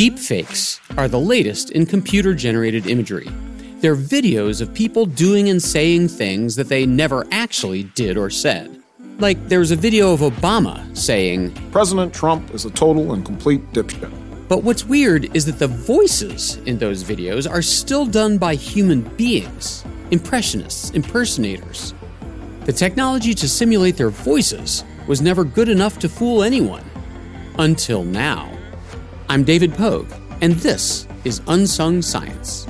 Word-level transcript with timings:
Deepfakes 0.00 0.80
are 0.96 1.08
the 1.08 1.20
latest 1.20 1.72
in 1.72 1.84
computer 1.84 2.32
generated 2.32 2.86
imagery. 2.86 3.28
They're 3.80 3.94
videos 3.94 4.62
of 4.62 4.72
people 4.72 5.04
doing 5.04 5.50
and 5.50 5.62
saying 5.62 6.08
things 6.08 6.56
that 6.56 6.70
they 6.70 6.86
never 6.86 7.26
actually 7.30 7.82
did 7.82 8.16
or 8.16 8.30
said. 8.30 8.82
Like, 9.18 9.46
there's 9.50 9.72
a 9.72 9.76
video 9.76 10.14
of 10.14 10.20
Obama 10.20 10.96
saying, 10.96 11.52
President 11.70 12.14
Trump 12.14 12.54
is 12.54 12.64
a 12.64 12.70
total 12.70 13.12
and 13.12 13.26
complete 13.26 13.60
dipshit. 13.74 14.10
But 14.48 14.64
what's 14.64 14.86
weird 14.86 15.36
is 15.36 15.44
that 15.44 15.58
the 15.58 15.68
voices 15.68 16.56
in 16.64 16.78
those 16.78 17.04
videos 17.04 17.46
are 17.46 17.60
still 17.60 18.06
done 18.06 18.38
by 18.38 18.54
human 18.54 19.02
beings 19.02 19.84
impressionists, 20.10 20.88
impersonators. 20.92 21.92
The 22.64 22.72
technology 22.72 23.34
to 23.34 23.46
simulate 23.46 23.98
their 23.98 24.08
voices 24.08 24.82
was 25.06 25.20
never 25.20 25.44
good 25.44 25.68
enough 25.68 25.98
to 25.98 26.08
fool 26.08 26.42
anyone. 26.42 26.84
Until 27.58 28.02
now. 28.02 28.59
I'm 29.30 29.44
David 29.44 29.74
Pogue, 29.74 30.10
and 30.40 30.54
this 30.54 31.06
is 31.22 31.40
Unsung 31.46 32.02
Science. 32.02 32.66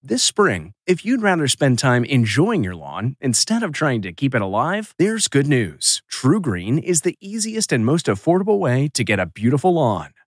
This 0.00 0.22
spring, 0.22 0.74
if 0.86 1.04
you'd 1.04 1.22
rather 1.22 1.48
spend 1.48 1.80
time 1.80 2.04
enjoying 2.04 2.62
your 2.62 2.76
lawn 2.76 3.16
instead 3.20 3.64
of 3.64 3.72
trying 3.72 4.02
to 4.02 4.12
keep 4.12 4.32
it 4.36 4.40
alive, 4.40 4.94
there's 4.98 5.26
good 5.26 5.48
news. 5.48 6.04
TruGreen 6.08 6.80
is 6.84 7.00
the 7.00 7.16
easiest 7.20 7.72
and 7.72 7.84
most 7.84 8.06
affordable 8.06 8.60
way 8.60 8.88
to 8.94 9.02
get 9.02 9.18
a 9.18 9.26
beautiful 9.26 9.74
lawn. 9.74 10.13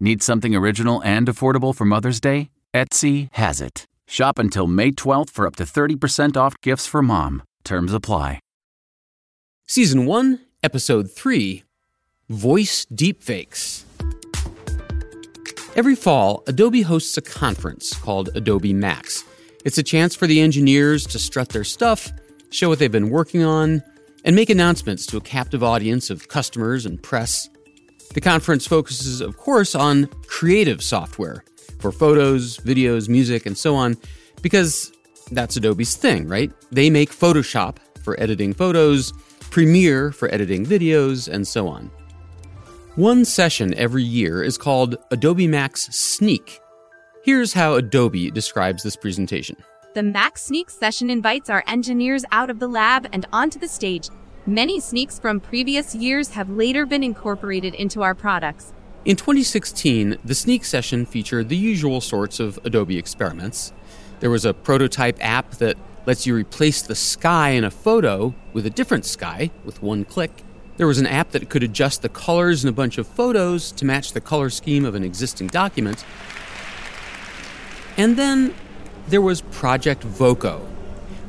Need 0.00 0.22
something 0.22 0.54
original 0.54 1.02
and 1.02 1.26
affordable 1.26 1.74
for 1.74 1.84
Mother's 1.84 2.20
Day? 2.20 2.50
Etsy 2.72 3.28
has 3.32 3.60
it. 3.60 3.84
Shop 4.06 4.38
until 4.38 4.68
May 4.68 4.92
12th 4.92 5.30
for 5.30 5.44
up 5.44 5.56
to 5.56 5.64
30% 5.64 6.36
off 6.36 6.60
gifts 6.60 6.86
for 6.86 7.02
mom. 7.02 7.42
Terms 7.64 7.92
apply. 7.92 8.38
Season 9.66 10.06
1, 10.06 10.40
Episode 10.62 11.10
3 11.10 11.64
Voice 12.28 12.86
Deepfakes. 12.86 13.82
Every 15.74 15.96
fall, 15.96 16.44
Adobe 16.46 16.82
hosts 16.82 17.16
a 17.16 17.22
conference 17.22 17.92
called 17.94 18.30
Adobe 18.36 18.72
Max. 18.72 19.24
It's 19.64 19.78
a 19.78 19.82
chance 19.82 20.14
for 20.14 20.28
the 20.28 20.40
engineers 20.40 21.06
to 21.08 21.18
strut 21.18 21.48
their 21.48 21.64
stuff, 21.64 22.12
show 22.50 22.68
what 22.68 22.78
they've 22.78 22.90
been 22.90 23.10
working 23.10 23.42
on, 23.42 23.82
and 24.24 24.36
make 24.36 24.48
announcements 24.48 25.06
to 25.06 25.16
a 25.16 25.20
captive 25.20 25.64
audience 25.64 26.08
of 26.08 26.28
customers 26.28 26.86
and 26.86 27.02
press. 27.02 27.48
The 28.14 28.20
conference 28.20 28.66
focuses, 28.66 29.20
of 29.20 29.36
course, 29.36 29.74
on 29.74 30.08
creative 30.26 30.82
software 30.82 31.44
for 31.78 31.92
photos, 31.92 32.58
videos, 32.58 33.08
music, 33.08 33.46
and 33.46 33.56
so 33.56 33.74
on, 33.74 33.96
because 34.42 34.92
that's 35.30 35.56
Adobe's 35.56 35.94
thing, 35.94 36.26
right? 36.26 36.50
They 36.72 36.90
make 36.90 37.10
Photoshop 37.10 37.76
for 38.02 38.18
editing 38.20 38.54
photos, 38.54 39.12
Premiere 39.50 40.12
for 40.12 40.32
editing 40.32 40.64
videos, 40.64 41.28
and 41.28 41.46
so 41.46 41.68
on. 41.68 41.90
One 42.96 43.24
session 43.24 43.74
every 43.74 44.02
year 44.02 44.42
is 44.42 44.58
called 44.58 44.96
Adobe 45.10 45.46
Max 45.46 45.86
Sneak. 45.90 46.60
Here's 47.24 47.52
how 47.52 47.74
Adobe 47.74 48.30
describes 48.30 48.82
this 48.82 48.96
presentation. 48.96 49.56
The 49.94 50.02
Max 50.02 50.44
Sneak 50.44 50.70
session 50.70 51.10
invites 51.10 51.48
our 51.48 51.64
engineers 51.66 52.24
out 52.30 52.50
of 52.50 52.58
the 52.58 52.68
lab 52.68 53.08
and 53.12 53.26
onto 53.32 53.58
the 53.58 53.68
stage 53.68 54.08
Many 54.48 54.80
sneaks 54.80 55.18
from 55.18 55.40
previous 55.40 55.94
years 55.94 56.30
have 56.30 56.48
later 56.48 56.86
been 56.86 57.04
incorporated 57.04 57.74
into 57.74 58.00
our 58.00 58.14
products. 58.14 58.72
In 59.04 59.14
2016, 59.14 60.16
the 60.24 60.34
sneak 60.34 60.64
session 60.64 61.04
featured 61.04 61.50
the 61.50 61.56
usual 61.56 62.00
sorts 62.00 62.40
of 62.40 62.58
Adobe 62.64 62.96
experiments. 62.96 63.74
There 64.20 64.30
was 64.30 64.46
a 64.46 64.54
prototype 64.54 65.18
app 65.20 65.50
that 65.56 65.76
lets 66.06 66.26
you 66.26 66.34
replace 66.34 66.80
the 66.80 66.94
sky 66.94 67.50
in 67.50 67.62
a 67.62 67.70
photo 67.70 68.34
with 68.54 68.64
a 68.64 68.70
different 68.70 69.04
sky 69.04 69.50
with 69.66 69.82
one 69.82 70.06
click. 70.06 70.42
There 70.78 70.86
was 70.86 70.98
an 70.98 71.06
app 71.06 71.32
that 71.32 71.50
could 71.50 71.62
adjust 71.62 72.00
the 72.00 72.08
colors 72.08 72.64
in 72.64 72.70
a 72.70 72.72
bunch 72.72 72.96
of 72.96 73.06
photos 73.06 73.70
to 73.72 73.84
match 73.84 74.14
the 74.14 74.20
color 74.22 74.48
scheme 74.48 74.86
of 74.86 74.94
an 74.94 75.04
existing 75.04 75.48
document. 75.48 76.06
And 77.98 78.16
then 78.16 78.54
there 79.08 79.20
was 79.20 79.42
Project 79.42 80.04
Voco, 80.04 80.66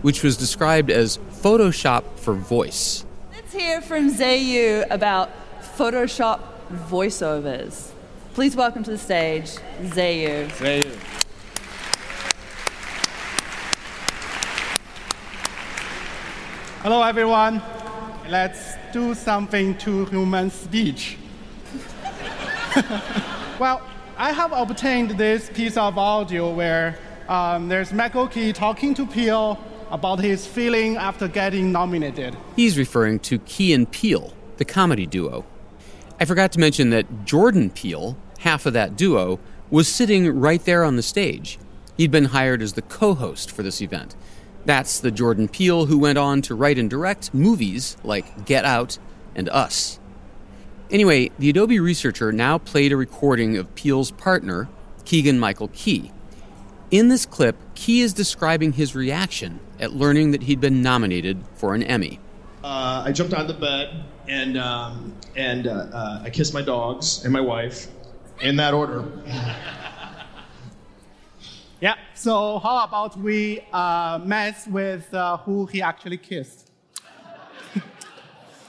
which 0.03 0.23
was 0.23 0.37
described 0.37 0.89
as 0.89 1.17
Photoshop 1.17 2.17
for 2.17 2.33
voice. 2.33 3.05
Let's 3.51 3.63
hear 3.63 3.81
from 3.81 4.11
Zeyu 4.11 4.85
about 4.91 5.31
Photoshop 5.75 6.39
voiceovers. 6.87 7.89
Please 8.35 8.55
welcome 8.55 8.83
to 8.83 8.91
the 8.91 8.97
stage 8.99 9.57
Zeyu. 9.81 10.47
Zeyu. 10.49 10.95
Hello, 16.83 17.01
everyone. 17.01 17.59
Let's 18.29 18.75
do 18.93 19.15
something 19.15 19.75
to 19.79 20.05
human 20.05 20.51
speech. 20.51 21.17
well, 23.59 23.81
I 24.15 24.31
have 24.31 24.51
obtained 24.51 25.17
this 25.17 25.49
piece 25.49 25.75
of 25.75 25.97
audio 25.97 26.53
where 26.53 26.99
um, 27.27 27.67
there's 27.67 27.91
Michael 27.93 28.27
talking 28.53 28.93
to 28.93 29.07
Peele 29.07 29.57
about 29.91 30.19
his 30.19 30.45
feeling 30.45 30.97
after 30.97 31.27
getting 31.27 31.71
nominated. 31.71 32.35
He's 32.55 32.77
referring 32.77 33.19
to 33.19 33.39
Key 33.39 33.73
and 33.73 33.89
Peele, 33.89 34.33
the 34.57 34.65
comedy 34.65 35.05
duo. 35.05 35.45
I 36.19 36.25
forgot 36.25 36.51
to 36.53 36.59
mention 36.59 36.89
that 36.89 37.25
Jordan 37.25 37.69
Peele, 37.69 38.17
half 38.39 38.65
of 38.65 38.73
that 38.73 38.95
duo, 38.95 39.39
was 39.69 39.87
sitting 39.87 40.39
right 40.39 40.63
there 40.63 40.83
on 40.83 40.95
the 40.95 41.01
stage. 41.01 41.59
He'd 41.97 42.11
been 42.11 42.25
hired 42.25 42.61
as 42.61 42.73
the 42.73 42.81
co 42.81 43.13
host 43.13 43.51
for 43.51 43.63
this 43.63 43.81
event. 43.81 44.15
That's 44.65 44.99
the 44.99 45.11
Jordan 45.11 45.47
Peele 45.47 45.85
who 45.85 45.97
went 45.97 46.17
on 46.17 46.41
to 46.43 46.55
write 46.55 46.77
and 46.77 46.89
direct 46.89 47.33
movies 47.33 47.97
like 48.03 48.45
Get 48.45 48.65
Out 48.65 48.97
and 49.35 49.49
Us. 49.49 49.99
Anyway, 50.91 51.31
the 51.39 51.49
Adobe 51.49 51.79
researcher 51.79 52.31
now 52.31 52.57
played 52.57 52.91
a 52.91 52.97
recording 52.97 53.57
of 53.57 53.73
Peele's 53.75 54.11
partner, 54.11 54.67
Keegan 55.05 55.39
Michael 55.39 55.69
Key. 55.69 56.11
In 56.91 57.09
this 57.09 57.25
clip, 57.25 57.55
Key 57.75 58.01
is 58.01 58.13
describing 58.13 58.73
his 58.73 58.95
reaction 58.95 59.59
at 59.79 59.93
learning 59.93 60.31
that 60.31 60.43
he'd 60.43 60.61
been 60.61 60.81
nominated 60.81 61.43
for 61.55 61.73
an 61.73 61.83
Emmy. 61.83 62.19
Uh, 62.63 63.03
I 63.05 63.11
jumped 63.11 63.33
on 63.33 63.47
the 63.47 63.53
bed 63.53 64.03
and 64.27 64.57
um, 64.57 65.15
and 65.35 65.67
uh, 65.67 65.71
uh, 65.71 66.21
I 66.23 66.29
kissed 66.29 66.53
my 66.53 66.61
dogs 66.61 67.23
and 67.23 67.31
my 67.33 67.41
wife, 67.41 67.87
in 68.41 68.55
that 68.57 68.73
order. 68.73 69.05
yeah. 71.81 71.95
So 72.13 72.59
how 72.59 72.83
about 72.83 73.17
we 73.17 73.65
uh, 73.71 74.19
mess 74.23 74.67
with 74.67 75.13
uh, 75.13 75.37
who 75.37 75.65
he 75.65 75.81
actually 75.81 76.17
kissed? 76.17 76.71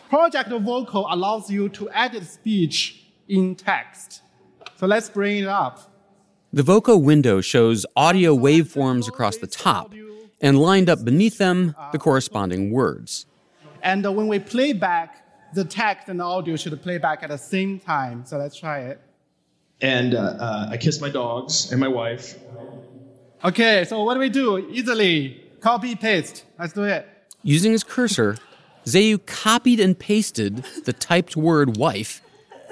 Project 0.08 0.50
Voco 0.50 1.06
allows 1.08 1.50
you 1.50 1.68
to 1.70 1.90
edit 1.92 2.26
speech 2.26 3.06
in 3.28 3.54
text. 3.54 4.22
So 4.76 4.86
let's 4.86 5.08
bring 5.08 5.38
it 5.38 5.48
up. 5.48 5.92
The 6.52 6.64
Voco 6.64 6.96
window 6.96 7.40
shows 7.40 7.86
audio 7.94 8.36
waveforms 8.36 9.06
across 9.06 9.36
the 9.36 9.46
top, 9.46 9.94
and 10.40 10.58
lined 10.58 10.88
up 10.88 11.04
beneath 11.04 11.38
them, 11.38 11.74
the 11.92 11.98
corresponding 11.98 12.70
words. 12.70 13.26
And 13.82 14.04
uh, 14.06 14.12
when 14.12 14.28
we 14.28 14.38
play 14.38 14.72
back, 14.72 15.24
the 15.54 15.64
text 15.64 16.08
and 16.08 16.20
the 16.20 16.24
audio 16.24 16.56
should 16.56 16.80
play 16.82 16.98
back 16.98 17.22
at 17.22 17.30
the 17.30 17.38
same 17.38 17.78
time. 17.80 18.24
So 18.24 18.38
let's 18.38 18.56
try 18.56 18.80
it. 18.80 19.00
And 19.80 20.14
uh, 20.14 20.18
uh, 20.18 20.68
I 20.70 20.76
kiss 20.76 21.00
my 21.00 21.08
dogs 21.08 21.72
and 21.72 21.80
my 21.80 21.88
wife. 21.88 22.38
Okay, 23.42 23.84
so 23.84 24.04
what 24.04 24.14
do 24.14 24.20
we 24.20 24.28
do? 24.28 24.58
Easily 24.70 25.42
copy 25.60 25.94
paste. 25.96 26.44
Let's 26.58 26.74
do 26.74 26.84
it. 26.84 27.08
Using 27.42 27.72
his 27.72 27.82
cursor, 27.82 28.36
Zeyu 28.84 29.24
copied 29.24 29.80
and 29.80 29.98
pasted 29.98 30.64
the 30.84 30.92
typed 30.92 31.36
word 31.36 31.76
wife 31.78 32.20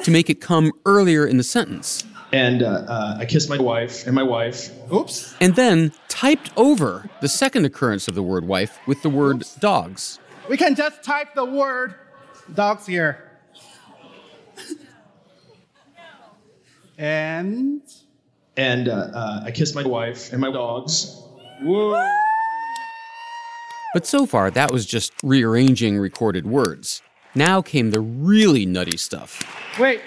to 0.05 0.11
make 0.11 0.31
it 0.31 0.41
come 0.41 0.73
earlier 0.87 1.27
in 1.27 1.37
the 1.37 1.45
sentence. 1.45 2.05
And 2.33 2.63
uh, 2.63 2.85
uh, 2.87 3.17
I 3.21 3.25
kissed 3.25 3.49
my 3.49 3.59
wife 3.59 4.07
and 4.07 4.15
my 4.15 4.23
wife. 4.23 4.71
Oops. 4.93 5.35
And 5.41 5.57
then 5.57 5.93
typed 6.09 6.51
over 6.57 7.09
the 7.21 7.29
second 7.29 7.65
occurrence 7.65 8.07
of 8.07 8.15
the 8.15 8.23
word 8.23 8.47
wife 8.47 8.79
with 8.87 9.03
the 9.03 9.09
word 9.09 9.45
dogs. 9.61 10.19
We 10.49 10.57
can 10.57 10.75
just 10.75 11.03
type 11.03 11.35
the 11.35 11.45
word 11.45 11.95
dogs 12.55 12.87
here. 12.87 13.31
and 16.99 17.83
And 18.57 18.89
uh, 18.89 18.93
uh, 18.93 19.43
I 19.45 19.51
kissed 19.51 19.75
my 19.75 19.87
wife 19.87 20.33
and 20.33 20.41
my 20.41 20.51
dogs. 20.51 21.17
Woo. 21.63 21.97
But 23.95 24.07
so 24.07 24.27
far, 24.27 24.51
that 24.51 24.71
was 24.71 24.85
just 24.85 25.13
rearranging 25.23 25.99
recorded 25.99 26.47
words. 26.47 27.01
Now 27.39 27.63
came 27.63 27.93
the 27.93 28.01
really 28.01 28.67
nutty 28.67 28.97
stuff. 28.97 29.45
wait, 29.79 30.01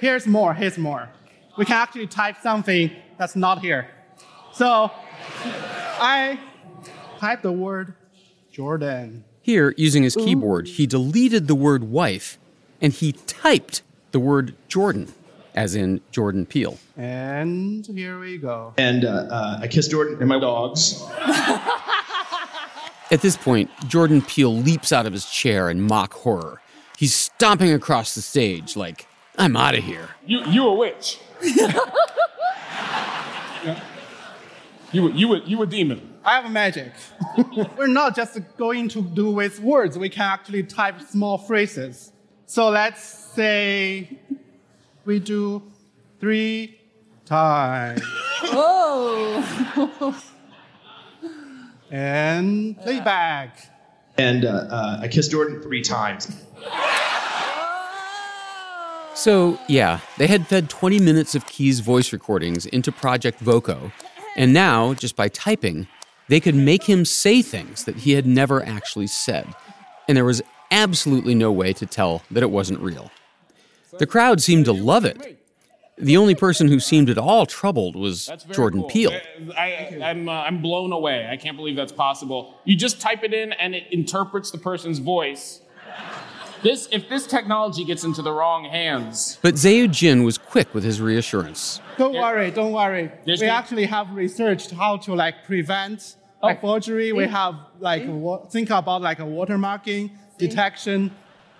here's 0.00 0.26
more. 0.26 0.52
Here's 0.52 0.76
more. 0.76 1.08
We 1.56 1.64
can 1.64 1.76
actually 1.76 2.08
type 2.08 2.38
something 2.42 2.90
that's 3.18 3.36
not 3.36 3.60
here. 3.60 3.86
So 4.52 4.90
I 5.44 6.40
typed 7.20 7.44
the 7.44 7.52
word 7.52 7.94
Jordan. 8.50 9.22
Here, 9.42 9.74
using 9.76 10.02
his 10.02 10.16
keyboard, 10.16 10.66
he 10.66 10.88
deleted 10.88 11.46
the 11.46 11.54
word 11.54 11.84
wife 11.84 12.36
and 12.80 12.92
he 12.92 13.12
typed 13.12 13.82
the 14.10 14.18
word 14.18 14.56
Jordan, 14.66 15.12
as 15.54 15.76
in 15.76 16.00
Jordan 16.10 16.46
Peele. 16.46 16.78
And 16.96 17.86
here 17.86 18.18
we 18.18 18.38
go. 18.38 18.74
And 18.76 19.04
uh, 19.04 19.28
uh, 19.30 19.58
I 19.62 19.68
kissed 19.68 19.92
Jordan 19.92 20.16
and 20.18 20.28
my 20.28 20.40
dogs. 20.40 21.00
At 23.12 23.20
this 23.20 23.36
point, 23.36 23.70
Jordan 23.86 24.22
Peele 24.22 24.56
leaps 24.56 24.90
out 24.90 25.06
of 25.06 25.12
his 25.12 25.26
chair 25.26 25.68
in 25.68 25.82
mock 25.82 26.14
horror. 26.14 26.62
He's 26.98 27.14
stomping 27.14 27.70
across 27.70 28.14
the 28.14 28.22
stage 28.22 28.74
like, 28.74 29.06
I'm 29.36 29.54
out 29.54 29.76
of 29.76 29.84
here. 29.84 30.08
You 30.26 30.44
you 30.46 30.66
a 30.66 30.74
witch. 30.74 31.20
You 34.92 35.10
you 35.12 35.28
were 35.28 35.38
you 35.38 35.62
a 35.62 35.66
demon. 35.66 36.12
I 36.22 36.38
have 36.38 36.50
magic. 36.52 36.92
We're 37.78 37.86
not 37.86 38.14
just 38.14 38.38
going 38.58 38.88
to 38.90 39.00
do 39.00 39.30
with 39.30 39.58
words. 39.60 39.98
We 39.98 40.10
can 40.10 40.22
actually 40.22 40.64
type 40.64 41.00
small 41.00 41.38
phrases. 41.38 42.12
So 42.44 42.68
let's 42.68 43.02
say 43.02 44.18
we 45.06 45.18
do 45.18 45.62
three 46.20 46.78
times. 47.24 48.02
Whoa. 48.52 50.14
And 51.92 52.76
playback. 52.78 53.68
And 54.16 54.44
uh, 54.46 54.66
uh, 54.70 54.98
I 55.02 55.08
kissed 55.08 55.30
Jordan 55.30 55.60
three 55.62 55.82
times. 55.82 56.34
So, 59.14 59.58
yeah, 59.68 60.00
they 60.16 60.26
had 60.26 60.46
fed 60.46 60.70
20 60.70 60.98
minutes 60.98 61.34
of 61.34 61.46
Key's 61.46 61.80
voice 61.80 62.12
recordings 62.12 62.64
into 62.66 62.90
Project 62.90 63.38
Voco, 63.40 63.92
and 64.36 64.54
now, 64.54 64.94
just 64.94 65.16
by 65.16 65.28
typing, 65.28 65.86
they 66.28 66.40
could 66.40 66.54
make 66.54 66.84
him 66.84 67.04
say 67.04 67.42
things 67.42 67.84
that 67.84 67.96
he 67.96 68.12
had 68.12 68.26
never 68.26 68.64
actually 68.64 69.06
said. 69.06 69.46
And 70.08 70.16
there 70.16 70.24
was 70.24 70.40
absolutely 70.70 71.34
no 71.34 71.52
way 71.52 71.74
to 71.74 71.84
tell 71.84 72.22
that 72.30 72.42
it 72.42 72.50
wasn't 72.50 72.80
real. 72.80 73.10
The 73.98 74.06
crowd 74.06 74.40
seemed 74.40 74.64
to 74.64 74.72
love 74.72 75.04
it. 75.04 75.41
The 75.98 76.16
only 76.16 76.34
person 76.34 76.68
who 76.68 76.80
seemed 76.80 77.10
at 77.10 77.18
all 77.18 77.44
troubled 77.46 77.96
was 77.96 78.30
Jordan 78.50 78.80
cool. 78.80 78.88
Peele. 78.90 79.12
I, 79.56 79.60
I, 79.60 79.98
I'm, 80.10 80.28
uh, 80.28 80.32
I'm 80.32 80.62
blown 80.62 80.90
away. 80.92 81.28
I 81.30 81.36
can't 81.36 81.56
believe 81.56 81.76
that's 81.76 81.92
possible. 81.92 82.58
You 82.64 82.76
just 82.76 83.00
type 83.00 83.22
it 83.22 83.34
in 83.34 83.52
and 83.52 83.74
it 83.74 83.84
interprets 83.92 84.50
the 84.50 84.58
person's 84.58 84.98
voice. 84.98 85.60
This, 86.62 86.88
if 86.92 87.08
this 87.08 87.26
technology 87.26 87.84
gets 87.84 88.04
into 88.04 88.22
the 88.22 88.32
wrong 88.32 88.64
hands, 88.64 89.38
But 89.42 89.54
Zeyu 89.56 89.90
Jin 89.90 90.22
was 90.22 90.38
quick 90.38 90.72
with 90.74 90.84
his 90.84 91.00
reassurance. 91.00 91.80
Don't 91.98 92.14
worry, 92.14 92.50
don't 92.52 92.72
worry. 92.72 93.10
There's 93.26 93.40
we 93.40 93.48
no- 93.48 93.52
actually 93.54 93.86
have 93.86 94.10
researched 94.14 94.70
how 94.70 94.96
to 94.98 95.14
like 95.14 95.44
prevent 95.44 96.16
like 96.42 96.58
Oh. 96.58 96.60
forgery. 96.68 97.12
We 97.12 97.26
have 97.26 97.54
like 97.80 98.04
wa- 98.06 98.46
think 98.46 98.70
about 98.70 99.02
like 99.02 99.18
a 99.18 99.24
watermarking 99.24 100.10
detection. 100.38 101.10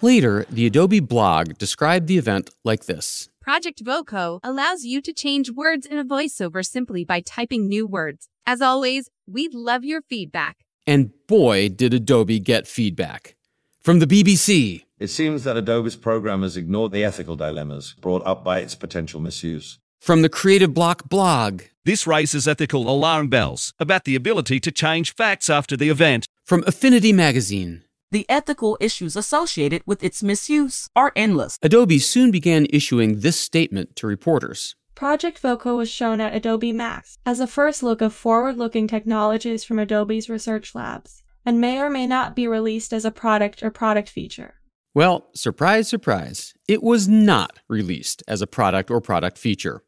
Later, 0.00 0.46
the 0.50 0.66
Adobe 0.66 1.00
blog 1.00 1.58
described 1.58 2.06
the 2.06 2.16
event 2.18 2.50
like 2.64 2.86
this. 2.86 3.28
Project 3.42 3.82
Voco 3.84 4.38
allows 4.44 4.84
you 4.84 5.00
to 5.02 5.12
change 5.12 5.50
words 5.50 5.84
in 5.84 5.98
a 5.98 6.04
voiceover 6.04 6.64
simply 6.64 7.04
by 7.04 7.20
typing 7.20 7.66
new 7.66 7.84
words. 7.88 8.28
As 8.46 8.60
always, 8.60 9.08
we'd 9.26 9.52
love 9.52 9.82
your 9.84 10.00
feedback. 10.00 10.58
And 10.86 11.10
boy, 11.26 11.68
did 11.68 11.92
Adobe 11.92 12.38
get 12.38 12.68
feedback. 12.68 13.34
From 13.80 13.98
the 13.98 14.06
BBC, 14.06 14.84
It 15.00 15.08
seems 15.08 15.42
that 15.42 15.56
Adobe's 15.56 15.96
programmers 15.96 16.56
ignored 16.56 16.92
the 16.92 17.02
ethical 17.02 17.34
dilemmas 17.34 17.96
brought 18.00 18.24
up 18.24 18.44
by 18.44 18.60
its 18.60 18.76
potential 18.76 19.18
misuse. 19.20 19.80
from 20.00 20.22
the 20.22 20.28
Creative 20.28 20.70
Bloq 20.70 21.08
blog, 21.08 21.62
This 21.84 22.06
raises 22.06 22.46
ethical 22.46 22.88
alarm 22.88 23.28
bells 23.28 23.72
about 23.80 24.04
the 24.04 24.14
ability 24.14 24.60
to 24.60 24.70
change 24.70 25.14
facts 25.16 25.50
after 25.50 25.76
the 25.76 25.88
event. 25.88 26.26
from 26.44 26.62
Affinity 26.66 27.12
Magazine. 27.12 27.82
The 28.12 28.26
ethical 28.28 28.76
issues 28.78 29.16
associated 29.16 29.82
with 29.86 30.04
its 30.04 30.22
misuse 30.22 30.86
are 30.94 31.12
endless. 31.16 31.58
Adobe 31.62 31.98
soon 31.98 32.30
began 32.30 32.66
issuing 32.68 33.20
this 33.20 33.40
statement 33.40 33.96
to 33.96 34.06
reporters. 34.06 34.76
Project 34.94 35.38
Voco 35.38 35.76
was 35.76 35.88
shown 35.88 36.20
at 36.20 36.34
Adobe 36.34 36.74
Max 36.74 37.16
as 37.24 37.40
a 37.40 37.46
first 37.46 37.82
look 37.82 38.02
of 38.02 38.12
forward 38.12 38.58
looking 38.58 38.86
technologies 38.86 39.64
from 39.64 39.78
Adobe's 39.78 40.28
research 40.28 40.74
labs, 40.74 41.22
and 41.46 41.58
may 41.58 41.80
or 41.80 41.88
may 41.88 42.06
not 42.06 42.36
be 42.36 42.46
released 42.46 42.92
as 42.92 43.06
a 43.06 43.10
product 43.10 43.62
or 43.62 43.70
product 43.70 44.10
feature. 44.10 44.56
Well, 44.92 45.30
surprise, 45.34 45.88
surprise, 45.88 46.52
it 46.68 46.82
was 46.82 47.08
not 47.08 47.60
released 47.66 48.22
as 48.28 48.42
a 48.42 48.46
product 48.46 48.90
or 48.90 49.00
product 49.00 49.38
feature. 49.38 49.84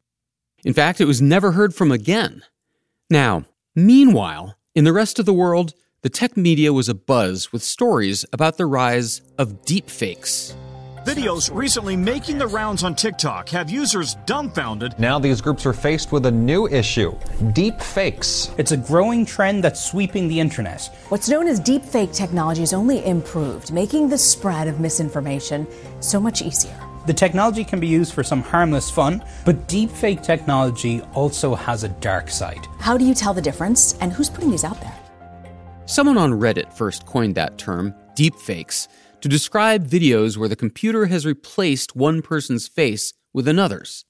In 0.63 0.73
fact, 0.73 0.99
it 0.99 1.05
was 1.05 1.21
never 1.21 1.51
heard 1.51 1.75
from 1.75 1.91
again. 1.91 2.41
Now, 3.07 3.45
meanwhile, 3.75 4.57
in 4.73 4.83
the 4.83 4.93
rest 4.93 5.19
of 5.19 5.27
the 5.27 5.33
world, 5.33 5.75
the 6.05 6.09
tech 6.09 6.37
media 6.37 6.71
was 6.71 6.87
abuzz 6.87 7.51
with 7.51 7.63
stories 7.63 8.23
about 8.31 8.57
the 8.57 8.65
rise 8.67 9.23
of 9.39 9.65
deepfakes. 9.65 10.53
Videos 11.03 11.49
recently 11.51 11.95
making 11.95 12.37
the 12.37 12.45
rounds 12.45 12.83
on 12.83 12.93
TikTok 12.93 13.49
have 13.49 13.71
users 13.71 14.13
dumbfounded. 14.27 14.93
Now 14.99 15.17
these 15.17 15.41
groups 15.41 15.65
are 15.65 15.73
faced 15.73 16.11
with 16.11 16.27
a 16.27 16.31
new 16.31 16.67
issue 16.67 17.17
deep 17.53 17.81
fakes. 17.81 18.51
It's 18.59 18.71
a 18.71 18.77
growing 18.77 19.25
trend 19.25 19.63
that's 19.63 19.83
sweeping 19.83 20.27
the 20.27 20.39
internet. 20.39 20.95
What's 21.09 21.27
known 21.27 21.47
as 21.47 21.59
deepfake 21.59 22.13
technology 22.13 22.61
has 22.61 22.73
only 22.73 23.03
improved, 23.03 23.73
making 23.73 24.07
the 24.07 24.17
spread 24.19 24.67
of 24.67 24.79
misinformation 24.79 25.65
so 26.01 26.19
much 26.19 26.43
easier. 26.43 26.79
The 27.07 27.13
technology 27.13 27.63
can 27.63 27.79
be 27.79 27.87
used 27.87 28.13
for 28.13 28.21
some 28.21 28.43
harmless 28.43 28.91
fun, 28.91 29.25
but 29.43 29.67
deepfake 29.67 30.21
technology 30.21 31.01
also 31.15 31.55
has 31.55 31.83
a 31.83 31.89
dark 31.89 32.29
side. 32.29 32.67
How 32.79 32.95
do 32.95 33.05
you 33.05 33.15
tell 33.15 33.33
the 33.33 33.41
difference, 33.41 33.97
and 34.01 34.13
who's 34.13 34.29
putting 34.29 34.51
these 34.51 34.63
out 34.63 34.79
there? 34.81 34.95
Someone 35.87 36.17
on 36.17 36.31
Reddit 36.31 36.73
first 36.73 37.05
coined 37.05 37.35
that 37.35 37.59
term, 37.59 37.93
deepfakes, 38.17 38.87
to 39.21 39.29
describe 39.29 39.87
videos 39.87 40.35
where 40.35 40.49
the 40.49 40.55
computer 40.55 41.05
has 41.05 41.27
replaced 41.27 41.95
one 41.95 42.23
person's 42.23 42.67
face 42.67 43.13
with 43.33 43.47
another's. 43.47 44.03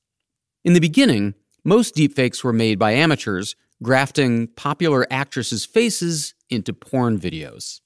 In 0.64 0.72
the 0.72 0.80
beginning, 0.80 1.34
most 1.66 1.94
deepfakes 1.94 2.46
were 2.46 2.54
made 2.54 2.80
by 2.80 2.94
amateurs 2.94 3.58
grafting 3.84 4.48
popular 4.48 5.06
actresses' 5.12 5.66
faces 5.66 6.34
into 6.50 6.72
porn 6.72 7.20
videos. 7.20 7.82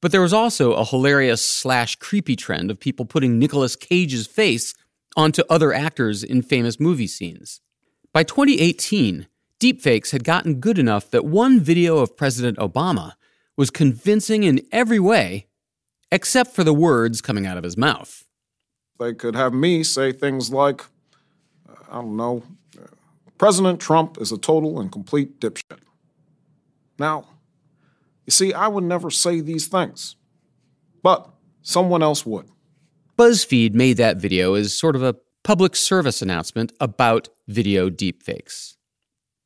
But 0.00 0.10
there 0.10 0.22
was 0.22 0.32
also 0.32 0.72
a 0.72 0.86
hilarious 0.86 1.44
slash 1.44 1.96
creepy 1.96 2.34
trend 2.34 2.70
of 2.70 2.80
people 2.80 3.04
putting 3.04 3.38
Nicolas 3.38 3.76
Cage's 3.76 4.26
face 4.26 4.72
onto 5.18 5.42
other 5.50 5.74
actors 5.74 6.24
in 6.24 6.40
famous 6.40 6.80
movie 6.80 7.06
scenes. 7.06 7.60
By 8.10 8.22
2018, 8.22 9.26
deepfakes 9.60 10.12
had 10.12 10.24
gotten 10.24 10.60
good 10.60 10.78
enough 10.78 11.10
that 11.10 11.26
one 11.26 11.60
video 11.60 11.98
of 11.98 12.16
President 12.16 12.56
Obama 12.56 13.12
was 13.58 13.70
convincing 13.70 14.44
in 14.44 14.64
every 14.72 15.00
way, 15.00 15.48
except 16.12 16.54
for 16.54 16.64
the 16.64 16.72
words 16.72 17.20
coming 17.20 17.44
out 17.44 17.58
of 17.58 17.64
his 17.64 17.76
mouth. 17.76 18.24
They 18.98 19.12
could 19.12 19.34
have 19.34 19.52
me 19.52 19.82
say 19.82 20.12
things 20.12 20.50
like, 20.50 20.86
I 21.90 21.96
don't 21.96 22.16
know, 22.16 22.44
President 23.36 23.80
Trump 23.80 24.16
is 24.20 24.32
a 24.32 24.38
total 24.38 24.80
and 24.80 24.90
complete 24.90 25.40
dipshit. 25.40 25.80
Now, 26.98 27.26
you 28.26 28.30
see, 28.30 28.52
I 28.52 28.68
would 28.68 28.84
never 28.84 29.10
say 29.10 29.40
these 29.40 29.66
things, 29.66 30.16
but 31.02 31.28
someone 31.62 32.02
else 32.02 32.24
would. 32.24 32.48
BuzzFeed 33.16 33.74
made 33.74 33.96
that 33.96 34.18
video 34.18 34.54
as 34.54 34.72
sort 34.72 34.94
of 34.94 35.02
a 35.02 35.16
public 35.42 35.74
service 35.74 36.22
announcement 36.22 36.72
about 36.80 37.28
video 37.48 37.90
deepfakes. 37.90 38.76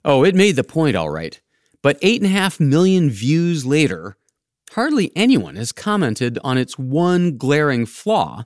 Oh, 0.04 0.24
it 0.24 0.34
made 0.34 0.56
the 0.56 0.64
point 0.64 0.96
all 0.96 1.10
right, 1.10 1.40
but 1.82 2.00
8.5 2.00 2.60
million 2.60 3.10
views 3.10 3.66
later, 3.66 4.16
hardly 4.72 5.12
anyone 5.16 5.56
has 5.56 5.72
commented 5.72 6.38
on 6.44 6.56
its 6.56 6.78
one 6.78 7.36
glaring 7.36 7.86
flaw. 7.86 8.44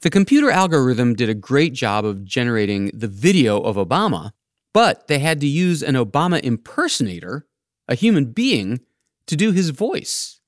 The 0.00 0.10
computer 0.10 0.50
algorithm 0.50 1.14
did 1.14 1.28
a 1.28 1.34
great 1.34 1.72
job 1.72 2.04
of 2.04 2.24
generating 2.24 2.90
the 2.94 3.08
video 3.08 3.60
of 3.60 3.76
Obama, 3.76 4.30
but 4.72 5.08
they 5.08 5.18
had 5.18 5.40
to 5.40 5.46
use 5.46 5.82
an 5.82 5.94
Obama 5.94 6.40
impersonator, 6.40 7.46
a 7.88 7.94
human 7.94 8.26
being, 8.26 8.80
to 9.26 9.36
do 9.36 9.52
his 9.52 9.70
voice. 9.70 10.40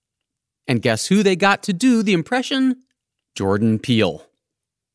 And 0.66 0.82
guess 0.82 1.08
who 1.08 1.22
they 1.22 1.36
got 1.36 1.62
to 1.64 1.72
do 1.72 2.02
the 2.02 2.12
impression? 2.12 2.82
Jordan 3.34 3.78
Peele. 3.78 4.24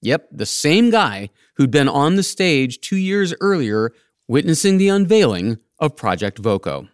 Yep, 0.02 0.30
the 0.32 0.46
same 0.46 0.90
guy 0.90 1.30
who'd 1.56 1.72
been 1.72 1.90
on 1.90 2.16
the 2.16 2.24
stage 2.24 2.80
two 2.80 2.98
years 2.98 3.34
earlier 3.42 3.92
witnessing 4.28 4.78
the 4.78 4.90
unveiling 4.90 5.58
of 5.80 5.96
Project 5.96 6.40
Voco. 6.40 6.88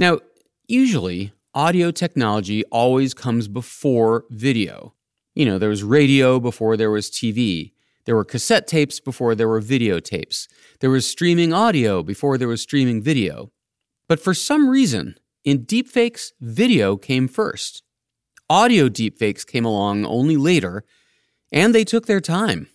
Now, 0.00 0.20
usually, 0.66 1.34
audio 1.52 1.90
technology 1.90 2.64
always 2.72 3.12
comes 3.12 3.48
before 3.48 4.24
video. 4.30 4.94
You 5.34 5.44
know, 5.44 5.58
there 5.58 5.68
was 5.68 5.82
radio 5.82 6.40
before 6.40 6.78
there 6.78 6.90
was 6.90 7.10
TV. 7.10 7.72
There 8.06 8.16
were 8.16 8.24
cassette 8.24 8.66
tapes 8.66 8.98
before 8.98 9.34
there 9.34 9.46
were 9.46 9.60
videotapes. 9.60 10.48
There 10.80 10.88
was 10.88 11.06
streaming 11.06 11.52
audio 11.52 12.02
before 12.02 12.38
there 12.38 12.48
was 12.48 12.62
streaming 12.62 13.02
video. 13.02 13.52
But 14.08 14.20
for 14.20 14.32
some 14.32 14.70
reason, 14.70 15.16
in 15.44 15.66
deepfakes, 15.66 16.32
video 16.40 16.96
came 16.96 17.28
first. 17.28 17.82
Audio 18.48 18.88
deepfakes 18.88 19.46
came 19.46 19.66
along 19.66 20.06
only 20.06 20.38
later, 20.38 20.82
and 21.52 21.74
they 21.74 21.84
took 21.84 22.06
their 22.06 22.22
time. 22.22 22.68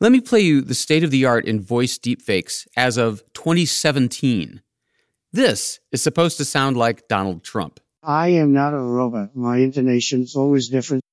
Let 0.00 0.12
me 0.12 0.20
play 0.22 0.40
you 0.40 0.62
the 0.62 0.74
state 0.74 1.04
of 1.04 1.10
the 1.10 1.26
art 1.26 1.44
in 1.44 1.60
voice 1.60 1.98
deepfakes 1.98 2.66
as 2.74 2.96
of 2.96 3.22
2017. 3.34 4.62
This 5.32 5.78
is 5.92 6.02
supposed 6.02 6.38
to 6.38 6.44
sound 6.44 6.76
like 6.76 7.06
Donald 7.06 7.44
Trump. 7.44 7.78
I 8.02 8.28
am 8.30 8.52
not 8.52 8.74
a 8.74 8.80
robot. 8.80 9.36
My 9.36 9.58
intonation 9.58 10.22
is 10.22 10.34
always 10.34 10.68
different. 10.68 11.04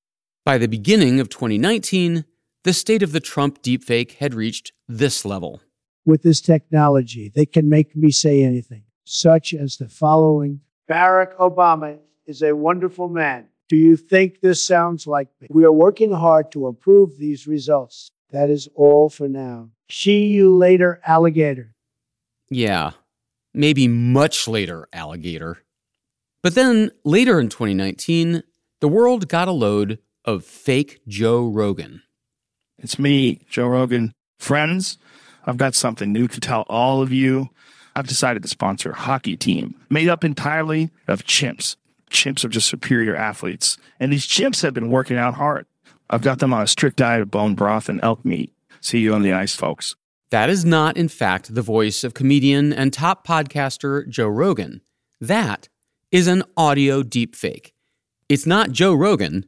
By 0.44 0.58
the 0.58 0.66
beginning 0.66 1.20
of 1.20 1.28
2019, 1.28 2.24
the 2.64 2.72
state 2.72 3.04
of 3.04 3.12
the 3.12 3.20
Trump 3.20 3.62
deepfake 3.62 4.16
had 4.16 4.34
reached 4.34 4.72
this 4.88 5.24
level. 5.24 5.60
With 6.04 6.24
this 6.24 6.40
technology, 6.40 7.30
they 7.32 7.46
can 7.46 7.68
make 7.68 7.94
me 7.94 8.10
say 8.10 8.42
anything, 8.42 8.82
such 9.04 9.54
as 9.54 9.76
the 9.76 9.88
following 9.88 10.62
Barack 10.90 11.36
Obama 11.36 11.98
is 12.26 12.42
a 12.42 12.56
wonderful 12.56 13.08
man. 13.08 13.46
Do 13.68 13.76
you 13.76 13.96
think 13.96 14.40
this 14.40 14.64
sounds 14.64 15.06
like 15.06 15.28
me? 15.40 15.46
We 15.50 15.64
are 15.64 15.72
working 15.72 16.10
hard 16.10 16.50
to 16.52 16.66
improve 16.66 17.18
these 17.18 17.46
results. 17.46 18.10
That 18.30 18.50
is 18.50 18.68
all 18.74 19.10
for 19.10 19.28
now. 19.28 19.70
See 19.90 20.26
you 20.26 20.56
later, 20.56 21.00
alligator. 21.06 21.74
Yeah, 22.50 22.92
maybe 23.54 23.88
much 23.88 24.48
later, 24.48 24.88
alligator. 24.92 25.58
But 26.42 26.54
then 26.54 26.90
later 27.04 27.40
in 27.40 27.48
2019, 27.48 28.42
the 28.80 28.88
world 28.88 29.28
got 29.28 29.48
a 29.48 29.52
load 29.52 29.98
of 30.24 30.44
fake 30.44 31.00
Joe 31.08 31.46
Rogan. 31.46 32.02
It's 32.78 32.98
me, 32.98 33.40
Joe 33.48 33.66
Rogan. 33.66 34.12
Friends, 34.38 34.98
I've 35.44 35.56
got 35.56 35.74
something 35.74 36.12
new 36.12 36.28
to 36.28 36.40
tell 36.40 36.62
all 36.68 37.02
of 37.02 37.12
you. 37.12 37.50
I've 37.96 38.06
decided 38.06 38.42
to 38.42 38.48
sponsor 38.48 38.90
a 38.90 38.96
hockey 38.96 39.36
team 39.36 39.74
made 39.90 40.08
up 40.08 40.22
entirely 40.22 40.90
of 41.08 41.24
chimps. 41.24 41.76
Chimps 42.10 42.44
are 42.44 42.48
just 42.48 42.68
superior 42.68 43.16
athletes. 43.16 43.76
And 43.98 44.12
these 44.12 44.26
chimps 44.26 44.62
have 44.62 44.74
been 44.74 44.90
working 44.90 45.16
out 45.16 45.34
hard. 45.34 45.66
I've 46.08 46.22
got 46.22 46.38
them 46.38 46.54
on 46.54 46.62
a 46.62 46.66
strict 46.66 46.96
diet 46.96 47.22
of 47.22 47.30
bone 47.30 47.54
broth 47.54 47.88
and 47.88 48.00
elk 48.02 48.24
meat. 48.24 48.52
See 48.80 49.00
you 49.00 49.14
on 49.14 49.22
the 49.22 49.32
ice, 49.32 49.54
folks. 49.54 49.96
That 50.30 50.50
is 50.50 50.64
not, 50.64 50.96
in 50.96 51.08
fact, 51.08 51.54
the 51.54 51.62
voice 51.62 52.04
of 52.04 52.14
comedian 52.14 52.72
and 52.72 52.92
top 52.92 53.26
podcaster 53.26 54.06
Joe 54.08 54.28
Rogan. 54.28 54.82
That 55.20 55.68
is 56.12 56.26
an 56.26 56.42
audio 56.56 57.02
deepfake. 57.02 57.72
It's 58.28 58.46
not 58.46 58.72
Joe 58.72 58.92
Rogan, 58.92 59.46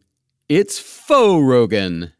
it's 0.48 0.78
faux 0.78 1.42
Rogan. 1.42 2.12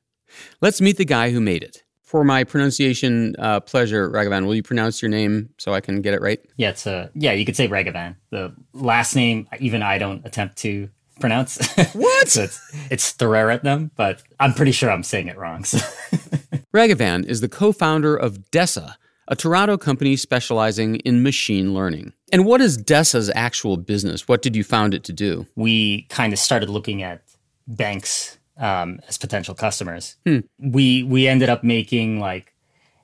Let's 0.61 0.81
meet 0.81 0.99
the 0.99 1.05
guy 1.05 1.31
who 1.31 1.41
made 1.41 1.63
it. 1.63 1.83
For 2.03 2.25
my 2.25 2.45
pronunciation 2.45 3.35
uh, 3.39 3.61
pleasure, 3.61 4.11
Ragavan, 4.11 4.45
will 4.45 4.55
you 4.55 4.63
pronounce 4.63 5.01
your 5.01 5.11
name 5.11 5.51
so 5.59 5.73
I 5.73 5.81
can 5.81 6.03
get 6.03 6.13
it 6.13 6.21
right? 6.21 6.41
Yeah, 6.57 6.71
it's 6.71 6.87
a, 6.87 7.11
yeah, 7.15 7.33
you 7.33 7.47
could 7.47 7.57
say 7.57 7.69
Ragavan. 7.69 8.17
The 8.31 8.53
last 8.73 9.15
name, 9.15 9.49
even 9.59 9.83
I 9.83 9.99
don't 9.99 10.27
attempt 10.27 10.57
to 10.59 10.91
pronounce. 11.21 11.59
What? 11.93 12.29
so 12.29 12.45
it's 12.45 12.73
it's 12.91 13.13
them, 13.13 13.91
but 13.97 14.23
I'm 14.39 14.55
pretty 14.55 14.73
sure 14.73 14.91
I'm 14.91 15.03
saying 15.03 15.29
it 15.29 15.37
wrong. 15.39 15.65
So. 15.65 15.79
Ragavan 16.75 17.25
is 17.27 17.41
the 17.41 17.49
co-founder 17.49 18.17
of 18.17 18.51
Dessa, 18.51 18.95
a 19.29 19.37
Toronto 19.37 19.77
company 19.77 20.17
specializing 20.17 20.97
in 20.97 21.23
machine 21.23 21.75
learning. 21.75 22.13
And 22.33 22.45
what 22.45 22.61
is 22.61 22.79
Dessa's 22.79 23.31
actual 23.35 23.77
business? 23.77 24.29
What 24.29 24.43
did 24.43 24.55
you 24.55 24.65
found 24.65 24.95
it 24.95 25.05
to 25.05 25.13
do? 25.13 25.47
We 25.57 26.03
kind 26.03 26.33
of 26.33 26.39
started 26.39 26.69
looking 26.69 27.03
at 27.03 27.23
banks 27.67 28.39
um, 28.57 29.01
as 29.09 29.19
potential 29.19 29.55
customers. 29.55 30.17
Hmm. 30.27 30.41
We 30.59 31.03
we 31.03 31.27
ended 31.27 31.49
up 31.49 31.65
making 31.65 32.21
like 32.21 32.55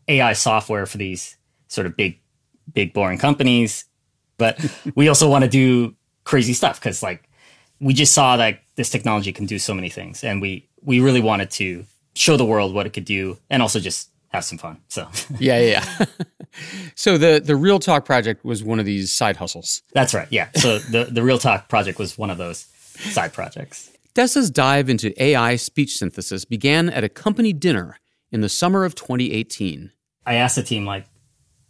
AI 0.08 0.34
software 0.34 0.86
for 0.86 0.98
these 0.98 1.36
sort 1.68 1.86
of 1.86 1.96
big, 1.96 2.20
big 2.72 2.92
boring 2.92 3.18
companies, 3.18 3.84
but 4.38 4.58
we 4.94 5.08
also 5.08 5.28
want 5.28 5.44
to 5.44 5.50
do 5.50 5.94
crazy 6.24 6.52
stuff 6.52 6.78
because 6.78 7.02
like 7.02 7.25
we 7.80 7.94
just 7.94 8.12
saw 8.12 8.36
that 8.36 8.60
this 8.76 8.90
technology 8.90 9.32
can 9.32 9.46
do 9.46 9.58
so 9.58 9.74
many 9.74 9.88
things, 9.88 10.24
and 10.24 10.40
we 10.40 10.68
we 10.82 11.00
really 11.00 11.20
wanted 11.20 11.50
to 11.52 11.84
show 12.14 12.36
the 12.36 12.44
world 12.44 12.74
what 12.74 12.86
it 12.86 12.92
could 12.92 13.04
do, 13.04 13.38
and 13.50 13.62
also 13.62 13.80
just 13.80 14.10
have 14.28 14.44
some 14.44 14.58
fun. 14.58 14.78
So 14.88 15.08
yeah, 15.38 15.60
yeah. 15.60 15.84
yeah. 16.00 16.06
so 16.94 17.18
the 17.18 17.40
the 17.44 17.56
Real 17.56 17.78
Talk 17.78 18.04
project 18.04 18.44
was 18.44 18.62
one 18.62 18.80
of 18.80 18.86
these 18.86 19.12
side 19.12 19.36
hustles. 19.36 19.82
That's 19.92 20.14
right. 20.14 20.28
Yeah. 20.30 20.48
So 20.54 20.78
the 20.78 21.04
the 21.04 21.22
Real 21.22 21.38
Talk 21.38 21.68
project 21.68 21.98
was 21.98 22.16
one 22.16 22.30
of 22.30 22.38
those 22.38 22.66
side 23.12 23.32
projects. 23.32 23.90
Dessa's 24.14 24.50
dive 24.50 24.88
into 24.88 25.12
AI 25.22 25.56
speech 25.56 25.98
synthesis 25.98 26.46
began 26.46 26.88
at 26.88 27.04
a 27.04 27.08
company 27.08 27.52
dinner 27.52 27.98
in 28.32 28.40
the 28.40 28.48
summer 28.48 28.86
of 28.86 28.94
2018. 28.94 29.92
I 30.24 30.34
asked 30.36 30.56
the 30.56 30.62
team, 30.62 30.86
like, 30.86 31.04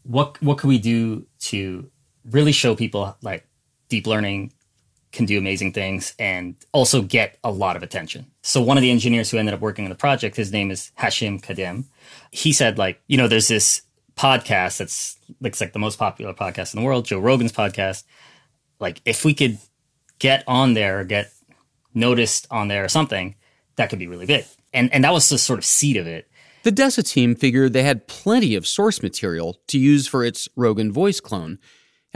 what 0.04 0.40
what 0.42 0.58
can 0.58 0.68
we 0.68 0.78
do 0.78 1.26
to 1.40 1.90
really 2.30 2.52
show 2.52 2.76
people 2.76 3.16
like 3.22 3.46
deep 3.88 4.06
learning 4.06 4.52
can 5.16 5.26
do 5.26 5.38
amazing 5.38 5.72
things 5.72 6.14
and 6.18 6.54
also 6.72 7.02
get 7.02 7.38
a 7.42 7.50
lot 7.50 7.76
of 7.76 7.82
attention. 7.82 8.26
So 8.42 8.60
one 8.60 8.76
of 8.76 8.82
the 8.82 8.90
engineers 8.90 9.30
who 9.30 9.38
ended 9.38 9.54
up 9.54 9.60
working 9.60 9.84
on 9.84 9.88
the 9.88 9.96
project, 9.96 10.36
his 10.36 10.52
name 10.52 10.70
is 10.70 10.92
Hashiam 10.98 11.40
Kadhim. 11.40 11.84
He 12.30 12.52
said, 12.52 12.78
like, 12.78 13.00
you 13.08 13.16
know, 13.16 13.26
there's 13.26 13.48
this 13.48 13.82
podcast 14.16 14.78
that's 14.78 15.16
looks 15.40 15.60
like 15.60 15.72
the 15.72 15.78
most 15.78 15.98
popular 15.98 16.32
podcast 16.32 16.74
in 16.74 16.80
the 16.80 16.86
world, 16.86 17.06
Joe 17.06 17.18
Rogan's 17.18 17.52
podcast. 17.52 18.04
Like, 18.78 19.00
if 19.04 19.24
we 19.24 19.34
could 19.34 19.58
get 20.18 20.44
on 20.46 20.74
there, 20.74 21.00
or 21.00 21.04
get 21.04 21.32
noticed 21.94 22.46
on 22.50 22.68
there 22.68 22.84
or 22.84 22.88
something, 22.88 23.34
that 23.76 23.90
could 23.90 23.98
be 23.98 24.06
really 24.06 24.26
big. 24.26 24.44
And 24.72 24.92
and 24.92 25.02
that 25.04 25.12
was 25.12 25.28
the 25.28 25.38
sort 25.38 25.58
of 25.58 25.64
seed 25.64 25.96
of 25.96 26.06
it. 26.06 26.30
The 26.62 26.72
Dessa 26.72 27.08
team 27.08 27.34
figured 27.34 27.72
they 27.72 27.84
had 27.84 28.06
plenty 28.08 28.54
of 28.54 28.66
source 28.66 29.02
material 29.02 29.58
to 29.68 29.78
use 29.78 30.06
for 30.06 30.24
its 30.24 30.48
Rogan 30.56 30.92
voice 30.92 31.20
clone. 31.20 31.58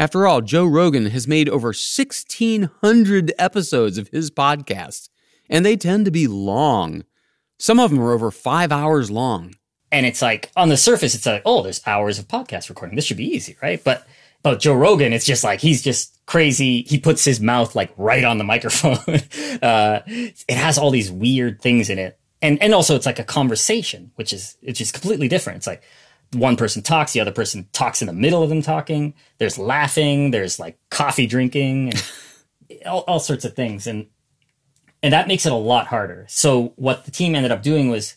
After 0.01 0.27
all, 0.27 0.41
Joe 0.41 0.65
Rogan 0.65 1.11
has 1.11 1.29
made 1.29 1.47
over 1.47 1.75
1,600 1.75 3.35
episodes 3.39 3.99
of 3.99 4.09
his 4.09 4.31
podcast, 4.31 5.11
and 5.51 5.63
they 5.63 5.77
tend 5.77 6.07
to 6.07 6.11
be 6.11 6.27
long. 6.27 7.05
Some 7.59 7.79
of 7.79 7.91
them 7.91 8.01
are 8.01 8.13
over 8.13 8.31
five 8.31 8.73
hours 8.73 9.11
long. 9.11 9.57
And 9.93 10.07
it's 10.07 10.23
like, 10.23 10.51
on 10.57 10.71
the 10.71 10.79
surface, 10.79 11.15
it's 11.15 11.27
like, 11.27 11.43
oh, 11.45 11.63
there's 11.63 11.87
hours 11.87 12.19
of 12.19 12.29
podcast 12.29 12.71
recording. 12.71 12.97
This 12.97 13.05
should 13.05 13.19
be 13.19 13.29
easy, 13.29 13.59
right? 13.63 13.85
But 13.85 14.07
but 14.43 14.59
Joe 14.59 14.73
Rogan, 14.73 15.13
it's 15.13 15.27
just 15.27 15.45
like 15.45 15.61
he's 15.61 15.83
just 15.83 16.19
crazy. 16.25 16.81
He 16.85 16.99
puts 16.99 17.23
his 17.23 17.39
mouth 17.39 17.77
like 17.77 17.93
right 17.99 18.25
on 18.25 18.39
the 18.39 18.45
microphone. 18.55 18.97
uh, 19.61 20.01
it 20.07 20.57
has 20.57 20.79
all 20.79 20.91
these 20.91 21.11
weird 21.11 21.61
things 21.61 21.91
in 21.91 21.99
it, 21.99 22.19
and 22.41 22.63
and 22.63 22.73
also 22.73 22.97
it's 22.97 23.05
like 23.05 23.19
a 23.19 23.25
conversation, 23.25 24.13
which 24.15 24.33
is 24.33 24.57
it's 24.63 24.79
just 24.79 24.95
completely 24.95 25.29
different. 25.29 25.59
It's 25.59 25.67
like 25.67 25.83
one 26.33 26.57
person 26.57 26.83
talks, 26.83 27.13
the 27.13 27.21
other 27.21 27.33
person 27.33 27.69
talks 27.73 28.03
in 28.03 28.07
the 28.07 28.13
middle 28.13 28.43
of 28.43 28.49
them 28.49 28.63
talking. 28.63 29.15
There's 29.39 29.59
laughing. 29.59 30.31
There's 30.31 30.59
like 30.59 30.79
coffee 30.91 31.27
drinking, 31.27 31.91
and 31.91 32.05
all, 32.87 33.01
all 33.01 33.21
sorts 33.21 33.45
of 33.45 33.55
things, 33.55 33.87
and 33.87 34.07
and 35.03 35.13
that 35.13 35.29
makes 35.29 35.47
it 35.47 35.53
a 35.53 35.57
lot 35.57 35.87
harder. 35.87 36.27
So 36.29 36.73
what 36.77 37.05
the 37.05 37.11
team 37.11 37.35
ended 37.35 37.53
up 37.53 37.63
doing 37.63 37.91
was 37.91 38.17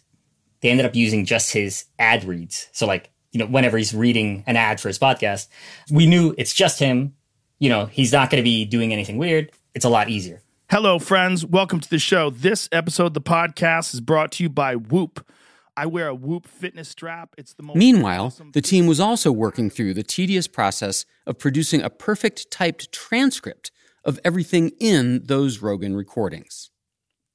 they 0.61 0.69
ended 0.69 0.85
up 0.85 0.95
using 0.95 1.25
just 1.25 1.51
his 1.53 1.85
ad 1.97 2.23
reads. 2.23 2.69
So 2.71 2.85
like 2.85 3.09
you 3.31 3.39
know, 3.39 3.47
whenever 3.47 3.77
he's 3.77 3.93
reading 3.93 4.43
an 4.45 4.55
ad 4.55 4.79
for 4.79 4.87
his 4.87 4.99
podcast, 4.99 5.47
we 5.91 6.05
knew 6.05 6.35
it's 6.37 6.53
just 6.53 6.79
him. 6.79 7.15
You 7.59 7.69
know, 7.69 7.85
he's 7.87 8.11
not 8.11 8.29
going 8.29 8.41
to 8.41 8.43
be 8.43 8.65
doing 8.65 8.93
anything 8.93 9.17
weird. 9.17 9.51
It's 9.73 9.85
a 9.85 9.89
lot 9.89 10.09
easier. 10.09 10.41
Hello, 10.69 10.99
friends. 10.99 11.45
Welcome 11.45 11.79
to 11.79 11.89
the 11.89 11.99
show. 11.99 12.29
This 12.29 12.69
episode 12.71 13.07
of 13.07 13.13
the 13.15 13.21
podcast 13.21 13.93
is 13.93 14.01
brought 14.01 14.31
to 14.33 14.43
you 14.43 14.49
by 14.49 14.75
Whoop. 14.75 15.25
I 15.75 15.85
wear 15.85 16.07
a 16.07 16.15
Whoop 16.15 16.47
fitness 16.47 16.89
strap. 16.89 17.35
It's 17.37 17.53
the 17.53 17.63
most. 17.63 17.77
Meanwhile, 17.77 18.25
awesome 18.25 18.51
the 18.51 18.61
team 18.61 18.85
was 18.87 18.99
also 18.99 19.31
working 19.31 19.69
through 19.69 19.93
the 19.93 20.03
tedious 20.03 20.47
process 20.47 21.05
of 21.25 21.39
producing 21.39 21.81
a 21.81 21.89
perfect 21.89 22.51
typed 22.51 22.91
transcript 22.91 23.71
of 24.05 24.19
everything 24.23 24.71
in 24.79 25.23
those 25.25 25.59
Rogan 25.59 25.95
recordings. 25.95 26.69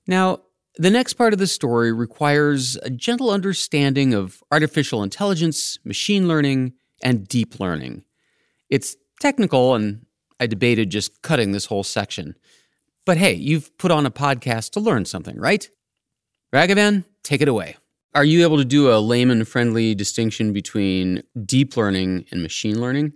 Now, 0.06 0.40
the 0.76 0.90
next 0.90 1.14
part 1.14 1.32
of 1.32 1.38
the 1.38 1.46
story 1.46 1.92
requires 1.92 2.76
a 2.76 2.90
gentle 2.90 3.30
understanding 3.30 4.14
of 4.14 4.42
artificial 4.52 5.02
intelligence, 5.02 5.78
machine 5.84 6.28
learning, 6.28 6.74
and 7.02 7.26
deep 7.26 7.58
learning. 7.58 8.04
It's 8.70 8.96
technical, 9.20 9.74
and 9.74 10.06
I 10.38 10.46
debated 10.46 10.90
just 10.90 11.22
cutting 11.22 11.52
this 11.52 11.66
whole 11.66 11.82
section. 11.82 12.36
But 13.04 13.16
hey, 13.16 13.34
you've 13.34 13.76
put 13.78 13.90
on 13.90 14.06
a 14.06 14.10
podcast 14.10 14.70
to 14.72 14.80
learn 14.80 15.04
something, 15.04 15.36
right? 15.36 15.68
Ragavan, 16.52 17.04
take 17.24 17.40
it 17.40 17.48
away. 17.48 17.76
Are 18.14 18.24
you 18.24 18.42
able 18.42 18.56
to 18.56 18.64
do 18.64 18.90
a 18.90 18.98
layman 18.98 19.44
friendly 19.44 19.94
distinction 19.94 20.52
between 20.52 21.22
deep 21.44 21.76
learning 21.76 22.26
and 22.30 22.42
machine 22.42 22.80
learning? 22.80 23.12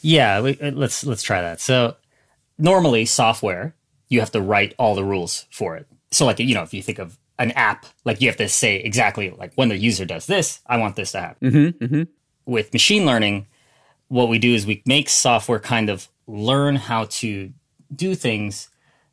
Yeah, 0.00 0.40
we, 0.40 0.58
uh, 0.60 0.72
let's 0.72 1.04
let's 1.04 1.22
try 1.22 1.42
that. 1.42 1.60
So, 1.60 1.96
normally 2.58 3.04
software 3.04 3.74
you 4.12 4.20
have 4.20 4.30
to 4.30 4.40
write 4.42 4.74
all 4.78 4.94
the 4.94 5.04
rules 5.04 5.46
for 5.50 5.74
it. 5.76 5.86
So 6.10 6.26
like, 6.26 6.38
you 6.38 6.54
know, 6.54 6.62
if 6.62 6.74
you 6.74 6.82
think 6.82 6.98
of 6.98 7.18
an 7.38 7.50
app, 7.52 7.86
like 8.04 8.20
you 8.20 8.28
have 8.28 8.36
to 8.36 8.48
say 8.48 8.76
exactly 8.76 9.30
like 9.30 9.54
when 9.54 9.70
the 9.70 9.76
user 9.76 10.04
does 10.04 10.26
this, 10.26 10.60
I 10.66 10.76
want 10.76 10.96
this 10.96 11.12
to 11.12 11.20
happen. 11.20 11.50
Mm-hmm, 11.50 11.84
mm-hmm. 11.84 12.02
With 12.44 12.74
machine 12.74 13.06
learning, 13.06 13.46
what 14.08 14.28
we 14.28 14.38
do 14.38 14.54
is 14.54 14.66
we 14.66 14.82
make 14.84 15.08
software 15.08 15.58
kind 15.58 15.88
of 15.88 16.08
learn 16.26 16.76
how 16.76 17.06
to 17.06 17.52
do 17.94 18.14
things 18.14 18.68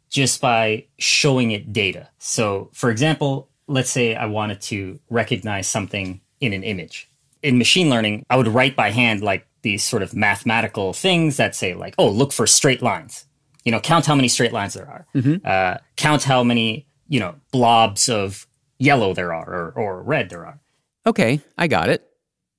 just 0.10 0.42
by 0.42 0.86
showing 0.98 1.51
it 1.51 1.72
data. 1.72 2.10
So, 2.18 2.70
for 2.74 2.92
example, 2.92 3.49
let's 3.70 3.90
say 3.90 4.16
I 4.16 4.26
wanted 4.26 4.62
to 4.62 5.00
recognize 5.10 5.68
something 5.68 6.22
in 6.42 6.54
an 6.54 6.64
image. 6.64 7.10
In 7.42 7.58
machine 7.58 7.90
learning, 7.90 8.26
I 8.30 8.36
would 8.36 8.48
write 8.48 8.76
by 8.76 8.92
hand 8.92 9.22
like 9.22 9.46
these 9.62 9.84
sort 9.84 10.04
of 10.04 10.14
mathematical 10.16 10.94
things 10.94 11.38
that 11.38 11.56
say 11.56 11.74
like, 11.74 11.96
oh, 11.98 12.10
look 12.10 12.32
for 12.34 12.48
straight 12.48 12.82
lines. 12.82 13.26
You 13.64 13.72
know, 13.72 13.80
count 13.80 14.06
how 14.06 14.16
many 14.16 14.28
straight 14.28 14.54
lines 14.54 14.74
there 14.74 14.88
are. 14.88 15.06
Mhm. 15.16 15.46
Uh, 15.46 15.78
count 15.96 16.24
how 16.24 16.44
many, 16.44 16.88
you 17.08 17.20
know, 17.20 17.36
blobs 17.52 18.10
of 18.10 18.48
yellow 18.80 19.14
there 19.14 19.34
are 19.34 19.48
or, 19.48 19.72
or 19.76 20.02
red 20.04 20.30
there 20.30 20.46
are. 20.46 20.60
Okay, 21.06 21.42
I 21.58 21.68
got 21.68 21.90
it. 21.90 22.06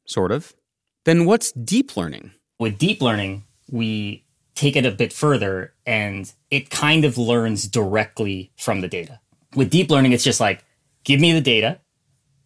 Sort 0.06 0.32
of. 0.32 0.54
Then 1.04 1.24
what's 1.24 1.52
deep 1.52 1.96
learning? 1.96 2.32
With 2.58 2.78
deep 2.78 3.00
learning, 3.00 3.44
we 3.70 4.24
take 4.54 4.76
it 4.76 4.84
a 4.84 4.90
bit 4.90 5.12
further 5.12 5.72
and 5.86 6.30
it 6.50 6.68
kind 6.70 7.04
of 7.04 7.16
learns 7.16 7.66
directly 7.66 8.52
from 8.58 8.82
the 8.82 8.88
data. 8.88 9.20
With 9.54 9.70
deep 9.70 9.90
learning, 9.90 10.12
it's 10.12 10.24
just 10.24 10.40
like, 10.40 10.64
give 11.04 11.20
me 11.20 11.32
the 11.32 11.40
data 11.40 11.80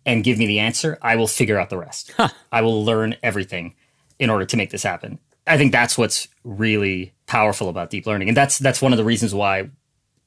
and 0.07 0.25
give 0.25 0.39
me 0.39 0.47
the 0.47 0.59
answer. 0.59 0.99
I 1.03 1.17
will 1.17 1.27
figure 1.27 1.59
out 1.59 1.71
the 1.71 1.79
rest. 1.79 2.13
I 2.53 2.61
will 2.63 2.85
learn 2.85 3.17
everything 3.23 3.75
in 4.19 4.31
order 4.31 4.45
to 4.45 4.57
make 4.57 4.71
this 4.71 4.83
happen. 4.83 5.19
I 5.47 5.59
think 5.59 5.73
that's 5.73 5.99
what's 5.99 6.29
really 6.45 7.13
powerful 7.27 7.69
about 7.69 7.91
deep 7.91 8.07
learning. 8.07 8.29
And 8.29 8.37
that's 8.37 8.59
that's 8.59 8.81
one 8.81 8.93
of 8.93 8.97
the 8.97 9.05
reasons 9.05 9.35
why, 9.35 9.71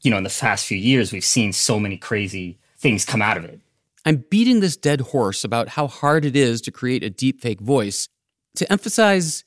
you 0.01 0.11
know, 0.11 0.17
in 0.17 0.23
the 0.23 0.37
past 0.39 0.65
few 0.65 0.77
years 0.77 1.11
we've 1.11 1.25
seen 1.25 1.53
so 1.53 1.79
many 1.79 1.97
crazy 1.97 2.59
things 2.77 3.05
come 3.05 3.21
out 3.21 3.37
of 3.37 3.45
it. 3.45 3.59
I'm 4.05 4.23
beating 4.29 4.59
this 4.59 4.77
dead 4.77 5.01
horse 5.01 5.43
about 5.43 5.69
how 5.69 5.87
hard 5.87 6.23
it 6.23 6.35
is 6.35 6.61
to 6.61 6.71
create 6.71 7.03
a 7.03 7.09
deepfake 7.09 7.59
voice 7.59 8.07
to 8.55 8.71
emphasize 8.71 9.43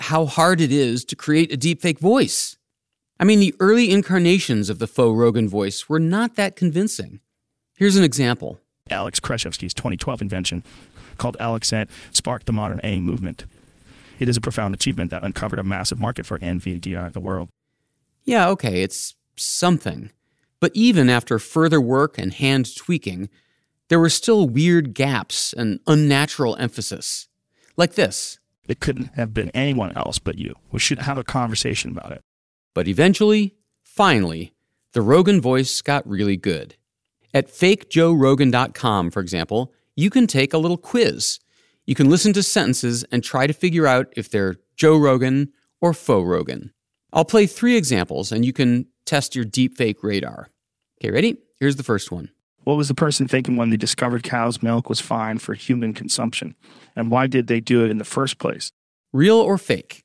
how 0.00 0.26
hard 0.26 0.60
it 0.60 0.72
is 0.72 1.04
to 1.06 1.16
create 1.16 1.52
a 1.52 1.56
deepfake 1.56 1.98
voice. 1.98 2.56
I 3.18 3.24
mean, 3.24 3.40
the 3.40 3.54
early 3.60 3.90
incarnations 3.90 4.68
of 4.68 4.78
the 4.78 4.86
faux 4.86 5.16
Rogan 5.16 5.48
voice 5.48 5.88
were 5.88 6.00
not 6.00 6.36
that 6.36 6.54
convincing. 6.54 7.20
Here's 7.76 7.96
an 7.96 8.04
example. 8.04 8.58
Alex 8.90 9.20
Krizhevsky's 9.20 9.74
2012 9.74 10.22
invention 10.22 10.64
called 11.18 11.36
AlexNet 11.38 11.88
sparked 12.10 12.46
the 12.46 12.52
modern 12.52 12.80
A 12.82 13.00
movement. 13.00 13.44
It 14.18 14.28
is 14.28 14.36
a 14.36 14.40
profound 14.40 14.74
achievement 14.74 15.10
that 15.10 15.22
uncovered 15.22 15.58
a 15.58 15.62
massive 15.62 16.00
market 16.00 16.24
for 16.24 16.38
NVIDIA 16.38 17.06
in 17.06 17.12
the 17.12 17.20
world. 17.20 17.50
Yeah, 18.24 18.48
okay, 18.48 18.82
it's 18.82 19.14
something. 19.36 20.10
But 20.58 20.72
even 20.74 21.10
after 21.10 21.38
further 21.38 21.80
work 21.80 22.16
and 22.16 22.32
hand 22.32 22.74
tweaking, 22.74 23.28
there 23.88 24.00
were 24.00 24.08
still 24.08 24.48
weird 24.48 24.94
gaps 24.94 25.52
and 25.52 25.80
unnatural 25.86 26.56
emphasis. 26.56 27.28
Like 27.76 27.94
this. 27.94 28.38
It 28.68 28.80
couldn't 28.80 29.14
have 29.14 29.34
been 29.34 29.50
anyone 29.50 29.92
else 29.94 30.18
but 30.18 30.38
you. 30.38 30.54
We 30.72 30.80
should 30.80 31.00
have 31.00 31.18
a 31.18 31.24
conversation 31.24 31.90
about 31.90 32.12
it. 32.12 32.22
But 32.72 32.88
eventually, 32.88 33.54
finally, 33.84 34.54
the 34.92 35.02
Rogan 35.02 35.42
voice 35.42 35.82
got 35.82 36.08
really 36.08 36.38
good. 36.38 36.74
At 37.36 37.48
fakejoerogan.com, 37.48 39.10
for 39.10 39.20
example, 39.20 39.70
you 39.94 40.08
can 40.08 40.26
take 40.26 40.54
a 40.54 40.58
little 40.58 40.78
quiz. 40.78 41.38
You 41.84 41.94
can 41.94 42.08
listen 42.08 42.32
to 42.32 42.42
sentences 42.42 43.04
and 43.12 43.22
try 43.22 43.46
to 43.46 43.52
figure 43.52 43.86
out 43.86 44.10
if 44.16 44.30
they're 44.30 44.56
Joe 44.74 44.96
Rogan 44.96 45.52
or 45.82 45.92
faux 45.92 46.26
Rogan. 46.26 46.72
I'll 47.12 47.26
play 47.26 47.46
three 47.46 47.76
examples 47.76 48.32
and 48.32 48.42
you 48.42 48.54
can 48.54 48.86
test 49.04 49.36
your 49.36 49.44
deepfake 49.44 49.96
radar. 50.02 50.48
Okay, 50.98 51.10
ready? 51.10 51.36
Here's 51.60 51.76
the 51.76 51.82
first 51.82 52.10
one. 52.10 52.30
What 52.64 52.78
was 52.78 52.88
the 52.88 52.94
person 52.94 53.28
thinking 53.28 53.56
when 53.56 53.68
they 53.68 53.76
discovered 53.76 54.22
cow's 54.22 54.62
milk 54.62 54.88
was 54.88 55.02
fine 55.02 55.36
for 55.36 55.52
human 55.52 55.92
consumption? 55.92 56.54
And 56.96 57.10
why 57.10 57.26
did 57.26 57.48
they 57.48 57.60
do 57.60 57.84
it 57.84 57.90
in 57.90 57.98
the 57.98 58.04
first 58.04 58.38
place? 58.38 58.72
Real 59.12 59.36
or 59.36 59.58
fake? 59.58 60.04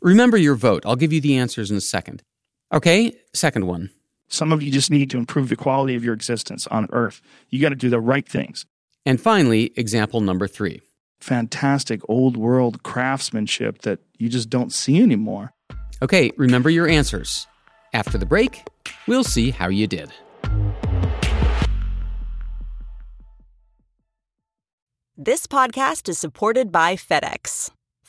Remember 0.00 0.36
your 0.36 0.56
vote. 0.56 0.82
I'll 0.84 0.96
give 0.96 1.12
you 1.12 1.20
the 1.20 1.36
answers 1.36 1.70
in 1.70 1.76
a 1.76 1.80
second. 1.80 2.24
Okay, 2.72 3.12
second 3.32 3.68
one. 3.68 3.90
Some 4.34 4.50
of 4.50 4.64
you 4.64 4.72
just 4.72 4.90
need 4.90 5.10
to 5.10 5.16
improve 5.16 5.48
the 5.48 5.54
quality 5.54 5.94
of 5.94 6.02
your 6.02 6.12
existence 6.12 6.66
on 6.66 6.88
Earth. 6.90 7.22
You 7.50 7.60
got 7.60 7.68
to 7.68 7.76
do 7.76 7.88
the 7.88 8.00
right 8.00 8.28
things. 8.28 8.66
And 9.06 9.20
finally, 9.20 9.72
example 9.76 10.20
number 10.20 10.48
three. 10.48 10.80
Fantastic 11.20 12.00
old 12.08 12.36
world 12.36 12.82
craftsmanship 12.82 13.82
that 13.82 14.00
you 14.18 14.28
just 14.28 14.50
don't 14.50 14.72
see 14.72 15.00
anymore. 15.00 15.52
Okay, 16.02 16.32
remember 16.36 16.68
your 16.68 16.88
answers. 16.88 17.46
After 17.92 18.18
the 18.18 18.26
break, 18.26 18.66
we'll 19.06 19.22
see 19.22 19.52
how 19.52 19.68
you 19.68 19.86
did. 19.86 20.10
This 25.16 25.46
podcast 25.46 26.08
is 26.08 26.18
supported 26.18 26.72
by 26.72 26.96
FedEx. 26.96 27.70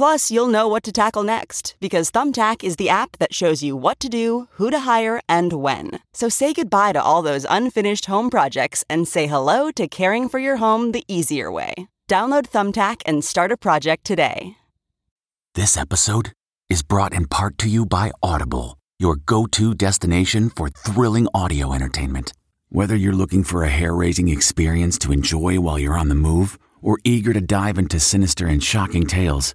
Plus, 0.00 0.30
you'll 0.30 0.48
know 0.48 0.66
what 0.66 0.82
to 0.82 0.90
tackle 0.90 1.22
next 1.22 1.76
because 1.78 2.10
Thumbtack 2.10 2.64
is 2.64 2.76
the 2.76 2.88
app 2.88 3.18
that 3.18 3.34
shows 3.34 3.62
you 3.62 3.76
what 3.76 4.00
to 4.00 4.08
do, 4.08 4.48
who 4.52 4.70
to 4.70 4.78
hire, 4.78 5.20
and 5.28 5.52
when. 5.52 5.90
So 6.14 6.30
say 6.30 6.54
goodbye 6.54 6.92
to 6.92 7.02
all 7.02 7.20
those 7.20 7.44
unfinished 7.50 8.06
home 8.06 8.30
projects 8.30 8.82
and 8.88 9.06
say 9.06 9.26
hello 9.26 9.70
to 9.72 9.86
caring 9.88 10.30
for 10.30 10.38
your 10.38 10.56
home 10.56 10.92
the 10.92 11.04
easier 11.06 11.52
way. 11.52 11.74
Download 12.08 12.48
Thumbtack 12.48 13.02
and 13.04 13.22
start 13.22 13.52
a 13.52 13.58
project 13.58 14.06
today. 14.06 14.56
This 15.54 15.76
episode 15.76 16.32
is 16.70 16.82
brought 16.82 17.12
in 17.12 17.26
part 17.26 17.58
to 17.58 17.68
you 17.68 17.84
by 17.84 18.10
Audible, 18.22 18.78
your 18.98 19.16
go 19.16 19.44
to 19.48 19.74
destination 19.74 20.48
for 20.48 20.70
thrilling 20.70 21.28
audio 21.34 21.74
entertainment. 21.74 22.32
Whether 22.70 22.96
you're 22.96 23.12
looking 23.12 23.44
for 23.44 23.64
a 23.64 23.68
hair 23.68 23.94
raising 23.94 24.30
experience 24.30 24.96
to 25.00 25.12
enjoy 25.12 25.60
while 25.60 25.78
you're 25.78 25.98
on 25.98 26.08
the 26.08 26.14
move 26.14 26.58
or 26.80 26.96
eager 27.04 27.34
to 27.34 27.42
dive 27.42 27.76
into 27.76 28.00
sinister 28.00 28.46
and 28.46 28.64
shocking 28.64 29.06
tales, 29.06 29.54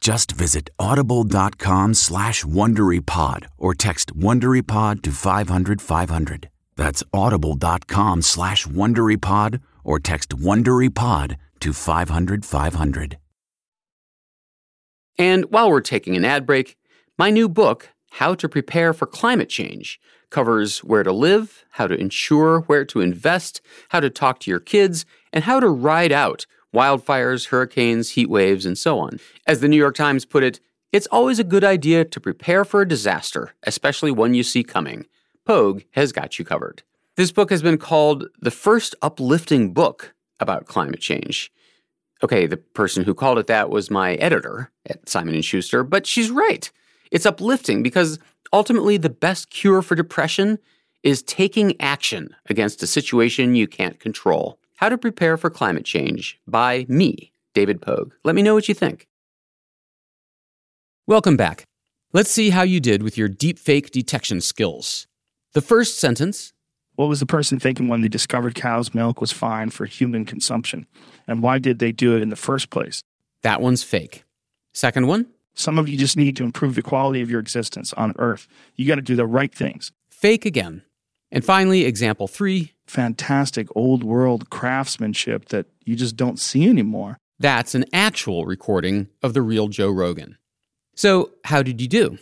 Just 0.00 0.32
visit 0.32 0.70
audible.com 0.78 1.94
slash 1.94 2.44
WonderyPod 2.44 3.46
or 3.58 3.74
text 3.74 4.16
WonderyPod 4.16 5.02
to 5.02 5.10
500 5.10 5.82
500. 5.82 6.48
That's 6.76 7.02
audible.com 7.12 8.22
slash 8.22 8.66
WonderyPod 8.66 9.60
or 9.84 9.98
text 9.98 10.30
WonderyPod 10.30 11.36
to 11.60 11.72
500 11.72 12.44
500. 12.44 13.18
And 15.18 15.44
while 15.50 15.70
we're 15.70 15.80
taking 15.80 16.16
an 16.16 16.24
ad 16.24 16.46
break, 16.46 16.76
my 17.18 17.30
new 17.30 17.48
book, 17.48 17.90
How 18.12 18.34
to 18.36 18.48
Prepare 18.48 18.92
for 18.92 19.06
Climate 19.06 19.48
Change, 19.48 19.98
covers 20.30 20.84
where 20.84 21.02
to 21.02 21.12
live, 21.12 21.64
how 21.70 21.88
to 21.88 21.94
insure, 21.94 22.60
where 22.60 22.84
to 22.84 23.00
invest, 23.00 23.60
how 23.88 23.98
to 23.98 24.10
talk 24.10 24.38
to 24.40 24.50
your 24.50 24.60
kids, 24.60 25.04
and 25.32 25.44
how 25.44 25.58
to 25.58 25.68
ride 25.68 26.12
out 26.12 26.46
wildfires, 26.74 27.48
hurricanes, 27.48 28.10
heat 28.10 28.28
waves, 28.28 28.66
and 28.66 28.76
so 28.76 28.98
on. 28.98 29.18
As 29.46 29.60
the 29.60 29.68
New 29.68 29.76
York 29.76 29.94
Times 29.94 30.24
put 30.24 30.44
it, 30.44 30.60
it's 30.92 31.06
always 31.08 31.38
a 31.38 31.44
good 31.44 31.64
idea 31.64 32.04
to 32.04 32.20
prepare 32.20 32.64
for 32.64 32.80
a 32.80 32.88
disaster, 32.88 33.52
especially 33.64 34.10
one 34.10 34.34
you 34.34 34.42
see 34.42 34.62
coming. 34.62 35.06
Pogue 35.44 35.82
has 35.92 36.12
got 36.12 36.38
you 36.38 36.44
covered. 36.44 36.82
This 37.16 37.32
book 37.32 37.50
has 37.50 37.62
been 37.62 37.78
called 37.78 38.28
the 38.40 38.50
first 38.50 38.94
uplifting 39.02 39.72
book 39.72 40.14
about 40.40 40.66
climate 40.66 41.00
change. 41.00 41.50
Okay, 42.22 42.46
the 42.46 42.56
person 42.56 43.04
who 43.04 43.14
called 43.14 43.38
it 43.38 43.46
that 43.48 43.70
was 43.70 43.90
my 43.90 44.14
editor 44.14 44.70
at 44.86 45.08
Simon 45.08 45.40
& 45.40 45.42
Schuster, 45.42 45.84
but 45.84 46.06
she's 46.06 46.30
right. 46.30 46.70
It's 47.10 47.26
uplifting 47.26 47.82
because 47.82 48.18
ultimately 48.52 48.96
the 48.96 49.10
best 49.10 49.50
cure 49.50 49.82
for 49.82 49.94
depression 49.94 50.58
is 51.02 51.22
taking 51.22 51.80
action 51.80 52.34
against 52.46 52.82
a 52.82 52.86
situation 52.86 53.54
you 53.54 53.66
can't 53.66 54.00
control. 54.00 54.58
How 54.78 54.88
to 54.88 54.96
Prepare 54.96 55.36
for 55.36 55.50
Climate 55.50 55.84
Change 55.84 56.38
by 56.46 56.86
me, 56.88 57.32
David 57.52 57.82
Pogue. 57.82 58.12
Let 58.22 58.36
me 58.36 58.42
know 58.42 58.54
what 58.54 58.68
you 58.68 58.74
think. 58.74 59.08
Welcome 61.04 61.36
back. 61.36 61.64
Let's 62.12 62.30
see 62.30 62.50
how 62.50 62.62
you 62.62 62.78
did 62.78 63.02
with 63.02 63.18
your 63.18 63.28
deepfake 63.28 63.90
detection 63.90 64.40
skills. 64.40 65.08
The 65.52 65.60
first 65.60 65.98
sentence 65.98 66.52
What 66.94 67.08
was 67.08 67.18
the 67.18 67.26
person 67.26 67.58
thinking 67.58 67.88
when 67.88 68.02
they 68.02 68.08
discovered 68.08 68.54
cow's 68.54 68.94
milk 68.94 69.20
was 69.20 69.32
fine 69.32 69.70
for 69.70 69.84
human 69.84 70.24
consumption? 70.24 70.86
And 71.26 71.42
why 71.42 71.58
did 71.58 71.80
they 71.80 71.90
do 71.90 72.16
it 72.16 72.22
in 72.22 72.28
the 72.28 72.36
first 72.36 72.70
place? 72.70 73.02
That 73.42 73.60
one's 73.60 73.82
fake. 73.82 74.22
Second 74.72 75.08
one 75.08 75.26
Some 75.54 75.80
of 75.80 75.88
you 75.88 75.98
just 75.98 76.16
need 76.16 76.36
to 76.36 76.44
improve 76.44 76.76
the 76.76 76.82
quality 76.82 77.20
of 77.20 77.32
your 77.32 77.40
existence 77.40 77.92
on 77.94 78.14
Earth. 78.16 78.46
You 78.76 78.86
got 78.86 78.94
to 78.94 79.02
do 79.02 79.16
the 79.16 79.26
right 79.26 79.52
things. 79.52 79.90
Fake 80.08 80.46
again. 80.46 80.82
And 81.30 81.44
finally, 81.44 81.84
example 81.84 82.26
three 82.28 82.72
Fantastic 82.88 83.68
old 83.76 84.02
world 84.02 84.48
craftsmanship 84.48 85.50
that 85.50 85.66
you 85.84 85.94
just 85.94 86.16
don't 86.16 86.38
see 86.38 86.66
anymore. 86.66 87.18
That's 87.38 87.74
an 87.74 87.84
actual 87.92 88.46
recording 88.46 89.08
of 89.22 89.34
the 89.34 89.42
real 89.42 89.68
Joe 89.68 89.90
Rogan. 89.90 90.38
So, 90.96 91.32
how 91.44 91.62
did 91.62 91.82
you 91.82 91.86
do? 91.86 92.16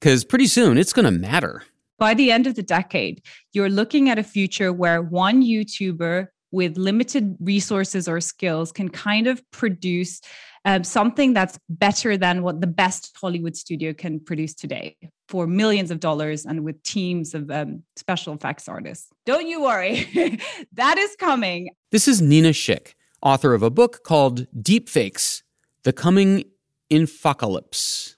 Because 0.00 0.24
pretty 0.24 0.46
soon 0.46 0.78
it's 0.78 0.92
going 0.92 1.06
to 1.06 1.10
matter. 1.10 1.64
By 1.98 2.14
the 2.14 2.30
end 2.30 2.46
of 2.46 2.54
the 2.54 2.62
decade, 2.62 3.20
you're 3.52 3.68
looking 3.68 4.08
at 4.08 4.18
a 4.18 4.22
future 4.22 4.72
where 4.72 5.02
one 5.02 5.42
YouTuber 5.42 6.28
with 6.52 6.78
limited 6.78 7.36
resources 7.40 8.08
or 8.08 8.20
skills 8.20 8.70
can 8.70 8.88
kind 8.88 9.26
of 9.26 9.42
produce 9.50 10.20
um, 10.64 10.84
something 10.84 11.32
that's 11.32 11.58
better 11.68 12.16
than 12.16 12.42
what 12.42 12.60
the 12.60 12.66
best 12.66 13.16
Hollywood 13.20 13.56
studio 13.56 13.92
can 13.92 14.20
produce 14.20 14.54
today 14.54 14.96
for 15.28 15.46
millions 15.46 15.90
of 15.90 16.00
dollars 16.00 16.44
and 16.44 16.64
with 16.64 16.82
teams 16.82 17.34
of 17.34 17.50
um, 17.50 17.82
special 17.96 18.34
effects 18.34 18.68
artists. 18.68 19.08
Don't 19.24 19.46
you 19.46 19.62
worry, 19.62 20.04
that 20.72 20.98
is 20.98 21.16
coming. 21.16 21.70
This 21.90 22.06
is 22.06 22.20
Nina 22.20 22.50
Schick, 22.50 22.94
author 23.22 23.54
of 23.54 23.62
a 23.62 23.70
book 23.70 24.02
called 24.04 24.46
Deepfakes 24.54 25.42
The 25.84 25.92
Coming 25.92 26.44
Infocalypse. 26.90 28.16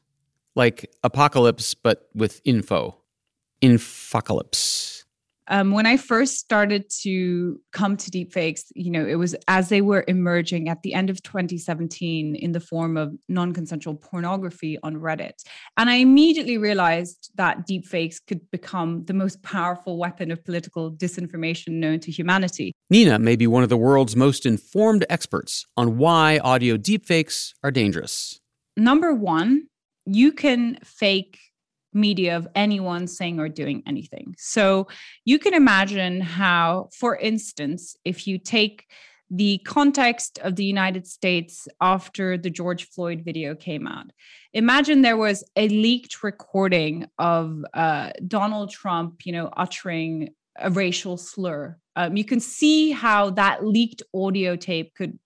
Like 0.54 0.90
apocalypse, 1.02 1.72
but 1.72 2.10
with 2.14 2.42
info. 2.44 2.98
Infocalypse. 3.62 4.91
Um, 5.48 5.72
when 5.72 5.86
I 5.86 5.96
first 5.96 6.38
started 6.38 6.88
to 7.02 7.60
come 7.72 7.96
to 7.96 8.10
deepfakes, 8.10 8.62
you 8.74 8.90
know, 8.90 9.04
it 9.04 9.16
was 9.16 9.34
as 9.48 9.68
they 9.68 9.80
were 9.80 10.04
emerging 10.06 10.68
at 10.68 10.82
the 10.82 10.94
end 10.94 11.10
of 11.10 11.22
2017 11.22 12.36
in 12.36 12.52
the 12.52 12.60
form 12.60 12.96
of 12.96 13.12
non 13.28 13.52
consensual 13.52 13.96
pornography 13.96 14.78
on 14.82 14.96
Reddit. 14.96 15.42
And 15.76 15.90
I 15.90 15.96
immediately 15.96 16.58
realized 16.58 17.30
that 17.34 17.66
deepfakes 17.66 18.16
could 18.26 18.48
become 18.50 19.04
the 19.06 19.14
most 19.14 19.42
powerful 19.42 19.98
weapon 19.98 20.30
of 20.30 20.44
political 20.44 20.92
disinformation 20.92 21.72
known 21.74 21.98
to 22.00 22.10
humanity. 22.10 22.72
Nina 22.90 23.18
may 23.18 23.36
be 23.36 23.46
one 23.46 23.62
of 23.62 23.68
the 23.68 23.76
world's 23.76 24.14
most 24.14 24.46
informed 24.46 25.04
experts 25.10 25.66
on 25.76 25.98
why 25.98 26.38
audio 26.38 26.76
deepfakes 26.76 27.52
are 27.64 27.70
dangerous. 27.70 28.38
Number 28.76 29.14
one, 29.14 29.66
you 30.06 30.32
can 30.32 30.78
fake 30.84 31.38
media 31.92 32.36
of 32.36 32.48
anyone 32.54 33.06
saying 33.06 33.38
or 33.38 33.48
doing 33.48 33.82
anything. 33.86 34.34
So 34.38 34.88
you 35.24 35.38
can 35.38 35.54
imagine 35.54 36.20
how, 36.20 36.88
for 36.98 37.16
instance, 37.16 37.96
if 38.04 38.26
you 38.26 38.38
take 38.38 38.86
the 39.34 39.58
context 39.64 40.38
of 40.40 40.56
the 40.56 40.64
United 40.64 41.06
States 41.06 41.66
after 41.80 42.36
the 42.36 42.50
George 42.50 42.88
Floyd 42.90 43.22
video 43.24 43.54
came 43.54 43.86
out. 43.86 44.12
Imagine 44.52 45.00
there 45.00 45.16
was 45.16 45.42
a 45.56 45.68
leaked 45.68 46.22
recording 46.22 47.06
of 47.18 47.64
uh, 47.72 48.10
Donald 48.28 48.70
Trump, 48.70 49.24
you 49.24 49.32
know, 49.32 49.48
uttering 49.56 50.34
a 50.56 50.70
racial 50.70 51.16
slur. 51.16 51.78
Um, 51.96 52.14
you 52.14 52.24
can 52.24 52.40
see 52.40 52.90
how 52.90 53.30
that 53.30 53.64
leaked 53.64 54.02
audio 54.14 54.54
tape 54.54 54.94
could 54.94 55.18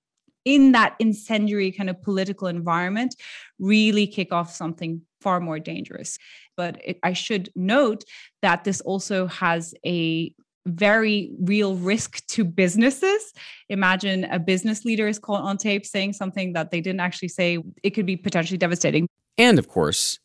in 0.47 0.73
that 0.73 0.95
incendiary 0.99 1.73
kind 1.73 1.91
of 1.91 2.01
political 2.01 2.47
environment 2.47 3.15
really 3.59 4.07
kick 4.07 4.33
off 4.33 4.55
something 4.55 5.03
far 5.21 5.41
more 5.41 5.59
dangerous. 5.59 6.19
But 6.57 6.81
it, 6.83 6.99
I 7.03 7.13
should 7.13 7.51
note 7.55 8.05
that 8.41 8.65
this 8.65 8.81
also 8.81 9.27
has 9.27 9.75
a 9.85 10.33
very 10.65 11.33
real 11.41 11.77
risk 11.77 12.25
to 12.29 12.45
businesses. 12.45 13.33
Imagine 13.69 14.25
a 14.25 14.39
business 14.39 14.85
leader 14.85 15.07
is 15.09 15.19
caught 15.19 15.43
on 15.43 15.59
tape 15.59 15.85
saying 15.85 16.13
something 16.15 16.55
that 16.55 16.71
they 16.71 16.81
didn't 16.81 17.01
actually 17.01 17.29
say. 17.29 17.59
It 17.83 17.91
could 17.91 18.07
be 18.07 18.17
potentially 18.17 18.57
devastating. 18.57 19.09
And 19.37 19.59
of 19.59 19.69
course, 19.69 20.19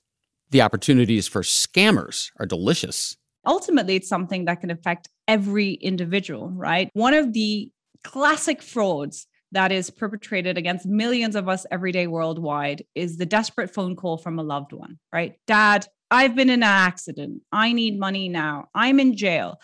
the 0.52 0.62
opportunities 0.62 1.28
for 1.28 1.42
scammers 1.42 2.32
are 2.40 2.46
delicious. 2.46 3.18
Ultimately, 3.46 3.96
it's 3.96 4.08
something 4.08 4.46
that 4.46 4.62
can 4.62 4.70
affect 4.70 5.10
every 5.28 5.74
individual, 5.74 6.50
right? 6.50 6.90
One 6.94 7.16
of 7.16 7.34
the 7.34 7.72
classic 8.04 8.62
frauds 8.62 9.28
that 9.52 9.72
is 9.72 9.90
perpetrated 9.90 10.58
against 10.58 10.86
millions 10.86 11.36
of 11.36 11.50
us 11.50 11.66
every 11.72 11.92
day 11.92 12.08
worldwide 12.08 12.84
is 12.96 13.18
the 13.18 13.26
desperate 13.26 13.74
phone 13.74 13.96
call 13.96 14.18
from 14.18 14.40
a 14.40 14.44
loved 14.44 14.74
one, 14.74 14.98
right? 15.12 15.36
Dad, 15.48 15.88
I've 16.10 16.36
been 16.36 16.50
in 16.50 16.60
an 16.60 16.64
accident. 16.64 17.42
I 17.52 17.74
need 17.74 18.00
money 18.00 18.30
now. 18.30 18.70
I'm 18.76 19.00
in 19.00 19.16
jail. 19.16 19.60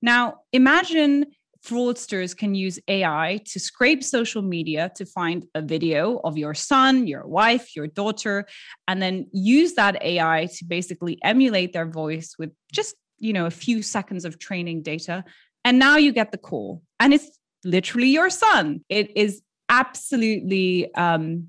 Now, 0.00 0.40
imagine 0.52 1.26
fraudsters 1.64 2.36
can 2.36 2.54
use 2.54 2.78
AI 2.88 3.40
to 3.46 3.58
scrape 3.58 4.04
social 4.04 4.42
media 4.42 4.90
to 4.94 5.04
find 5.04 5.44
a 5.54 5.62
video 5.62 6.20
of 6.22 6.38
your 6.38 6.54
son, 6.54 7.06
your 7.06 7.26
wife, 7.26 7.74
your 7.74 7.88
daughter, 7.88 8.46
and 8.86 9.02
then 9.02 9.26
use 9.32 9.74
that 9.74 10.02
AI 10.02 10.48
to 10.56 10.64
basically 10.64 11.18
emulate 11.22 11.72
their 11.72 11.90
voice 11.90 12.34
with 12.38 12.50
just, 12.72 12.94
you 13.18 13.32
know, 13.32 13.46
a 13.46 13.50
few 13.50 13.82
seconds 13.82 14.24
of 14.24 14.38
training 14.38 14.82
data. 14.82 15.24
And 15.64 15.78
now 15.78 15.96
you 15.96 16.12
get 16.12 16.30
the 16.30 16.38
call. 16.38 16.82
And 17.00 17.12
it's 17.12 17.37
literally 17.64 18.08
your 18.08 18.30
son. 18.30 18.84
It 18.88 19.16
is 19.16 19.42
absolutely 19.68 20.92
um, 20.94 21.48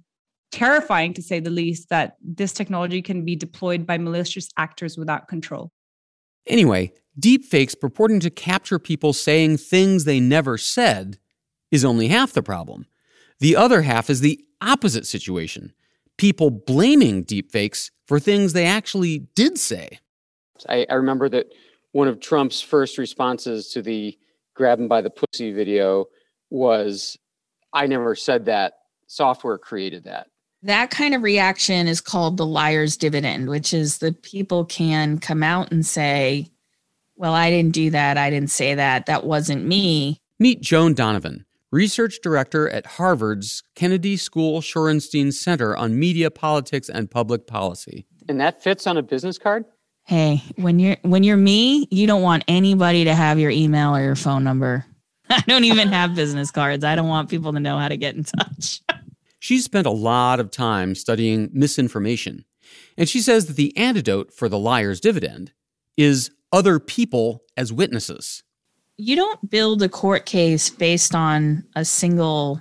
terrifying, 0.52 1.14
to 1.14 1.22
say 1.22 1.40
the 1.40 1.50
least, 1.50 1.90
that 1.90 2.18
this 2.22 2.54
technology 2.54 3.02
can 3.02 3.26
be 3.26 3.36
deployed 3.36 3.86
by 3.86 3.98
malicious 3.98 4.50
actors 4.58 4.98
without 4.98 5.28
control. 5.28 5.72
Anyway, 6.48 6.94
deepfakes 7.20 7.80
purporting 7.80 8.20
to 8.22 8.30
capture 8.30 8.80
people 8.80 9.14
saying 9.14 9.58
things 9.58 10.06
they 10.06 10.20
never 10.20 10.58
said 10.58 11.20
is 11.72 11.86
only 11.86 12.08
half 12.08 12.34
the 12.34 12.44
problem. 12.44 12.86
The 13.40 13.56
other 13.56 13.84
half 13.84 14.10
is 14.10 14.22
the 14.22 14.44
opposite 14.62 15.06
situation 15.06 15.74
people 16.18 16.52
blaming 16.52 17.24
deepfakes 17.24 17.92
for 18.06 18.20
things 18.20 18.52
they 18.52 18.66
actually 18.66 19.20
did 19.36 19.58
say. 19.58 20.00
I, 20.68 20.86
I 20.90 20.96
remember 20.96 21.30
that 21.30 21.48
one 21.94 22.10
of 22.10 22.20
Trump's 22.20 22.62
first 22.62 22.98
responses 22.98 23.70
to 23.70 23.82
the 23.82 24.18
grab 24.60 24.78
him 24.78 24.90
by 24.90 25.02
the 25.02 25.10
pussy 25.10 25.54
video 25.54 26.06
was 26.50 27.18
I 27.74 27.88
never 27.88 28.14
said 28.14 28.46
that. 28.46 28.74
Software 29.08 29.58
created 29.58 30.04
that. 30.04 30.28
That 30.62 30.92
kind 30.92 31.16
of 31.16 31.24
reaction 31.24 31.88
is 31.88 32.02
called 32.02 32.36
the 32.36 32.46
liar's 32.46 32.98
dividend, 32.98 33.50
which 33.50 33.74
is 33.74 34.00
the 34.00 34.12
people 34.12 34.66
can 34.66 35.18
come 35.18 35.42
out 35.42 35.72
and 35.72 35.86
say, 35.86 36.52
Well, 37.16 37.34
I 37.34 37.50
didn't 37.50 37.74
do 37.74 37.90
that. 37.92 38.18
I 38.18 38.30
didn't 38.30 38.52
say 38.52 38.76
that. 38.76 39.06
That 39.06 39.24
wasn't 39.26 39.66
me. 39.66 40.20
Meet 40.38 40.62
Joan 40.62 40.94
Donovan, 40.94 41.46
research 41.72 42.20
director 42.22 42.70
at 42.70 42.86
Harvard's 42.86 43.64
Kennedy 43.76 44.18
School 44.18 44.60
Shorenstein 44.60 45.34
Center 45.34 45.76
on 45.76 45.98
Media, 45.98 46.30
Politics, 46.30 46.90
and 46.90 47.10
Public 47.10 47.48
Policy. 47.48 48.06
And 48.28 48.42
that 48.42 48.62
fits 48.62 48.86
on 48.86 48.98
a 48.98 49.02
business 49.02 49.38
card? 49.38 49.64
Hey, 50.10 50.42
when 50.56 50.80
you're 50.80 50.98
when 51.04 51.22
you're 51.22 51.38
me, 51.38 51.88
you 51.92 52.08
don't 52.08 52.24
want 52.24 52.44
anybody 52.48 53.04
to 53.04 53.14
have 53.14 53.38
your 53.38 53.52
email 53.52 53.96
or 53.96 54.02
your 54.02 54.16
phone 54.16 54.44
number. 54.44 54.84
I 55.30 55.44
don't 55.46 55.66
even 55.66 55.90
have 55.90 56.16
business 56.16 56.50
cards. 56.50 56.84
I 56.84 56.96
don't 56.96 57.08
want 57.08 57.30
people 57.30 57.54
to 57.54 57.60
know 57.60 57.78
how 57.78 57.90
to 57.90 57.96
get 57.96 58.16
in 58.16 58.24
touch. 58.24 58.82
She's 59.40 59.66
spent 59.66 59.86
a 59.86 59.92
lot 59.92 60.40
of 60.40 60.50
time 60.50 60.96
studying 60.96 61.52
misinformation, 61.54 62.44
and 62.98 63.08
she 63.08 63.22
says 63.22 63.46
that 63.46 63.56
the 63.56 63.78
antidote 63.78 64.34
for 64.34 64.50
the 64.50 64.58
liar's 64.58 65.00
dividend 65.00 65.52
is 65.96 66.32
other 66.52 66.80
people 66.80 67.44
as 67.56 67.72
witnesses. 67.72 68.42
You 68.98 69.16
don't 69.16 69.48
build 69.48 69.84
a 69.84 69.90
court 69.90 70.26
case 70.26 70.72
based 70.72 71.14
on 71.14 71.66
a 71.76 71.86
single 71.86 72.60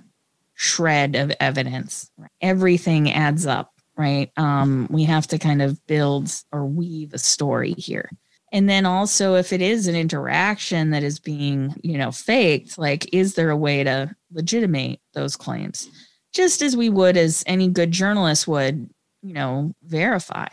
shred 0.53 1.17
of 1.17 1.33
evidence. 1.41 2.11
Everything 2.43 3.11
adds 3.11 3.47
up, 3.47 3.78
right? 3.99 4.31
Um, 4.37 4.87
we 4.91 5.05
have 5.05 5.27
to 5.27 5.39
kind 5.39 5.61
of 5.61 5.85
build 5.87 6.33
or 6.53 6.65
weave 6.65 7.13
a 7.13 7.19
story 7.19 7.73
here. 7.73 8.09
And 8.53 8.71
then 8.71 8.87
also, 8.87 9.35
if 9.35 9.53
it 9.53 9.61
is 9.61 9.87
an 9.87 9.95
interaction 9.95 10.91
that 10.91 11.03
is 11.03 11.19
being, 11.19 11.75
you 11.83 11.99
know, 11.99 12.11
faked, 12.11 12.79
like, 12.79 13.13
is 13.13 13.35
there 13.35 13.51
a 13.51 13.57
way 13.57 13.85
to 13.85 14.15
legitimate 14.33 15.01
those 15.13 15.37
claims? 15.37 15.89
Just 16.33 16.63
as 16.63 16.77
we 16.77 16.89
would, 16.89 17.17
as 17.17 17.43
any 17.47 17.69
good 17.69 17.91
journalist 17.91 18.49
would, 18.49 18.89
you 19.23 19.35
know, 19.35 19.75
verify. 19.83 20.47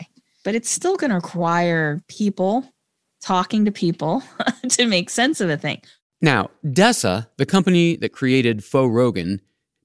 But 0.44 0.54
it's 0.54 0.70
still 0.70 0.96
going 0.96 1.10
to 1.10 1.16
require 1.16 2.02
people 2.08 2.68
talking 3.22 3.64
to 3.64 3.72
people 3.72 4.22
to 4.68 4.86
make 4.86 5.08
sense 5.08 5.40
of 5.40 5.48
a 5.48 5.56
thing. 5.56 5.80
Now, 6.20 6.50
Dessa, 6.64 7.28
the 7.38 7.46
company 7.46 7.96
that 7.96 8.12
created 8.12 8.64
Faux 8.64 8.92
Rogan, 8.92 9.40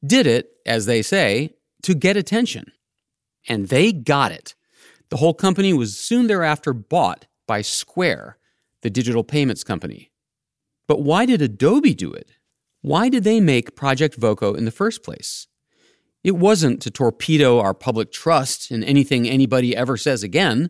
did 0.06 0.28
it, 0.28 0.52
as 0.65 0.86
they 0.86 1.02
say, 1.02 1.56
to 1.84 1.93
get 1.93 2.17
attention. 2.17 2.71
And 3.48 3.70
they 3.70 3.92
got 3.92 4.32
it. 4.32 4.56
The 5.10 5.18
whole 5.18 5.34
company 5.34 5.74
was 5.74 5.98
soon 5.98 6.28
thereafter 6.28 6.74
bought 6.74 7.28
by 7.48 7.62
Square, 7.62 8.38
the 8.82 8.90
digital 8.90 9.24
payments 9.24 9.64
company. 9.64 10.12
But 10.88 11.02
why 11.02 11.26
did 11.26 11.42
Adobe 11.42 11.94
do 11.94 12.14
it? 12.14 12.32
Why 12.82 13.10
did 13.10 13.24
they 13.24 13.40
make 13.40 13.76
Project 13.76 14.16
Voco 14.16 14.54
in 14.54 14.66
the 14.66 14.72
first 14.72 15.04
place? 15.04 15.48
It 16.24 16.36
wasn't 16.38 16.82
to 16.84 16.92
torpedo 16.92 17.60
our 17.60 17.74
public 17.74 18.12
trust 18.12 18.72
in 18.72 18.84
anything 18.84 19.28
anybody 19.28 19.76
ever 19.76 19.98
says 19.98 20.24
again. 20.24 20.70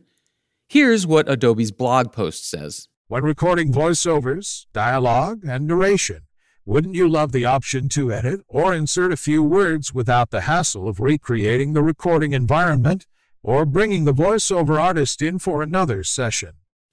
Here's 0.67 1.05
what 1.05 1.29
Adobe's 1.29 1.71
blog 1.71 2.13
post 2.13 2.49
says 2.49 2.87
When 3.07 3.23
recording 3.23 3.73
voiceovers, 3.73 4.65
dialogue, 4.73 5.43
and 5.45 5.67
narration, 5.67 6.21
wouldn't 6.63 6.93
you 6.93 7.09
love 7.09 7.31
the 7.31 7.43
option 7.43 7.89
to 7.89 8.13
edit 8.13 8.41
or 8.47 8.71
insert 8.71 9.11
a 9.11 9.17
few 9.17 9.41
words 9.41 9.95
without 9.95 10.29
the 10.29 10.41
hassle 10.41 10.87
of 10.87 10.99
recreating 10.99 11.73
the 11.73 11.81
recording 11.81 12.33
environment 12.33 13.07
or 13.41 13.65
bringing 13.65 14.05
the 14.05 14.13
voiceover 14.13 14.79
artist 14.79 15.23
in 15.23 15.39
for 15.39 15.63
another 15.63 16.03
session? 16.03 16.51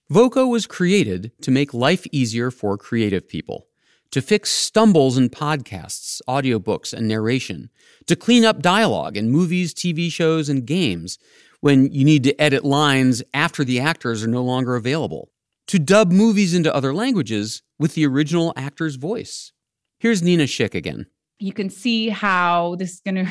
Voco 0.08 0.46
was 0.46 0.66
created 0.66 1.32
to 1.42 1.50
make 1.50 1.74
life 1.74 2.06
easier 2.10 2.50
for 2.50 2.78
creative 2.78 3.28
people, 3.28 3.66
to 4.10 4.22
fix 4.22 4.48
stumbles 4.48 5.18
in 5.18 5.28
podcasts, 5.28 6.22
audiobooks, 6.26 6.94
and 6.94 7.06
narration, 7.06 7.68
to 8.06 8.16
clean 8.16 8.46
up 8.46 8.62
dialogue 8.62 9.18
in 9.18 9.28
movies, 9.28 9.74
TV 9.74 10.10
shows, 10.10 10.48
and 10.48 10.66
games 10.66 11.18
when 11.60 11.92
you 11.92 12.06
need 12.06 12.24
to 12.24 12.40
edit 12.40 12.64
lines 12.64 13.22
after 13.34 13.64
the 13.64 13.80
actors 13.80 14.24
are 14.24 14.28
no 14.28 14.42
longer 14.42 14.76
available, 14.76 15.30
to 15.66 15.78
dub 15.78 16.10
movies 16.10 16.54
into 16.54 16.74
other 16.74 16.94
languages 16.94 17.62
with 17.78 17.94
the 17.94 18.06
original 18.06 18.54
actor's 18.56 18.96
voice. 18.96 19.52
Here's 20.00 20.22
Nina 20.22 20.44
Schick 20.44 20.74
again. 20.74 21.06
You 21.40 21.52
can 21.52 21.70
see 21.70 22.08
how 22.08 22.76
this 22.76 22.94
is 22.94 23.00
going 23.00 23.26
to 23.26 23.28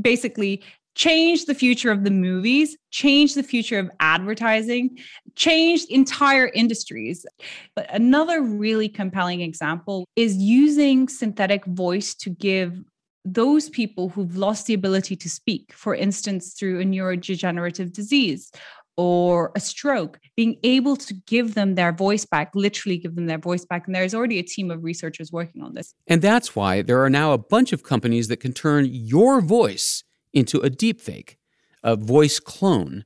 basically 0.00 0.62
change 0.94 1.46
the 1.46 1.54
future 1.54 1.90
of 1.90 2.04
the 2.04 2.10
movies, 2.10 2.76
change 2.90 3.34
the 3.34 3.42
future 3.42 3.78
of 3.78 3.90
advertising, 4.00 4.98
change 5.36 5.84
entire 5.84 6.48
industries. 6.48 7.24
But 7.74 7.86
another 7.94 8.42
really 8.42 8.88
compelling 8.88 9.40
example 9.40 10.04
is 10.16 10.36
using 10.36 11.08
synthetic 11.08 11.64
voice 11.64 12.14
to 12.16 12.30
give 12.30 12.82
those 13.24 13.70
people 13.70 14.08
who've 14.08 14.36
lost 14.36 14.66
the 14.66 14.74
ability 14.74 15.14
to 15.14 15.30
speak, 15.30 15.72
for 15.72 15.94
instance, 15.94 16.54
through 16.54 16.80
a 16.80 16.84
neurodegenerative 16.84 17.92
disease 17.92 18.50
or 18.96 19.52
a 19.56 19.60
stroke, 19.60 20.20
being 20.36 20.56
able 20.62 20.96
to 20.96 21.14
give 21.26 21.54
them 21.54 21.74
their 21.74 21.92
voice 21.92 22.24
back, 22.24 22.52
literally 22.54 22.98
give 22.98 23.14
them 23.14 23.26
their 23.26 23.38
voice 23.38 23.64
back. 23.64 23.86
And 23.86 23.94
there's 23.94 24.14
already 24.14 24.38
a 24.38 24.42
team 24.42 24.70
of 24.70 24.84
researchers 24.84 25.32
working 25.32 25.62
on 25.62 25.74
this. 25.74 25.94
And 26.06 26.20
that's 26.20 26.54
why 26.54 26.82
there 26.82 27.02
are 27.02 27.10
now 27.10 27.32
a 27.32 27.38
bunch 27.38 27.72
of 27.72 27.82
companies 27.82 28.28
that 28.28 28.38
can 28.38 28.52
turn 28.52 28.86
your 28.90 29.40
voice 29.40 30.04
into 30.32 30.58
a 30.60 30.70
deepfake, 30.70 31.36
a 31.82 31.96
voice 31.96 32.38
clone, 32.38 33.04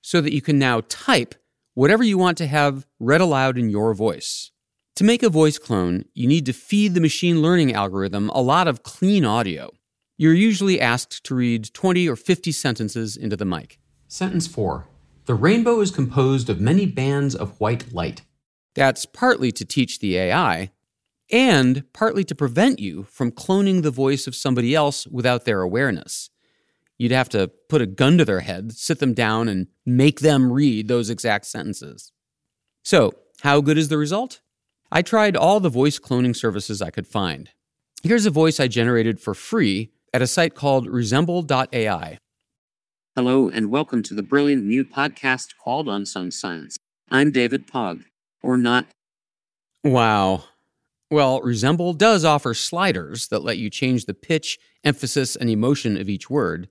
so 0.00 0.20
that 0.20 0.32
you 0.32 0.42
can 0.42 0.58
now 0.58 0.82
type 0.88 1.34
whatever 1.74 2.02
you 2.02 2.18
want 2.18 2.36
to 2.38 2.46
have 2.46 2.86
read 2.98 3.20
aloud 3.20 3.56
in 3.56 3.70
your 3.70 3.94
voice. 3.94 4.50
To 4.96 5.04
make 5.04 5.22
a 5.22 5.30
voice 5.30 5.58
clone, 5.58 6.04
you 6.12 6.28
need 6.28 6.44
to 6.46 6.52
feed 6.52 6.94
the 6.94 7.00
machine 7.00 7.40
learning 7.40 7.72
algorithm 7.72 8.28
a 8.30 8.42
lot 8.42 8.68
of 8.68 8.82
clean 8.82 9.24
audio. 9.24 9.70
You're 10.18 10.34
usually 10.34 10.80
asked 10.80 11.24
to 11.24 11.34
read 11.34 11.72
20 11.72 12.08
or 12.08 12.16
50 12.16 12.52
sentences 12.52 13.16
into 13.16 13.36
the 13.36 13.46
mic. 13.46 13.78
Sentence 14.06 14.46
4 14.46 14.86
The 15.24 15.34
rainbow 15.34 15.80
is 15.80 15.92
composed 15.92 16.50
of 16.50 16.60
many 16.60 16.84
bands 16.84 17.34
of 17.34 17.60
white 17.60 17.92
light. 17.92 18.22
That's 18.74 19.06
partly 19.06 19.52
to 19.52 19.64
teach 19.64 20.00
the 20.00 20.16
AI, 20.16 20.72
and 21.30 21.84
partly 21.92 22.24
to 22.24 22.34
prevent 22.34 22.80
you 22.80 23.04
from 23.04 23.30
cloning 23.30 23.82
the 23.82 23.90
voice 23.90 24.26
of 24.26 24.34
somebody 24.34 24.74
else 24.74 25.06
without 25.06 25.44
their 25.44 25.62
awareness. 25.62 26.30
You'd 26.98 27.12
have 27.12 27.28
to 27.30 27.48
put 27.68 27.80
a 27.80 27.86
gun 27.86 28.18
to 28.18 28.24
their 28.24 28.40
head, 28.40 28.72
sit 28.72 28.98
them 28.98 29.14
down, 29.14 29.48
and 29.48 29.68
make 29.86 30.20
them 30.20 30.52
read 30.52 30.88
those 30.88 31.08
exact 31.08 31.46
sentences. 31.46 32.12
So, 32.84 33.12
how 33.42 33.60
good 33.60 33.78
is 33.78 33.88
the 33.88 33.98
result? 33.98 34.40
I 34.90 35.02
tried 35.02 35.36
all 35.36 35.60
the 35.60 35.68
voice 35.68 35.98
cloning 35.98 36.36
services 36.36 36.82
I 36.82 36.90
could 36.90 37.06
find. 37.06 37.50
Here's 38.02 38.26
a 38.26 38.30
voice 38.30 38.58
I 38.58 38.66
generated 38.66 39.20
for 39.20 39.34
free 39.34 39.92
at 40.12 40.22
a 40.22 40.26
site 40.26 40.54
called 40.54 40.86
resemble.ai. 40.86 42.18
Hello, 43.14 43.50
and 43.50 43.70
welcome 43.70 44.02
to 44.04 44.14
the 44.14 44.22
brilliant 44.22 44.64
new 44.64 44.86
podcast 44.86 45.58
called 45.62 45.86
Unsung 45.86 46.30
Science. 46.30 46.78
I'm 47.10 47.30
David 47.30 47.66
Pog, 47.66 48.04
or 48.42 48.56
not. 48.56 48.86
Wow. 49.84 50.44
Well, 51.10 51.42
Resemble 51.42 51.92
does 51.92 52.24
offer 52.24 52.54
sliders 52.54 53.28
that 53.28 53.42
let 53.42 53.58
you 53.58 53.68
change 53.68 54.06
the 54.06 54.14
pitch, 54.14 54.58
emphasis, 54.82 55.36
and 55.36 55.50
emotion 55.50 55.98
of 55.98 56.08
each 56.08 56.30
word. 56.30 56.70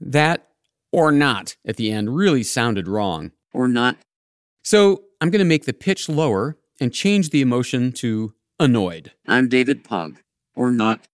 That 0.00 0.48
or 0.92 1.12
not 1.12 1.56
at 1.66 1.76
the 1.76 1.92
end 1.92 2.16
really 2.16 2.42
sounded 2.42 2.88
wrong. 2.88 3.32
Or 3.52 3.68
not. 3.68 3.98
So 4.62 5.02
I'm 5.20 5.28
going 5.28 5.40
to 5.40 5.44
make 5.44 5.66
the 5.66 5.74
pitch 5.74 6.08
lower 6.08 6.56
and 6.80 6.90
change 6.90 7.28
the 7.28 7.42
emotion 7.42 7.92
to 7.92 8.32
annoyed. 8.58 9.12
I'm 9.28 9.46
David 9.46 9.84
Pug. 9.84 10.22
Or 10.54 10.70
not. 10.70 11.06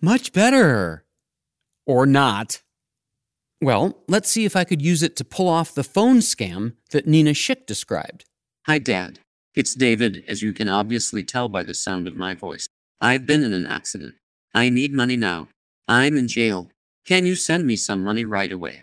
Much 0.00 0.32
better. 0.32 1.04
Or 1.86 2.04
not. 2.04 2.62
Well, 3.62 4.02
let's 4.06 4.30
see 4.30 4.44
if 4.44 4.54
I 4.54 4.64
could 4.64 4.82
use 4.82 5.02
it 5.02 5.16
to 5.16 5.24
pull 5.24 5.48
off 5.48 5.74
the 5.74 5.82
phone 5.82 6.18
scam 6.18 6.74
that 6.90 7.06
Nina 7.06 7.30
Schick 7.30 7.66
described. 7.66 8.24
Hi, 8.66 8.78
Dad. 8.78 9.20
It's 9.54 9.74
David, 9.74 10.24
as 10.28 10.42
you 10.42 10.52
can 10.52 10.68
obviously 10.68 11.24
tell 11.24 11.48
by 11.48 11.62
the 11.62 11.72
sound 11.72 12.06
of 12.06 12.16
my 12.16 12.34
voice. 12.34 12.68
I've 13.00 13.26
been 13.26 13.42
in 13.42 13.54
an 13.54 13.66
accident. 13.66 14.14
I 14.54 14.68
need 14.68 14.92
money 14.92 15.16
now. 15.16 15.48
I'm 15.88 16.16
in 16.16 16.28
jail. 16.28 16.70
Can 17.06 17.24
you 17.24 17.34
send 17.34 17.66
me 17.66 17.76
some 17.76 18.04
money 18.04 18.24
right 18.24 18.52
away? 18.52 18.82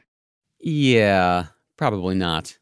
Yeah, 0.60 1.48
probably 1.78 2.16
not. 2.16 2.58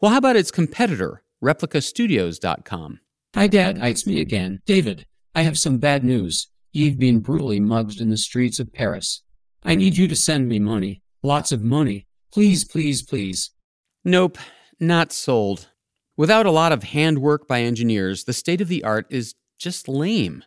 Well, 0.00 0.10
how 0.10 0.18
about 0.18 0.36
its 0.36 0.50
competitor, 0.50 1.22
replicastudios.com. 1.42 3.00
Hi, 3.34 3.46
Dad. 3.46 3.78
It's 3.78 4.06
me 4.06 4.20
again. 4.20 4.60
David, 4.66 5.06
I 5.34 5.42
have 5.42 5.58
some 5.58 5.78
bad 5.78 6.04
news. 6.04 6.48
You've 6.72 6.98
been 6.98 7.20
brutally 7.20 7.60
mugged 7.60 8.00
in 8.00 8.10
the 8.10 8.16
streets 8.16 8.58
of 8.58 8.72
Paris. 8.72 9.22
I 9.62 9.76
need 9.76 9.96
you 9.96 10.08
to 10.08 10.16
send 10.16 10.48
me 10.48 10.58
money. 10.58 11.00
Lots 11.24 11.52
of 11.52 11.64
money. 11.64 12.06
Please, 12.30 12.66
please, 12.66 13.00
please. 13.00 13.50
Nope, 14.04 14.36
not 14.78 15.10
sold. 15.10 15.70
Without 16.18 16.44
a 16.44 16.50
lot 16.50 16.70
of 16.70 16.82
handwork 16.82 17.48
by 17.48 17.62
engineers, 17.62 18.24
the 18.24 18.34
state 18.34 18.60
of 18.60 18.68
the 18.68 18.84
art 18.84 19.06
is 19.08 19.34
just 19.58 19.88
lame. 19.88 20.44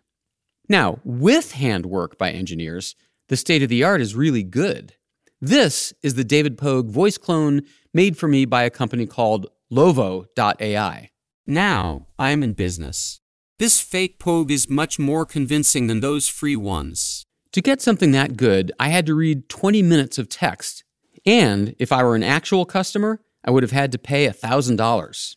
Now, 0.69 0.99
with 1.03 1.53
handwork 1.53 2.19
by 2.19 2.29
engineers, 2.29 2.95
the 3.27 3.37
state 3.37 3.63
of 3.63 3.69
the 3.69 3.83
art 3.83 4.01
is 4.01 4.13
really 4.13 4.43
good. 4.43 4.93
This 5.41 5.93
is 6.03 6.13
the 6.13 6.23
David 6.23 6.59
Pogue 6.59 6.91
voice 6.91 7.17
clone 7.17 7.63
made 7.91 8.15
for 8.15 8.27
me 8.27 8.45
by 8.45 8.61
a 8.61 8.69
company 8.69 9.07
called 9.07 9.47
Lovo.ai. 9.71 11.09
Now 11.47 12.05
I'm 12.19 12.43
in 12.43 12.53
business. 12.53 13.19
This 13.57 13.81
fake 13.81 14.19
Pogue 14.19 14.51
is 14.51 14.69
much 14.69 14.99
more 14.99 15.25
convincing 15.25 15.87
than 15.87 16.01
those 16.01 16.27
free 16.27 16.55
ones. 16.55 17.26
To 17.57 17.61
get 17.61 17.81
something 17.81 18.11
that 18.11 18.37
good, 18.37 18.71
I 18.79 18.89
had 18.89 19.07
to 19.07 19.15
read 19.15 19.49
20 19.49 19.81
minutes 19.81 20.19
of 20.19 20.29
text. 20.29 20.83
And 21.25 21.75
if 21.79 21.91
I 21.91 22.03
were 22.03 22.13
an 22.13 22.21
actual 22.21 22.65
customer, 22.65 23.19
I 23.43 23.49
would 23.49 23.63
have 23.63 23.71
had 23.71 23.91
to 23.93 23.97
pay 23.97 24.27
$1,000. 24.27 25.35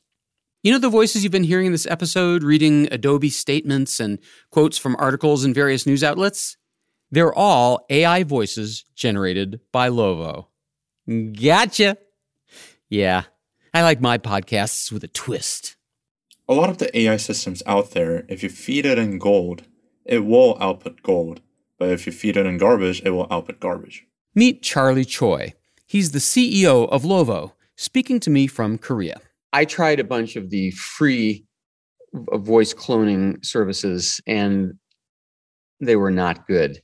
You 0.62 0.70
know 0.70 0.78
the 0.78 0.90
voices 0.90 1.22
you've 1.22 1.32
been 1.32 1.44
hearing 1.44 1.64
in 1.64 1.72
this 1.72 1.86
episode, 1.86 2.42
reading 2.42 2.88
Adobe 2.92 3.30
statements 3.30 4.00
and 4.00 4.18
quotes 4.50 4.76
from 4.76 4.96
articles 4.98 5.46
in 5.46 5.54
various 5.54 5.86
news 5.86 6.04
outlets? 6.04 6.58
They're 7.10 7.32
all 7.32 7.86
AI 7.88 8.24
voices 8.24 8.84
generated 8.94 9.60
by 9.72 9.88
Lovo. 9.88 10.48
Gotcha. 11.08 11.96
Yeah, 12.90 13.22
I 13.72 13.80
like 13.80 14.02
my 14.02 14.18
podcasts 14.18 14.92
with 14.92 15.02
a 15.04 15.08
twist. 15.08 15.74
A 16.46 16.52
lot 16.52 16.68
of 16.68 16.76
the 16.76 16.94
AI 16.98 17.16
systems 17.16 17.62
out 17.64 17.92
there, 17.92 18.26
if 18.28 18.42
you 18.42 18.50
feed 18.50 18.84
it 18.84 18.98
in 18.98 19.18
gold, 19.18 19.62
it 20.04 20.26
will 20.26 20.58
output 20.60 21.02
gold. 21.02 21.40
But 21.80 21.90
if 21.90 22.06
you 22.06 22.12
feed 22.12 22.36
it 22.36 22.46
in 22.46 22.58
garbage, 22.58 23.02
it 23.04 23.10
will 23.10 23.26
output 23.32 23.58
garbage. 23.58 24.06
Meet 24.36 24.62
Charlie 24.62 25.04
Choi. 25.04 25.54
He's 25.86 26.12
the 26.12 26.20
CEO 26.20 26.88
of 26.90 27.02
Lovo, 27.02 27.52
speaking 27.76 28.20
to 28.20 28.30
me 28.30 28.46
from 28.46 28.78
Korea. 28.78 29.20
I 29.52 29.64
tried 29.64 29.98
a 29.98 30.04
bunch 30.04 30.36
of 30.36 30.50
the 30.50 30.70
free 30.70 31.44
voice 32.14 32.72
cloning 32.72 33.44
services 33.44 34.20
and 34.28 34.74
they 35.80 35.96
were 35.96 36.12
not 36.12 36.46
good. 36.46 36.80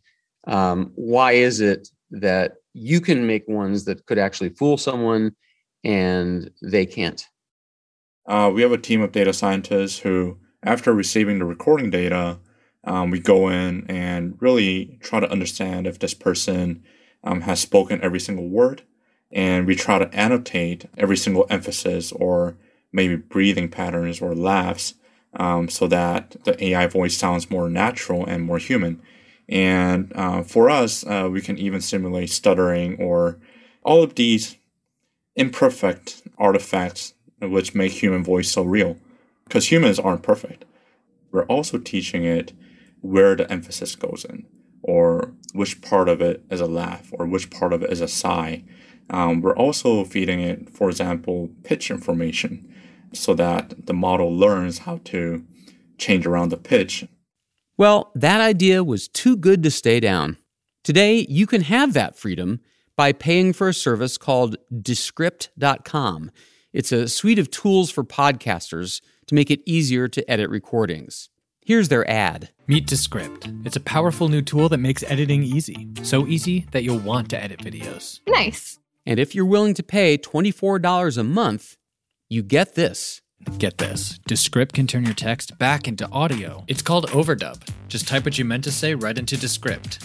Um, 0.48 0.90
why 0.96 1.32
is 1.32 1.60
it 1.60 1.88
that 2.10 2.54
you 2.72 3.00
can 3.00 3.28
make 3.28 3.46
ones 3.46 3.84
that 3.84 4.04
could 4.06 4.18
actually 4.18 4.48
fool 4.48 4.76
someone 4.76 5.36
and 5.84 6.50
they 6.62 6.86
can't? 6.86 7.24
uh, 8.26 8.50
we 8.52 8.62
have 8.62 8.72
a 8.72 8.78
team 8.78 9.00
of 9.00 9.12
data 9.12 9.32
scientists 9.32 9.98
who, 9.98 10.38
after 10.62 10.92
receiving 10.92 11.38
the 11.38 11.44
recording 11.44 11.90
data, 11.90 12.38
um, 12.86 13.10
we 13.10 13.18
go 13.18 13.48
in 13.48 13.84
and 13.88 14.36
really 14.40 14.98
try 15.02 15.20
to 15.20 15.30
understand 15.30 15.86
if 15.86 15.98
this 15.98 16.14
person 16.14 16.82
um, 17.24 17.42
has 17.42 17.60
spoken 17.60 18.00
every 18.02 18.20
single 18.20 18.48
word. 18.48 18.82
And 19.32 19.66
we 19.66 19.74
try 19.74 19.98
to 19.98 20.14
annotate 20.14 20.86
every 20.96 21.16
single 21.16 21.46
emphasis 21.50 22.12
or 22.12 22.56
maybe 22.92 23.16
breathing 23.16 23.68
patterns 23.68 24.22
or 24.22 24.34
laughs 24.34 24.94
um, 25.34 25.68
so 25.68 25.88
that 25.88 26.36
the 26.44 26.62
AI 26.64 26.86
voice 26.86 27.16
sounds 27.16 27.50
more 27.50 27.68
natural 27.68 28.24
and 28.24 28.44
more 28.44 28.58
human. 28.58 29.02
And 29.48 30.12
uh, 30.14 30.42
for 30.42 30.70
us, 30.70 31.04
uh, 31.04 31.28
we 31.30 31.40
can 31.40 31.58
even 31.58 31.80
simulate 31.80 32.30
stuttering 32.30 32.96
or 33.00 33.38
all 33.82 34.02
of 34.02 34.14
these 34.14 34.56
imperfect 35.34 36.22
artifacts 36.38 37.14
which 37.40 37.74
make 37.74 37.92
human 37.92 38.24
voice 38.24 38.50
so 38.50 38.62
real. 38.62 38.96
Because 39.44 39.70
humans 39.70 39.98
aren't 39.98 40.22
perfect. 40.22 40.64
We're 41.30 41.44
also 41.44 41.78
teaching 41.78 42.24
it 42.24 42.52
where 43.06 43.36
the 43.36 43.50
emphasis 43.50 43.94
goes 43.96 44.24
in, 44.24 44.46
or 44.82 45.32
which 45.52 45.80
part 45.82 46.08
of 46.08 46.20
it 46.20 46.44
is 46.50 46.60
a 46.60 46.66
laugh, 46.66 47.10
or 47.12 47.26
which 47.26 47.50
part 47.50 47.72
of 47.72 47.82
it 47.82 47.90
is 47.90 48.00
a 48.00 48.08
sigh. 48.08 48.64
Um, 49.10 49.40
we're 49.40 49.56
also 49.56 50.04
feeding 50.04 50.40
it, 50.40 50.68
for 50.70 50.88
example, 50.88 51.50
pitch 51.62 51.90
information 51.90 52.72
so 53.12 53.34
that 53.34 53.86
the 53.86 53.94
model 53.94 54.36
learns 54.36 54.78
how 54.78 55.00
to 55.04 55.44
change 55.98 56.26
around 56.26 56.50
the 56.50 56.56
pitch. 56.56 57.06
Well, 57.78 58.10
that 58.14 58.40
idea 58.40 58.82
was 58.82 59.08
too 59.08 59.36
good 59.36 59.62
to 59.62 59.70
stay 59.70 60.00
down. 60.00 60.38
Today, 60.82 61.26
you 61.28 61.46
can 61.46 61.62
have 61.62 61.92
that 61.92 62.16
freedom 62.16 62.60
by 62.96 63.12
paying 63.12 63.52
for 63.52 63.68
a 63.68 63.74
service 63.74 64.16
called 64.16 64.56
Descript.com. 64.82 66.30
It's 66.72 66.92
a 66.92 67.08
suite 67.08 67.38
of 67.38 67.50
tools 67.50 67.90
for 67.90 68.04
podcasters 68.04 69.00
to 69.26 69.34
make 69.34 69.50
it 69.50 69.60
easier 69.66 70.08
to 70.08 70.30
edit 70.30 70.48
recordings. 70.50 71.28
Here's 71.66 71.88
their 71.88 72.08
ad. 72.08 72.50
Meet 72.68 72.86
Descript. 72.86 73.48
It's 73.64 73.74
a 73.74 73.80
powerful 73.80 74.28
new 74.28 74.40
tool 74.40 74.68
that 74.68 74.78
makes 74.78 75.02
editing 75.02 75.42
easy. 75.42 75.88
So 76.04 76.24
easy 76.28 76.64
that 76.70 76.84
you'll 76.84 77.00
want 77.00 77.28
to 77.30 77.42
edit 77.42 77.58
videos. 77.58 78.20
Nice. 78.28 78.78
And 79.04 79.18
if 79.18 79.34
you're 79.34 79.44
willing 79.44 79.74
to 79.74 79.82
pay 79.82 80.16
$24 80.16 81.18
a 81.18 81.24
month, 81.24 81.76
you 82.28 82.44
get 82.44 82.76
this. 82.76 83.20
Get 83.58 83.78
this 83.78 84.20
Descript 84.28 84.76
can 84.76 84.86
turn 84.86 85.04
your 85.04 85.14
text 85.14 85.58
back 85.58 85.88
into 85.88 86.08
audio. 86.10 86.62
It's 86.68 86.82
called 86.82 87.08
Overdub. 87.08 87.68
Just 87.88 88.06
type 88.06 88.24
what 88.24 88.38
you 88.38 88.44
meant 88.44 88.62
to 88.62 88.70
say 88.70 88.94
right 88.94 89.18
into 89.18 89.36
Descript. 89.36 89.98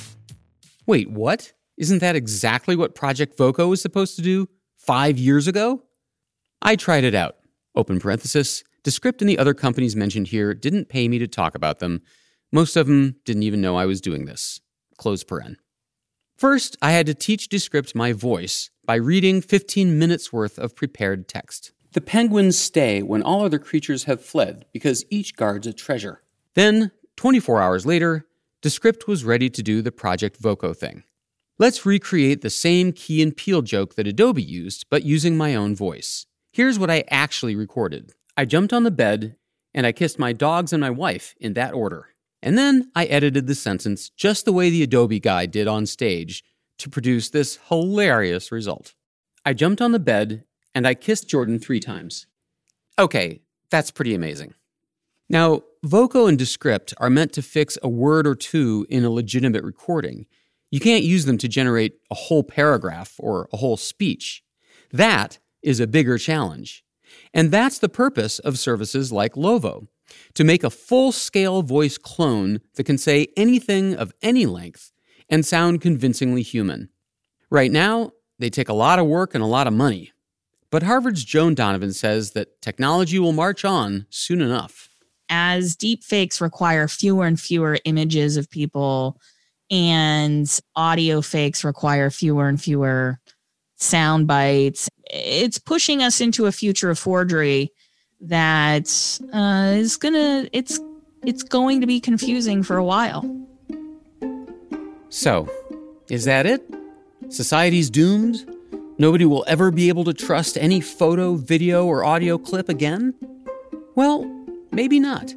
Wait, 0.87 1.11
what? 1.11 1.53
Isn't 1.77 1.99
that 1.99 2.15
exactly 2.15 2.75
what 2.75 2.95
Project 2.95 3.37
Voco 3.37 3.67
was 3.67 3.83
supposed 3.83 4.15
to 4.15 4.23
do 4.23 4.49
five 4.77 5.19
years 5.19 5.47
ago? 5.47 5.83
I 6.59 6.75
tried 6.75 7.03
it 7.03 7.13
out. 7.13 7.35
Open 7.75 7.99
parenthesis. 7.99 8.63
Descript 8.83 9.21
and 9.21 9.29
the 9.29 9.37
other 9.37 9.53
companies 9.53 9.95
mentioned 9.95 10.27
here 10.27 10.53
didn't 10.53 10.89
pay 10.89 11.07
me 11.07 11.19
to 11.19 11.27
talk 11.27 11.55
about 11.55 11.79
them. 11.79 12.01
Most 12.51 12.75
of 12.75 12.87
them 12.87 13.15
didn't 13.25 13.43
even 13.43 13.61
know 13.61 13.75
I 13.75 13.85
was 13.85 14.01
doing 14.01 14.25
this. 14.25 14.59
Close 14.97 15.23
paren. 15.23 15.55
First, 16.37 16.75
I 16.81 16.91
had 16.91 17.05
to 17.05 17.13
teach 17.13 17.49
Descript 17.49 17.93
my 17.93 18.13
voice 18.13 18.71
by 18.83 18.95
reading 18.95 19.41
15 19.41 19.99
minutes 19.99 20.33
worth 20.33 20.57
of 20.57 20.75
prepared 20.75 21.27
text. 21.27 21.71
The 21.93 22.01
penguins 22.01 22.57
stay 22.57 23.03
when 23.03 23.21
all 23.21 23.45
other 23.45 23.59
creatures 23.59 24.05
have 24.05 24.25
fled 24.25 24.65
because 24.73 25.05
each 25.11 25.35
guards 25.35 25.67
a 25.67 25.73
treasure. 25.73 26.23
Then, 26.55 26.91
24 27.17 27.61
hours 27.61 27.85
later, 27.85 28.25
Descript 28.61 29.07
was 29.07 29.23
ready 29.23 29.49
to 29.49 29.61
do 29.61 29.81
the 29.81 29.91
Project 29.91 30.37
Voco 30.37 30.73
thing. 30.73 31.03
Let's 31.59 31.85
recreate 31.85 32.41
the 32.41 32.49
same 32.49 32.91
Key 32.91 33.21
and 33.21 33.35
Peele 33.37 33.61
joke 33.61 33.93
that 33.95 34.07
Adobe 34.07 34.41
used, 34.41 34.85
but 34.89 35.03
using 35.03 35.37
my 35.37 35.53
own 35.53 35.75
voice. 35.75 36.25
Here's 36.51 36.79
what 36.79 36.89
I 36.89 37.03
actually 37.11 37.55
recorded 37.55 38.13
I 38.37 38.45
jumped 38.45 38.73
on 38.73 38.83
the 38.83 38.91
bed 38.91 39.35
and 39.73 39.85
I 39.85 39.91
kissed 39.91 40.19
my 40.19 40.33
dogs 40.33 40.73
and 40.73 40.81
my 40.81 40.89
wife 40.89 41.35
in 41.39 41.53
that 41.53 41.73
order. 41.73 42.09
And 42.41 42.57
then 42.57 42.91
I 42.95 43.05
edited 43.05 43.47
the 43.47 43.55
sentence 43.55 44.09
just 44.09 44.45
the 44.45 44.53
way 44.53 44.69
the 44.69 44.83
Adobe 44.83 45.19
guy 45.19 45.45
did 45.45 45.67
on 45.67 45.85
stage 45.85 46.43
to 46.79 46.89
produce 46.89 47.29
this 47.29 47.59
hilarious 47.69 48.51
result. 48.51 48.95
I 49.45 49.53
jumped 49.53 49.81
on 49.81 49.91
the 49.91 49.99
bed 49.99 50.43
and 50.73 50.87
I 50.87 50.93
kissed 50.93 51.29
Jordan 51.29 51.59
three 51.59 51.79
times. 51.79 52.27
Okay, 52.97 53.41
that's 53.69 53.91
pretty 53.91 54.15
amazing. 54.15 54.53
Now, 55.29 55.61
Voco 55.83 56.27
and 56.27 56.37
Descript 56.37 56.93
are 56.97 57.09
meant 57.09 57.33
to 57.33 57.41
fix 57.41 57.77
a 57.81 57.89
word 57.89 58.27
or 58.27 58.35
two 58.35 58.85
in 58.89 59.05
a 59.05 59.09
legitimate 59.09 59.63
recording. 59.63 60.25
You 60.71 60.79
can't 60.79 61.03
use 61.03 61.25
them 61.25 61.37
to 61.39 61.47
generate 61.47 61.93
a 62.09 62.15
whole 62.15 62.43
paragraph 62.43 63.15
or 63.17 63.47
a 63.53 63.57
whole 63.57 63.77
speech. 63.77 64.43
That 64.91 65.39
is 65.61 65.79
a 65.79 65.87
bigger 65.87 66.17
challenge. 66.17 66.83
And 67.33 67.51
that's 67.51 67.79
the 67.79 67.89
purpose 67.89 68.39
of 68.39 68.59
services 68.59 69.11
like 69.11 69.35
Lovo 69.35 69.87
to 70.33 70.43
make 70.43 70.63
a 70.63 70.69
full 70.69 71.11
scale 71.11 71.61
voice 71.61 71.97
clone 71.97 72.59
that 72.75 72.83
can 72.83 72.97
say 72.97 73.27
anything 73.37 73.95
of 73.95 74.13
any 74.21 74.45
length 74.45 74.91
and 75.29 75.45
sound 75.45 75.81
convincingly 75.81 76.41
human. 76.41 76.89
Right 77.49 77.71
now, 77.71 78.11
they 78.39 78.49
take 78.49 78.69
a 78.69 78.73
lot 78.73 78.99
of 78.99 79.07
work 79.07 79.33
and 79.33 79.43
a 79.43 79.47
lot 79.47 79.67
of 79.67 79.73
money. 79.73 80.11
But 80.69 80.83
Harvard's 80.83 81.23
Joan 81.23 81.53
Donovan 81.53 81.93
says 81.93 82.31
that 82.31 82.61
technology 82.61 83.19
will 83.19 83.33
march 83.33 83.65
on 83.65 84.05
soon 84.09 84.41
enough. 84.41 84.89
As 85.29 85.75
deepfakes 85.75 86.41
require 86.41 86.87
fewer 86.87 87.25
and 87.25 87.39
fewer 87.39 87.77
images 87.85 88.37
of 88.37 88.49
people, 88.49 89.17
and 89.69 90.59
audio 90.75 91.21
fakes 91.21 91.63
require 91.63 92.09
fewer 92.09 92.47
and 92.47 92.61
fewer 92.61 93.19
sound 93.77 94.27
bites, 94.27 94.89
it's 95.11 95.57
pushing 95.57 96.01
us 96.01 96.21
into 96.21 96.45
a 96.45 96.51
future 96.51 96.89
of 96.89 96.97
forgery 96.97 97.71
that 98.21 99.19
uh, 99.33 99.73
is 99.75 99.97
gonna 99.97 100.47
it's 100.53 100.79
it's 101.25 101.43
going 101.43 101.81
to 101.81 101.87
be 101.87 101.99
confusing 101.99 102.63
for 102.63 102.77
a 102.77 102.83
while. 102.83 103.23
So, 105.09 105.49
is 106.09 106.25
that 106.25 106.45
it? 106.45 106.63
Society's 107.29 107.89
doomed? 107.89 108.47
Nobody 108.97 109.25
will 109.25 109.43
ever 109.47 109.71
be 109.71 109.89
able 109.89 110.03
to 110.05 110.13
trust 110.13 110.57
any 110.57 110.79
photo, 110.79 111.35
video, 111.35 111.85
or 111.85 112.03
audio 112.03 112.37
clip 112.37 112.69
again? 112.69 113.13
Well, 113.95 114.25
maybe 114.71 114.99
not. 114.99 115.33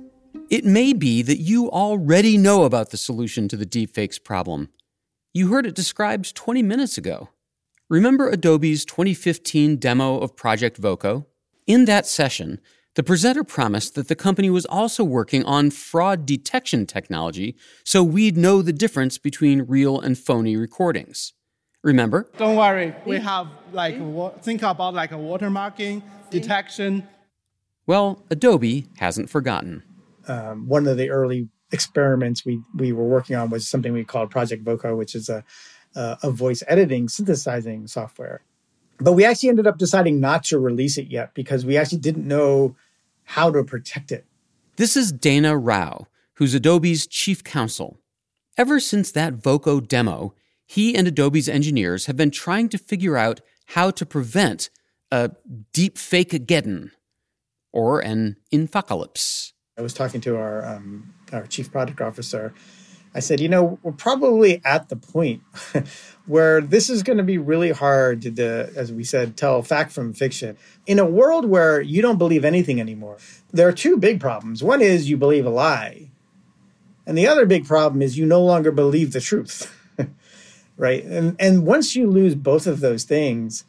It 0.51 0.65
may 0.65 0.93
be 0.93 1.23
that 1.23 1.39
you 1.39 1.71
already 1.71 2.39
know 2.39 2.65
about 2.65 2.91
the 2.91 2.97
solution 2.97 3.49
to 3.49 3.57
the 3.57 3.67
deepfakes 3.67 4.23
problem. 4.23 4.69
You 5.33 5.49
heard 5.49 5.67
it 5.67 5.75
described 5.75 6.35
20 6.37 6.63
minutes 6.63 6.97
ago. 6.97 7.31
Remember 7.91 8.31
Adobe's 8.31 8.87
2015 8.87 9.77
demo 9.77 10.19
of 10.19 10.35
Project 10.35 10.79
Voco? 10.79 11.27
In 11.67 11.85
that 11.85 12.07
session, 12.07 12.59
the 12.95 13.03
presenter 13.03 13.45
promised 13.45 13.95
that 13.95 14.09
the 14.09 14.15
company 14.15 14.49
was 14.49 14.65
also 14.65 15.05
working 15.05 15.45
on 15.45 15.71
fraud 15.71 16.25
detection 16.25 16.87
technology 16.87 17.57
so 17.85 18.03
we'd 18.03 18.39
know 18.39 18.63
the 18.63 18.73
difference 18.73 19.19
between 19.19 19.63
real 19.63 20.01
and 20.01 20.17
phony 20.17 20.57
recordings. 20.57 21.35
Remember? 21.83 22.31
Don't 22.39 22.57
worry, 22.57 22.95
we 23.05 23.19
have 23.19 23.49
like 23.75 23.97
think 24.43 24.63
about 24.63 24.95
like 24.95 25.13
a 25.13 25.17
watermarking 25.17 26.03
detection. 26.31 27.07
Well, 27.87 28.25
Adobe 28.31 28.87
hasn't 28.97 29.29
forgotten. 29.29 29.83
Um, 30.27 30.67
one 30.67 30.87
of 30.87 30.97
the 30.97 31.11
early 31.11 31.51
experiments 31.71 32.47
we 32.47 32.63
we 32.75 32.93
were 32.93 33.05
working 33.05 33.37
on 33.37 33.51
was 33.51 33.69
something 33.69 33.93
we 33.93 34.05
called 34.05 34.31
Project 34.31 34.65
Voco, 34.65 34.97
which 34.97 35.15
is 35.15 35.29
a 35.29 35.45
uh, 35.95 36.17
a 36.23 36.31
voice 36.31 36.63
editing 36.67 37.09
synthesizing 37.09 37.87
software. 37.87 38.43
But 38.99 39.13
we 39.13 39.25
actually 39.25 39.49
ended 39.49 39.67
up 39.67 39.79
deciding 39.79 40.21
not 40.21 40.45
to 40.45 40.59
release 40.59 40.99
it 40.99 41.09
yet 41.09 41.35
because 41.35 41.67
we 41.67 41.77
actually 41.77 41.99
didn't 41.99 42.27
know 42.27 42.77
how 43.25 43.51
to 43.51 43.65
protect 43.65 44.13
it. 44.13 44.25
This 44.77 44.97
is 44.97 45.13
Dana 45.13 45.57
Rao, 45.57 46.07
who's 46.35 46.55
Adobe's 46.55 47.07
chief 47.07 47.43
counsel. 47.43 47.99
Ever 48.57 48.79
since 48.79 49.11
that 49.13 49.35
Voco 49.35 49.81
demo, 49.81 50.35
he 50.67 50.95
and 50.97 51.09
Adobe's 51.09 51.49
engineers 51.49 52.07
have 52.07 52.17
been 52.17 52.31
trying 52.31 52.69
to 52.71 52.79
figure 52.79 53.17
out 53.17 53.41
how 53.67 53.91
to 53.91 54.07
prevent 54.07 54.71
a 55.11 55.33
deep 55.73 55.99
fake 55.99 56.31
geddon 56.31 56.91
or 57.73 58.01
an 58.01 58.37
infocalypse. 58.53 59.53
I 59.77 59.83
was 59.83 59.93
talking 59.93 60.21
to 60.23 60.37
our 60.37 60.65
um, 60.65 61.13
our 61.33 61.47
chief 61.47 61.73
product 61.73 62.01
officer, 62.01 62.55
I 63.15 63.21
said, 63.21 63.41
you 63.41 63.49
know, 63.49 63.79
we're 63.83 63.93
probably 63.93 64.61
at 64.65 64.89
the 64.89 64.97
point 64.97 65.43
where 66.27 66.61
this 66.61 66.91
is 66.91 67.03
going 67.03 67.19
to 67.19 67.25
be 67.25 67.39
really 67.39 67.71
hard 67.71 68.23
to, 68.23 68.73
as 68.75 68.93
we 68.93 69.05
said, 69.05 69.37
tell 69.37 69.63
fact 69.63 69.93
from 69.93 70.13
fiction. 70.13 70.57
In 70.87 70.99
a 70.99 71.05
world 71.05 71.45
where 71.45 71.81
you 71.81 72.03
don't 72.03 72.19
believe 72.19 72.45
anything 72.45 72.81
anymore, 72.81 73.19
there 73.53 73.69
are 73.69 73.73
two 73.73 73.97
big 73.97 74.21
problems. 74.21 74.63
One 74.63 74.83
is 74.83 75.09
you 75.09 75.17
believe 75.17 75.47
a 75.47 75.51
lie, 75.51 76.11
and 77.07 77.17
the 77.17 77.29
other 77.29 77.47
big 77.47 77.67
problem 77.67 78.03
is 78.03 78.19
you 78.19 78.27
no 78.27 78.43
longer 78.43 78.73
believe 78.73 79.13
the 79.13 79.21
truth. 79.21 79.73
right? 80.77 81.05
And 81.05 81.37
and 81.39 81.67
once 81.67 81.95
you 81.95 82.11
lose 82.11 82.35
both 82.35 82.67
of 82.67 82.81
those 82.81 83.05
things, 83.05 83.65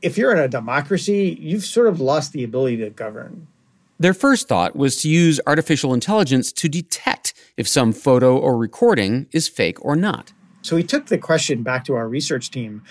if 0.00 0.16
you're 0.16 0.32
in 0.32 0.38
a 0.38 0.48
democracy, 0.48 1.36
you've 1.40 1.64
sort 1.64 1.88
of 1.88 2.00
lost 2.00 2.32
the 2.32 2.44
ability 2.44 2.78
to 2.78 2.90
govern. 2.90 3.48
Their 4.00 4.14
first 4.14 4.46
thought 4.46 4.76
was 4.76 5.00
to 5.02 5.08
use 5.08 5.40
artificial 5.46 5.92
intelligence 5.92 6.52
to 6.52 6.68
detect 6.68 7.34
if 7.56 7.66
some 7.66 7.92
photo 7.92 8.38
or 8.38 8.56
recording 8.56 9.26
is 9.32 9.48
fake 9.48 9.84
or 9.84 9.96
not. 9.96 10.32
So 10.62 10.76
we 10.76 10.84
took 10.84 11.06
the 11.06 11.18
question 11.18 11.62
back 11.62 11.84
to 11.86 11.94
our 11.94 12.08
research 12.08 12.50
team. 12.50 12.82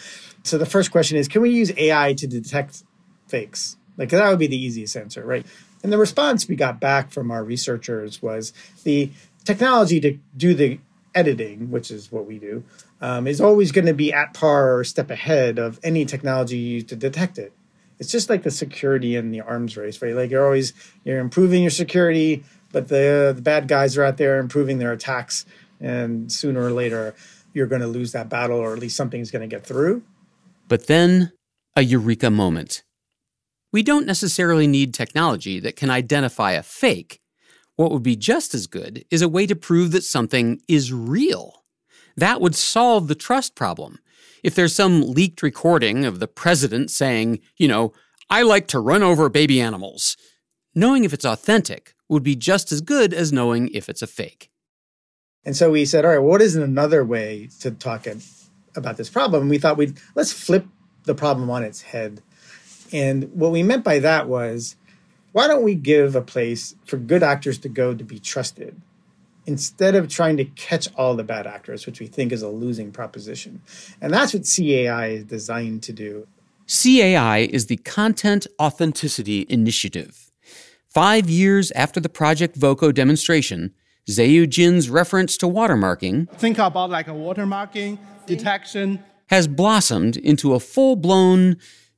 So 0.43 0.58
the 0.58 0.66
first 0.66 0.91
question 0.91 1.18
is 1.18 1.28
can 1.28 1.41
we 1.41 1.49
use 1.49 1.72
AI 1.78 2.14
to 2.14 2.28
detect 2.28 2.84
fakes? 3.28 3.78
Like 3.97 4.10
that 4.10 4.30
would 4.30 4.39
be 4.39 4.47
the 4.47 4.62
easiest 4.62 4.97
answer, 4.97 5.26
right? 5.26 5.45
And 5.82 5.93
the 5.93 5.97
response 5.97 6.47
we 6.47 6.55
got 6.55 6.80
back 6.80 7.12
from 7.12 7.32
our 7.32 7.43
researchers 7.43 8.22
was 8.22 8.51
the 8.84 9.12
technology 9.45 10.01
to 10.01 10.18
do 10.36 10.53
the 10.53 10.80
editing, 11.16 11.72
which 11.72 11.89
is 11.89 12.12
what 12.12 12.26
we 12.26 12.38
do, 12.38 12.64
um, 12.99 13.28
is 13.28 13.39
always 13.39 13.72
going 13.72 13.88
to 13.88 13.93
be 13.93 14.12
at 14.12 14.34
par 14.34 14.78
or 14.78 14.84
step 14.84 15.10
ahead 15.10 15.58
of 15.58 15.80
any 15.84 16.05
technology 16.05 16.58
used 16.58 16.89
to 16.89 16.95
detect 16.95 17.38
it. 17.38 17.53
It's 18.00 18.12
just 18.12 18.30
like 18.30 18.43
the 18.43 18.52
security 18.52 19.16
in 19.16 19.32
the 19.32 19.41
arms 19.41 19.76
race, 19.76 20.02
right? 20.02 20.14
Like 20.14 20.30
you're 20.30 20.45
always 20.45 20.74
you're 21.04 21.20
improving 21.20 21.64
your 21.64 21.72
security, 21.72 22.43
but 22.72 22.88
the 22.89 23.34
the 23.36 23.41
bad 23.41 23.68
guys 23.68 23.98
are 23.98 24.04
out 24.04 24.18
there 24.18 24.39
improving 24.39 24.80
their 24.80 24.91
attacks, 24.91 25.45
and 25.80 26.32
sooner 26.32 26.62
or 26.62 26.72
later 26.72 27.16
you're 27.54 27.68
going 27.68 27.82
to 27.82 27.88
lose 27.88 28.12
that 28.12 28.30
battle, 28.30 28.60
or 28.60 28.74
at 28.74 28.80
least 28.80 28.95
something's 28.95 29.32
going 29.32 29.48
to 29.48 29.54
get 29.54 29.66
through. 29.66 30.04
But 30.68 30.88
then, 30.88 31.32
a 31.76 31.82
eureka 31.82 32.30
moment. 32.30 32.84
We 33.74 33.84
don't 33.84 34.06
necessarily 34.06 34.68
need 34.68 34.93
technology 34.93 35.60
that 35.60 35.76
can 35.76 35.89
identify 35.89 36.52
a 36.52 36.64
fake. 36.64 37.20
What 37.76 37.91
would 37.91 38.04
be 38.04 38.16
just 38.16 38.54
as 38.54 38.68
good 38.68 39.06
is 39.12 39.22
a 39.22 39.30
way 39.30 39.45
to 39.48 39.56
prove 39.56 39.91
that 39.91 40.04
something 40.04 40.62
is 40.68 40.93
real. 40.93 41.64
That 42.16 42.41
would 42.41 42.56
solve 42.56 43.08
the 43.08 43.16
trust 43.16 43.56
problem. 43.56 44.00
If 44.44 44.56
there's 44.56 44.76
some 44.76 45.02
leaked 45.02 45.42
recording 45.42 46.06
of 46.06 46.20
the 46.20 46.28
president 46.28 46.92
saying, 46.92 47.40
you 47.58 47.68
know, 47.68 47.94
I 48.30 48.44
like 48.44 48.68
to 48.68 48.80
run 48.80 49.04
over 49.04 49.30
baby 49.30 49.62
animals, 49.62 50.18
knowing 50.76 51.04
if 51.04 51.14
it's 51.14 51.26
authentic 51.26 51.96
would 52.10 52.24
be 52.24 52.36
just 52.36 52.72
as 52.72 52.82
good 52.82 53.14
as 53.14 53.34
knowing 53.34 53.70
if 53.74 53.90
it's 53.90 54.02
a 54.02 54.08
fake. 54.08 54.50
And 55.46 55.56
so 55.56 55.72
we 55.72 55.86
said, 55.86 56.04
all 56.04 56.12
right, 56.12 56.20
what 56.20 56.42
is 56.42 56.56
another 56.56 57.06
way 57.06 57.50
to 57.62 57.72
talk 57.72 58.06
about 58.76 58.98
this 58.98 59.10
problem? 59.10 59.44
And 59.44 59.50
we 59.50 59.58
thought 59.58 59.78
we'd 59.78 59.98
let's 60.16 60.34
flip 60.34 60.66
the 61.04 61.16
problem 61.16 61.50
on 61.50 61.64
its 61.64 61.82
head. 61.82 62.22
And 62.92 63.32
what 63.34 63.52
we 63.52 63.64
meant 63.64 63.84
by 63.84 64.00
that 64.00 64.28
was, 64.28 64.76
why 65.32 65.48
don't 65.48 65.64
we 65.64 65.76
give 65.76 66.16
a 66.16 66.22
place 66.22 66.76
for 66.86 66.98
good 66.98 67.24
actors 67.24 67.58
to 67.60 67.70
go 67.70 67.94
to 67.94 68.04
be 68.04 68.20
trusted? 68.20 68.82
Instead 69.48 69.95
of 69.95 70.08
trying 70.10 70.38
to 70.38 70.45
catch 70.45 70.88
all 70.95 71.16
the 71.16 71.24
bad 71.24 71.48
actors, 71.48 71.86
which 71.86 72.00
we 72.00 72.06
think 72.06 72.32
is 72.32 72.41
a 72.41 72.50
losing 72.50 72.91
proposition. 72.91 73.62
And 74.02 74.14
that's 74.14 74.34
what 74.34 74.43
CAI 74.43 75.08
is 75.08 75.24
designed 75.24 75.84
to 75.84 75.93
do. 75.93 76.28
CAI 76.68 77.48
is 77.50 77.68
the 77.68 77.78
Content 77.78 78.45
Authenticity 78.62 79.45
Initiative. 79.48 80.32
Five 80.89 81.30
years 81.30 81.72
after 81.72 82.00
the 82.00 82.10
Project 82.10 82.58
Voco 82.58 82.91
demonstration, 82.91 83.74
Zeyu 84.10 84.50
Jin's 84.50 84.89
reference 84.89 85.38
to 85.38 85.48
watermarking 85.48 86.30
think 86.32 86.58
about 86.58 86.89
like 86.89 87.08
a 87.08 87.12
watermarking 87.12 87.98
detection 88.26 89.04
has 89.28 89.48
blossomed 89.48 90.18
into 90.18 90.54
a 90.54 90.60
full-blown, 90.60 91.58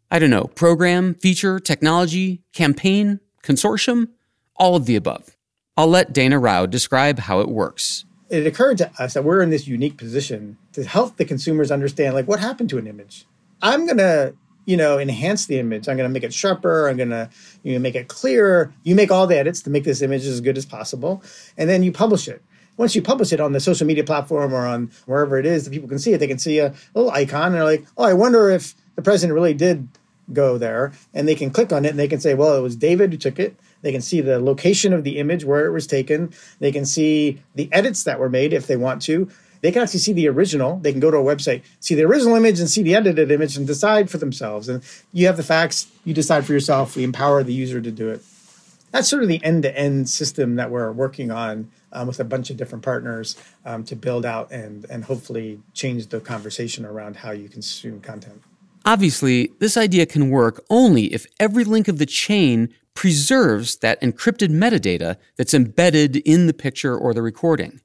I 0.10 0.20
don't 0.20 0.32
know, 0.32 0.46
program, 0.46 1.14
feature, 1.16 1.60
technology, 1.60 2.44
campaign, 2.54 3.20
consortium, 3.44 4.10
all 4.56 4.76
of 4.76 4.86
the 4.86 4.96
above. 4.96 5.36
I'll 5.80 5.88
let 5.88 6.12
Dana 6.12 6.38
Rao 6.40 6.66
describe 6.66 7.20
how 7.20 7.40
it 7.40 7.48
works. 7.48 8.04
It 8.30 8.46
occurred 8.46 8.80
to 8.80 8.92
us 9.00 9.14
that 9.14 9.24
we're 9.24 9.42
in 9.42 9.50
this 9.50 9.66
unique 9.66 9.96
position 9.96 10.58
to 10.74 10.84
help 10.84 11.16
the 11.16 11.24
consumers 11.24 11.72
understand 11.72 12.16
like 12.16 12.28
what 12.28 12.42
happened 12.42 12.70
to 12.72 12.78
an 12.78 12.86
image. 12.86 13.26
I'm 13.62 13.86
going 13.86 14.00
to, 14.00 14.36
you 14.66 14.76
know, 14.76 15.00
enhance 15.00 15.46
the 15.46 15.58
image. 15.58 15.88
I'm 15.88 15.96
going 15.96 16.10
to 16.10 16.14
make 16.14 16.26
it 16.26 16.34
sharper. 16.34 16.90
I'm 16.90 16.98
going 16.98 17.12
to, 17.12 17.30
you 17.64 17.72
know, 17.72 17.80
make 17.80 17.96
it 17.96 18.10
clearer. 18.10 18.74
You 18.84 18.94
make 18.94 19.10
all 19.10 19.26
the 19.26 19.38
edits 19.38 19.62
to 19.62 19.70
make 19.70 19.86
this 19.86 20.02
image 20.02 20.26
as 20.26 20.42
good 20.42 20.58
as 20.58 20.66
possible, 20.66 21.24
and 21.58 21.70
then 21.70 21.82
you 21.82 21.94
publish 21.94 22.28
it. 22.28 22.44
Once 22.76 22.94
you 22.94 23.02
publish 23.02 23.32
it 23.32 23.40
on 23.40 23.54
the 23.54 23.62
social 23.62 23.88
media 23.88 24.04
platform 24.04 24.54
or 24.54 24.68
on 24.68 24.92
wherever 25.06 25.38
it 25.40 25.46
is 25.46 25.64
that 25.64 25.72
people 25.72 25.88
can 25.88 25.98
see 25.98 26.12
it, 26.12 26.18
they 26.18 26.28
can 26.28 26.40
see 26.40 26.60
a 26.60 26.74
little 26.94 27.12
icon 27.12 27.46
and 27.46 27.56
they're 27.56 27.64
like, 27.64 27.86
oh, 27.98 28.04
I 28.04 28.12
wonder 28.12 28.50
if 28.50 28.76
the 28.98 29.02
president 29.02 29.34
really 29.34 29.54
did 29.54 29.88
go 30.34 30.58
there. 30.58 30.92
And 31.14 31.26
they 31.26 31.36
can 31.36 31.52
click 31.52 31.72
on 31.72 31.86
it 31.86 31.92
and 31.92 32.00
they 32.00 32.08
can 32.10 32.20
say, 32.20 32.34
well, 32.34 32.58
it 32.58 32.62
was 32.62 32.76
David 32.76 33.12
who 33.14 33.18
took 33.18 33.40
it. 33.40 33.56
They 33.82 33.92
can 33.92 34.02
see 34.02 34.22
the 34.22 34.40
location 34.40 34.94
of 34.94 35.04
the 35.04 35.20
image, 35.20 35.46
where 35.46 35.66
it 35.66 35.72
was 35.72 35.88
taken. 35.88 36.34
They 36.60 36.72
can 36.72 36.86
see 36.86 37.42
the 37.56 37.70
edits 37.72 38.04
that 38.04 38.20
were 38.20 38.30
made 38.30 38.54
if 38.54 38.68
they 38.68 38.78
want 38.78 39.02
to. 39.04 39.30
They 39.62 39.72
can 39.72 39.82
actually 39.82 40.00
see 40.00 40.14
the 40.14 40.28
original. 40.30 40.78
They 40.78 40.92
can 40.92 41.02
go 41.02 41.12
to 41.12 41.18
a 41.18 41.24
website, 41.24 41.64
see 41.80 41.96
the 41.96 42.06
original 42.06 42.36
image, 42.36 42.60
and 42.60 42.70
see 42.70 42.82
the 42.82 42.96
edited 42.96 43.30
image 43.32 43.58
and 43.58 43.68
decide 43.68 44.10
for 44.10 44.18
themselves. 44.18 44.70
And 44.70 44.84
you 45.12 45.28
have 45.28 45.38
the 45.38 45.44
facts, 45.44 45.88
you 46.06 46.14
decide 46.14 46.46
for 46.46 46.54
yourself. 46.54 46.96
We 46.96 47.04
empower 47.04 47.44
the 47.44 47.54
user 47.54 47.82
to 47.82 47.92
do 47.92 48.10
it. 48.10 48.22
That's 48.92 49.08
sort 49.08 49.22
of 49.22 49.30
the 49.30 49.44
end 49.44 49.64
to 49.64 49.78
end 49.78 50.10
system 50.10 50.56
that 50.56 50.72
we're 50.72 50.92
working 50.92 51.30
on 51.30 51.70
um, 51.92 52.08
with 52.08 52.20
a 52.20 52.24
bunch 52.24 52.50
of 52.50 52.58
different 52.58 52.84
partners 52.84 53.36
um, 53.66 53.84
to 53.84 53.96
build 53.96 54.26
out 54.26 54.52
and, 54.52 54.86
and 54.90 55.04
hopefully 55.04 55.60
change 55.74 56.08
the 56.08 56.20
conversation 56.20 56.86
around 56.86 57.18
how 57.18 57.32
you 57.32 57.50
consume 57.50 58.02
content. 58.02 58.42
Obviously, 58.86 59.52
this 59.60 59.78
idea 59.78 60.06
can 60.06 60.30
work 60.30 60.64
only 60.70 61.14
if 61.14 61.28
every 61.40 61.64
link 61.64 61.88
of 61.88 61.98
the 61.98 62.06
chain 62.06 62.74
preserves 63.00 63.78
that 63.78 64.02
encrypted 64.02 64.50
metadata 64.50 65.16
that's 65.38 65.54
embedded 65.54 66.18
in 66.18 66.48
the 66.48 66.54
picture 66.54 66.98
or 66.98 67.14
the 67.14 67.22
recording. 67.22 67.80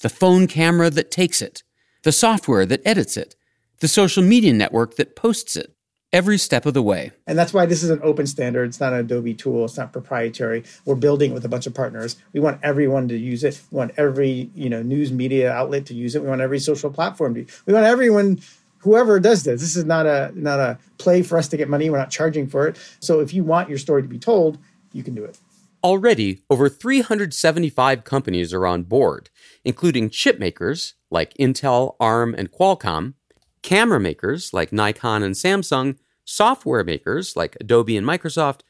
The 0.00 0.08
phone 0.08 0.46
camera 0.46 0.88
that 0.88 1.10
takes 1.10 1.42
it, 1.42 1.62
the 2.02 2.12
software 2.12 2.64
that 2.64 2.80
edits 2.82 3.18
it, 3.18 3.36
the 3.80 3.88
social 3.88 4.22
media 4.22 4.54
network 4.54 4.96
that 4.96 5.16
posts 5.16 5.54
it, 5.54 5.76
every 6.14 6.38
step 6.38 6.64
of 6.64 6.72
the 6.72 6.82
way. 6.82 7.12
And 7.26 7.38
that's 7.38 7.52
why 7.52 7.66
this 7.66 7.82
is 7.82 7.90
an 7.90 8.00
open 8.02 8.26
standard. 8.26 8.70
It's 8.70 8.80
not 8.80 8.94
an 8.94 9.00
Adobe 9.00 9.34
tool. 9.34 9.66
It's 9.66 9.76
not 9.76 9.92
proprietary. 9.92 10.64
We're 10.86 10.94
building 10.94 11.32
it 11.32 11.34
with 11.34 11.44
a 11.44 11.48
bunch 11.50 11.66
of 11.66 11.74
partners. 11.74 12.16
We 12.32 12.40
want 12.40 12.58
everyone 12.62 13.06
to 13.08 13.18
use 13.18 13.44
it. 13.44 13.60
We 13.70 13.76
want 13.76 13.92
every, 13.98 14.48
you 14.54 14.70
know, 14.70 14.80
news 14.80 15.12
media 15.12 15.52
outlet 15.52 15.84
to 15.86 15.94
use 15.94 16.14
it. 16.14 16.22
We 16.22 16.28
want 16.28 16.40
every 16.40 16.58
social 16.58 16.88
platform 16.88 17.34
to. 17.34 17.44
We 17.66 17.74
want 17.74 17.84
everyone 17.84 18.40
whoever 18.84 19.18
does 19.18 19.42
this. 19.42 19.62
This 19.62 19.76
is 19.76 19.84
not 19.84 20.06
a 20.06 20.30
not 20.34 20.60
a 20.60 20.78
play 20.98 21.22
for 21.22 21.38
us 21.38 21.48
to 21.48 21.56
get 21.56 21.68
money. 21.68 21.90
We're 21.90 21.98
not 21.98 22.10
charging 22.10 22.46
for 22.46 22.68
it. 22.68 22.76
So 23.00 23.20
if 23.20 23.32
you 23.32 23.42
want 23.42 23.68
your 23.68 23.78
story 23.78 24.02
to 24.02 24.08
be 24.08 24.18
told, 24.18 24.58
you 24.92 25.02
can 25.02 25.14
do 25.14 25.24
it. 25.24 25.38
Already, 25.82 26.42
over 26.48 26.68
375 26.68 28.04
companies 28.04 28.54
are 28.54 28.66
on 28.66 28.84
board, 28.84 29.28
including 29.64 30.08
chip 30.10 30.38
makers 30.38 30.94
like 31.10 31.34
Intel, 31.34 31.96
ARM, 31.98 32.34
and 32.38 32.50
Qualcomm, 32.50 33.14
camera 33.62 34.00
makers 34.00 34.54
like 34.54 34.72
Nikon 34.72 35.22
and 35.22 35.34
Samsung, 35.34 35.96
software 36.24 36.84
makers 36.84 37.36
like 37.36 37.56
Adobe 37.60 37.96
and 37.96 38.06
Microsoft, 38.06 38.60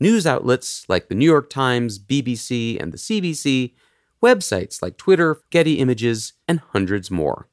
news 0.00 0.26
outlets 0.26 0.86
like 0.88 1.08
the 1.08 1.14
New 1.14 1.26
York 1.26 1.50
Times, 1.50 1.98
BBC, 1.98 2.80
and 2.80 2.92
the 2.92 2.98
CBC, 2.98 3.74
websites 4.22 4.80
like 4.80 4.96
Twitter, 4.96 5.42
Getty 5.50 5.78
Images, 5.78 6.34
and 6.48 6.60
hundreds 6.60 7.10
more. 7.10 7.48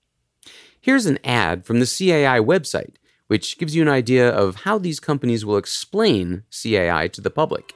Here's 0.81 1.05
an 1.05 1.19
ad 1.23 1.65
from 1.65 1.79
the 1.79 1.85
CAI 1.85 2.39
website, 2.39 2.95
which 3.27 3.57
gives 3.57 3.75
you 3.75 3.81
an 3.81 3.89
idea 3.89 4.29
of 4.29 4.57
how 4.57 4.77
these 4.77 4.99
companies 4.99 5.45
will 5.45 5.57
explain 5.57 6.43
CAI 6.51 7.09
to 7.09 7.21
the 7.21 7.29
public. 7.29 7.73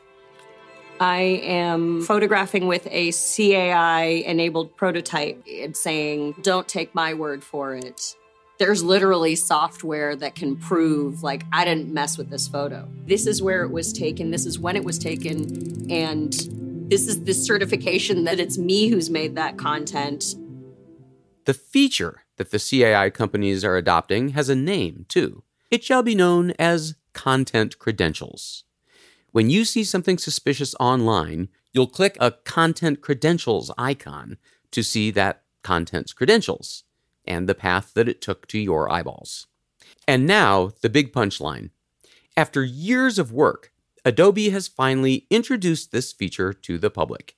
I 1.00 1.42
am 1.44 2.02
photographing 2.04 2.68
with 2.68 2.88
a 2.90 3.12
CAI 3.12 4.24
enabled 4.26 4.78
prototype 4.78 5.44
and 5.52 5.76
saying, 5.76 6.36
don't 6.44 6.68
take 6.68 6.96
my 6.96 7.14
word 7.14 7.44
for 7.44 7.76
it. 7.76 8.16
There's 8.58 8.84
literally 8.84 9.36
software 9.36 10.16
that 10.16 10.36
can 10.36 10.56
prove, 10.56 11.24
like, 11.24 11.44
I 11.52 11.66
didn't 11.66 11.92
mess 11.92 12.18
with 12.18 12.30
this 12.30 12.48
photo. 12.48 12.88
This 13.06 13.28
is 13.28 13.42
where 13.42 13.64
it 13.64 13.72
was 13.72 13.92
taken. 13.92 14.32
This 14.32 14.46
is 14.46 14.60
when 14.60 14.78
it 14.78 14.86
was 14.86 14.98
taken. 14.98 15.92
And 15.92 16.32
this 16.90 17.08
is 17.08 17.24
the 17.24 17.34
certification 17.34 18.24
that 18.24 18.40
it's 18.40 18.58
me 18.58 18.88
who's 18.88 19.10
made 19.10 19.36
that 19.36 19.58
content. 19.58 20.36
The 21.46 21.54
feature 21.54 22.23
that 22.38 22.52
the 22.52 22.60
CAI 22.60 23.10
companies 23.10 23.64
are 23.64 23.78
adopting 23.78 24.30
has 24.30 24.50
a 24.50 24.56
name, 24.56 25.06
too. 25.08 25.44
It 25.70 25.84
shall 25.84 26.04
be 26.04 26.16
known 26.16 26.52
as 26.60 26.96
content 27.14 27.80
credentials. 27.80 28.64
When 29.32 29.50
you 29.50 29.66
see 29.66 29.84
something 29.84 30.18
suspicious 30.18 30.76
online, 30.80 31.50
you'll 31.72 31.88
click 31.88 32.18
a 32.20 32.32
content 32.32 33.02
credentials 33.02 33.72
icon 33.78 34.38
to 34.72 34.84
see 34.84 35.10
that 35.12 35.44
content's 35.64 36.14
credentials 36.14 36.84
and 37.26 37.48
the 37.48 37.56
path 37.56 37.94
that 37.96 38.10
it 38.10 38.22
took 38.22 38.48
to 38.48 38.60
your 38.60 38.92
eyeballs. 38.92 39.48
And 40.08 40.28
now, 40.28 40.72
the 40.82 40.90
big 40.90 41.14
punchline. 41.14 41.70
After 42.36 42.64
years 42.64 43.18
of 43.18 43.32
work, 43.32 43.72
Adobe 44.06 44.50
has 44.50 44.68
finally 44.68 45.26
introduced 45.30 45.92
this 45.92 46.12
feature 46.12 46.52
to 46.52 46.78
the 46.78 46.90
public. 46.90 47.36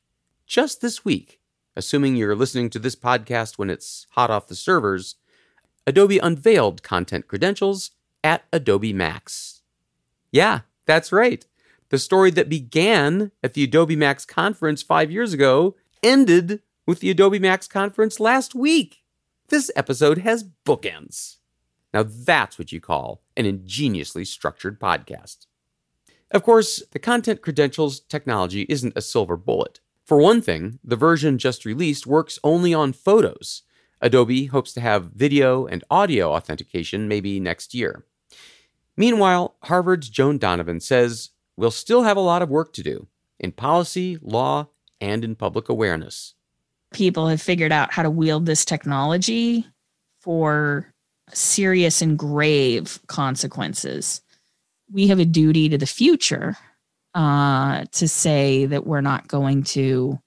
Just 0.48 0.82
this 0.82 1.06
week, 1.06 1.40
assuming 1.76 2.16
you're 2.16 2.36
listening 2.36 2.70
to 2.72 2.80
this 2.80 2.96
podcast 2.96 3.58
when 3.58 3.70
it's 3.70 4.08
hot 4.12 4.30
off 4.30 4.48
the 4.48 4.56
servers, 4.56 5.16
Adobe 5.88 6.18
unveiled 6.20 6.84
content 6.84 7.28
credentials 7.28 7.92
at 8.24 8.46
Adobe 8.52 8.94
Max. 8.94 9.62
Yeah, 10.32 10.62
that's 10.86 11.12
right. 11.12 11.46
The 11.90 12.00
story 12.00 12.32
that 12.32 12.50
began 12.50 13.32
at 13.44 13.54
the 13.54 13.64
Adobe 13.64 13.96
Max 13.96 14.26
conference 14.26 14.82
five 14.82 15.12
years 15.12 15.34
ago 15.34 15.76
ended 16.02 16.62
with 16.88 17.00
the 17.00 17.12
Adobe 17.12 17.40
Max 17.40 17.68
conference 17.68 18.20
last 18.20 18.56
week. 18.56 19.04
This 19.50 19.70
episode 19.76 20.20
has 20.20 20.46
bookends. 20.66 21.38
Now 21.94 22.04
that's 22.04 22.58
what 22.58 22.72
you 22.72 22.82
call 22.82 23.22
an 23.38 23.46
ingeniously 23.46 24.26
structured 24.26 24.80
podcast. 24.80 25.46
Of 26.32 26.44
course, 26.44 26.82
the 26.92 27.00
content 27.00 27.42
credentials 27.42 28.00
technology 28.00 28.66
isn't 28.68 28.98
a 28.98 29.02
silver 29.02 29.38
bullet. 29.38 29.80
For 30.06 30.18
one 30.20 30.42
thing, 30.42 30.78
the 30.84 30.96
version 30.96 31.40
just 31.40 31.66
released 31.66 32.06
works 32.06 32.38
only 32.44 32.74
on 32.74 32.94
photos. 32.94 33.64
Adobe 34.02 34.46
hopes 34.46 34.72
to 34.74 34.82
have 34.82 35.12
video 35.14 35.66
and 35.66 35.84
audio 35.90 36.32
authentication 36.32 37.08
maybe 37.08 37.40
next 37.40 37.74
year. 37.74 38.06
Meanwhile, 38.96 39.56
Harvard's 39.64 40.10
Joan 40.10 40.38
Donovan 40.38 40.80
says 40.80 41.32
we'll 41.58 41.72
still 41.72 42.04
have 42.04 42.18
a 42.18 42.22
lot 42.22 42.44
of 42.44 42.50
work 42.50 42.72
to 42.74 42.84
do. 42.84 43.08
in 43.38 43.52
policy, 43.52 44.18
law, 44.22 44.68
and 45.02 45.26
in 45.26 45.36
public 45.36 45.68
awareness. 45.68 46.36
People 46.94 47.28
have 47.28 47.42
figured 47.42 47.74
out 47.74 47.92
how 47.92 48.02
to 48.02 48.10
wield 48.10 48.46
this 48.46 48.64
technology 48.64 49.68
for 50.22 50.94
serious 51.34 52.02
and 52.02 52.18
grave 52.18 53.00
consequences. 53.08 54.22
We 54.90 55.08
have 55.08 55.20
a 55.20 55.26
duty 55.26 55.68
to 55.68 55.78
the 55.78 55.86
future 55.86 56.56
uh, 57.16 57.86
to 57.94 58.08
say 58.08 58.66
that 58.66 58.86
we're 58.86 59.02
not 59.02 59.28
going 59.28 59.64
to 59.64 60.20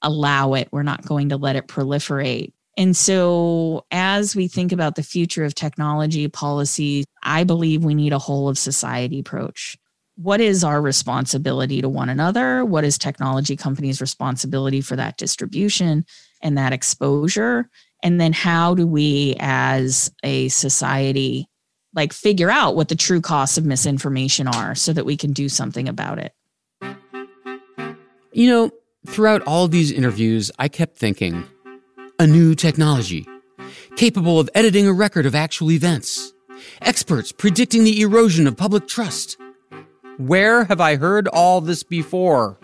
allow 0.00 0.54
it, 0.54 0.68
we're 0.70 0.84
not 0.84 1.04
going 1.04 1.28
to 1.30 1.36
let 1.36 1.56
it 1.56 1.66
proliferate. 1.66 2.52
And 2.76 2.96
so, 2.96 3.84
as 3.90 4.36
we 4.36 4.48
think 4.48 4.72
about 4.72 4.94
the 4.94 5.02
future 5.02 5.44
of 5.44 5.54
technology 5.54 6.28
policy, 6.28 7.04
I 7.22 7.44
believe 7.44 7.84
we 7.84 7.94
need 7.94 8.12
a 8.12 8.18
whole 8.18 8.48
of 8.48 8.56
society 8.56 9.18
approach. 9.18 9.76
What 10.14 10.40
is 10.40 10.62
our 10.62 10.80
responsibility 10.80 11.82
to 11.82 11.88
one 11.88 12.08
another? 12.08 12.64
What 12.64 12.84
is 12.84 12.96
technology 12.96 13.56
companies' 13.56 14.00
responsibility 14.00 14.80
for 14.80 14.94
that 14.96 15.16
distribution 15.16 16.04
and 16.42 16.56
that 16.56 16.72
exposure? 16.72 17.68
And 18.02 18.20
then, 18.20 18.32
how 18.32 18.74
do 18.76 18.86
we 18.86 19.34
as 19.40 20.12
a 20.22 20.48
society 20.48 21.49
like 21.94 22.12
figure 22.12 22.50
out 22.50 22.76
what 22.76 22.88
the 22.88 22.94
true 22.94 23.20
costs 23.20 23.58
of 23.58 23.64
misinformation 23.64 24.46
are 24.46 24.74
so 24.74 24.92
that 24.92 25.04
we 25.04 25.16
can 25.16 25.32
do 25.32 25.48
something 25.48 25.88
about 25.88 26.18
it? 26.18 26.32
You 28.32 28.48
know, 28.48 28.70
throughout 29.06 29.42
all 29.42 29.66
these 29.66 29.90
interviews, 29.90 30.50
I 30.58 30.68
kept 30.68 30.96
thinking 30.96 31.44
a 32.18 32.26
new 32.26 32.54
technology 32.54 33.26
capable 33.96 34.38
of 34.38 34.48
editing 34.54 34.86
a 34.86 34.92
record 34.92 35.26
of 35.26 35.34
actual 35.34 35.70
events, 35.70 36.32
experts 36.80 37.32
predicting 37.32 37.84
the 37.84 38.00
erosion 38.00 38.46
of 38.46 38.56
public 38.56 38.86
trust. 38.86 39.36
Where 40.16 40.64
have 40.64 40.80
I 40.80 40.96
heard 40.96 41.28
all 41.28 41.60
this 41.60 41.82
before? 41.82 42.58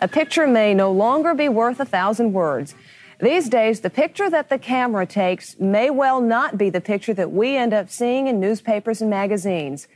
A 0.00 0.08
picture 0.08 0.46
may 0.46 0.74
no 0.74 0.92
longer 0.92 1.34
be 1.34 1.48
worth 1.48 1.80
a 1.80 1.84
thousand 1.84 2.32
words. 2.32 2.74
These 3.18 3.48
days, 3.48 3.80
the 3.80 3.88
picture 3.88 4.28
that 4.28 4.50
the 4.50 4.58
camera 4.58 5.06
takes 5.06 5.58
may 5.58 5.88
well 5.88 6.20
not 6.20 6.58
be 6.58 6.68
the 6.68 6.82
picture 6.82 7.14
that 7.14 7.32
we 7.32 7.56
end 7.56 7.72
up 7.72 7.88
seeing 7.88 8.26
in 8.26 8.38
newspapers 8.38 9.00
and 9.00 9.08
magazines. 9.08 9.88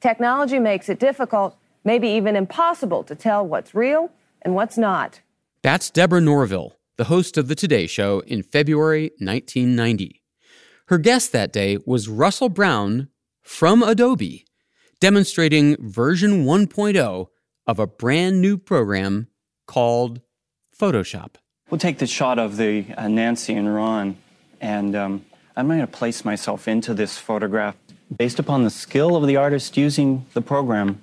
Technology 0.00 0.58
makes 0.58 0.90
it 0.90 0.98
difficult, 0.98 1.56
maybe 1.84 2.08
even 2.08 2.36
impossible, 2.36 3.02
to 3.04 3.14
tell 3.14 3.46
what's 3.46 3.74
real 3.74 4.10
and 4.42 4.54
what's 4.54 4.76
not. 4.76 5.20
That's 5.62 5.88
Deborah 5.88 6.20
Norville, 6.20 6.76
the 6.98 7.04
host 7.04 7.38
of 7.38 7.48
The 7.48 7.54
Today 7.54 7.86
Show 7.86 8.20
in 8.20 8.42
February 8.42 9.10
1990. 9.20 10.20
Her 10.88 10.98
guest 10.98 11.32
that 11.32 11.54
day 11.54 11.78
was 11.86 12.10
Russell 12.10 12.50
Brown 12.50 13.08
from 13.42 13.82
Adobe, 13.82 14.44
demonstrating 15.00 15.76
version 15.80 16.44
1.0 16.44 17.26
of 17.66 17.78
a 17.78 17.86
brand 17.86 18.42
new 18.42 18.58
program 18.58 19.28
called 19.66 20.20
Photoshop. 20.78 21.36
We'll 21.68 21.78
take 21.78 21.98
the 21.98 22.06
shot 22.06 22.38
of 22.38 22.58
the 22.58 22.86
uh, 22.96 23.08
Nancy 23.08 23.52
and 23.52 23.74
Ron, 23.74 24.16
and 24.60 24.94
um, 24.94 25.24
I'm 25.56 25.66
going 25.66 25.80
to 25.80 25.88
place 25.88 26.24
myself 26.24 26.68
into 26.68 26.94
this 26.94 27.18
photograph. 27.18 27.74
Based 28.16 28.38
upon 28.38 28.62
the 28.62 28.70
skill 28.70 29.16
of 29.16 29.26
the 29.26 29.34
artist 29.34 29.76
using 29.76 30.26
the 30.32 30.40
program, 30.40 31.02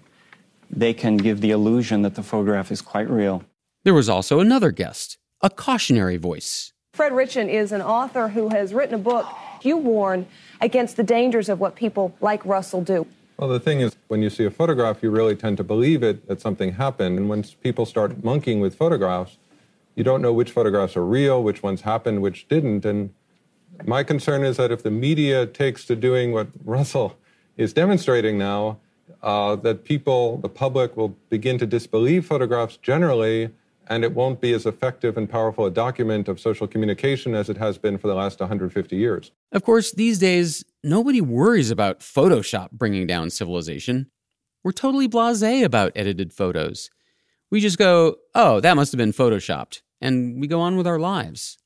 they 0.70 0.94
can 0.94 1.18
give 1.18 1.42
the 1.42 1.52
illusion 1.52 2.02
that 2.04 2.16
the 2.16 2.24
photograph 2.24 2.72
is 2.72 2.82
quite 2.82 3.10
real. 3.10 3.44
There 3.84 3.94
was 3.94 4.08
also 4.08 4.40
another 4.40 4.72
guest, 4.72 5.18
a 5.42 5.50
cautionary 5.50 6.16
voice. 6.16 6.72
Fred 6.94 7.12
Ritchin 7.12 7.50
is 7.50 7.74
an 7.74 7.82
author 7.82 8.30
who 8.30 8.48
has 8.48 8.74
written 8.74 8.96
a 8.96 9.00
book. 9.00 9.26
You 9.64 9.76
warn 9.76 10.28
against 10.62 10.96
the 10.96 11.04
dangers 11.04 11.50
of 11.50 11.60
what 11.60 11.76
people 11.76 12.16
like 12.22 12.46
Russell 12.46 12.82
do. 12.82 13.06
Well, 13.36 13.50
the 13.50 13.60
thing 13.60 13.82
is, 13.82 13.98
when 14.08 14.22
you 14.22 14.30
see 14.30 14.46
a 14.46 14.52
photograph, 14.52 15.04
you 15.04 15.12
really 15.12 15.36
tend 15.36 15.58
to 15.58 15.64
believe 15.66 16.04
it 16.04 16.26
that 16.30 16.40
something 16.40 16.72
happened. 16.76 17.18
And 17.18 17.28
when 17.28 17.44
people 17.62 17.86
start 17.86 18.24
monkeying 18.24 18.62
with 18.62 18.76
photographs, 18.76 19.38
you 19.96 20.04
don't 20.04 20.22
know 20.22 20.34
which 20.34 20.52
photographs 20.52 20.98
are 20.98 21.06
real, 21.06 21.44
which 21.44 21.64
ones 21.64 21.82
happened, 21.82 22.22
which 22.22 22.48
didn't. 22.48 22.86
And 22.86 23.14
my 23.86 24.04
concern 24.04 24.44
is 24.44 24.58
that 24.58 24.72
if 24.72 24.84
the 24.84 24.92
media 24.92 25.46
takes 25.46 25.86
to 25.86 25.96
doing 25.96 26.32
what 26.32 26.48
Russell 26.64 27.18
is 27.58 27.74
demonstrating 27.74 28.38
now, 28.38 28.80
uh, 29.22 29.56
that 29.58 29.84
people, 29.84 30.38
the 30.38 30.50
public, 30.50 30.98
will 30.98 31.10
begin 31.30 31.58
to 31.60 31.66
disbelieve 31.66 32.26
photographs 32.26 32.78
generally, 32.78 33.50
and 33.88 34.04
it 34.04 34.14
won't 34.14 34.42
be 34.42 34.54
as 34.54 34.66
effective 34.66 35.18
and 35.18 35.30
powerful 35.30 35.66
a 35.66 35.72
document 35.72 36.28
of 36.28 36.40
social 36.40 36.68
communication 36.68 37.36
as 37.36 37.50
it 37.50 37.58
has 37.58 37.78
been 37.78 37.98
for 37.98 38.08
the 38.08 38.16
last 38.16 38.40
150 38.40 38.96
years. 38.96 39.32
Of 39.52 39.64
course, 39.64 39.92
these 39.92 40.20
days, 40.20 40.64
nobody 40.84 41.22
worries 41.22 41.70
about 41.70 42.00
Photoshop 42.00 42.72
bringing 42.72 43.06
down 43.08 43.30
civilization. 43.30 44.10
We're 44.64 44.72
totally 44.72 45.08
blase 45.08 45.64
about 45.64 45.92
edited 45.96 46.34
photos. 46.34 46.90
We 47.54 47.60
just 47.60 47.78
go, 47.78 48.16
oh, 48.34 48.62
that 48.62 48.76
must 48.76 48.92
have 48.94 48.98
been 48.98 49.14
photoshopped, 49.14 49.82
and 50.02 50.42
we 50.42 50.48
go 50.48 50.60
on 50.60 50.76
with 50.76 50.88
our 50.88 50.98
lives. 50.98 51.60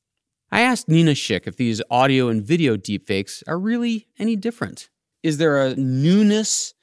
I 0.52 0.60
asked 0.60 0.86
Nina 0.86 1.12
Schick 1.12 1.46
if 1.46 1.56
these 1.56 1.80
audio 1.90 2.28
and 2.28 2.44
video 2.44 2.76
deepfakes 2.76 3.42
are 3.46 3.58
really 3.58 4.06
any 4.18 4.36
different. 4.36 4.90
Is 5.22 5.38
there 5.38 5.64
a 5.64 5.74
newness 5.76 6.74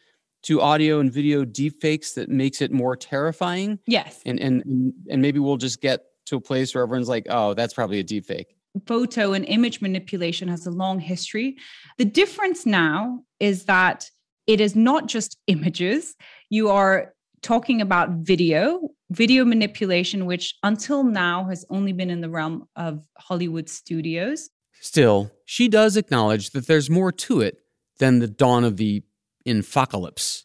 to 0.45 0.59
audio 0.59 0.99
and 0.99 1.13
video 1.13 1.45
deepfakes 1.45 2.15
that 2.15 2.29
makes 2.29 2.63
it 2.63 2.71
more 2.71 2.95
terrifying? 2.95 3.77
Yes. 3.85 4.23
And 4.25 4.39
and 4.39 4.91
and 5.07 5.21
maybe 5.21 5.37
we'll 5.37 5.57
just 5.57 5.81
get 5.81 6.01
to 6.25 6.37
a 6.37 6.41
place 6.41 6.73
where 6.73 6.83
everyone's 6.83 7.07
like, 7.07 7.27
oh, 7.29 7.53
that's 7.53 7.75
probably 7.75 7.99
a 7.99 8.03
deepfake. 8.03 8.55
Photo 8.87 9.33
and 9.33 9.45
image 9.45 9.81
manipulation 9.81 10.47
has 10.47 10.65
a 10.65 10.71
long 10.71 10.99
history. 10.99 11.57
The 11.99 12.05
difference 12.05 12.65
now 12.65 13.19
is 13.39 13.65
that 13.65 14.09
it 14.47 14.59
is 14.59 14.75
not 14.75 15.05
just 15.05 15.37
images. 15.45 16.15
You 16.49 16.69
are 16.69 17.13
talking 17.43 17.79
about 17.79 18.09
video, 18.09 18.89
video 19.09 19.45
manipulation, 19.45 20.25
which 20.25 20.55
until 20.63 21.03
now 21.03 21.45
has 21.45 21.65
only 21.69 21.93
been 21.93 22.09
in 22.09 22.21
the 22.21 22.29
realm 22.29 22.67
of 22.75 23.05
Hollywood 23.17 23.69
studios. 23.69 24.49
Still, 24.81 25.31
she 25.45 25.67
does 25.67 25.97
acknowledge 25.97 26.51
that 26.51 26.67
there's 26.67 26.89
more 26.89 27.11
to 27.11 27.41
it 27.41 27.59
than 27.99 28.19
the 28.19 28.27
dawn 28.27 28.63
of 28.63 28.77
the 28.77 29.03
infocalypse. 29.47 30.43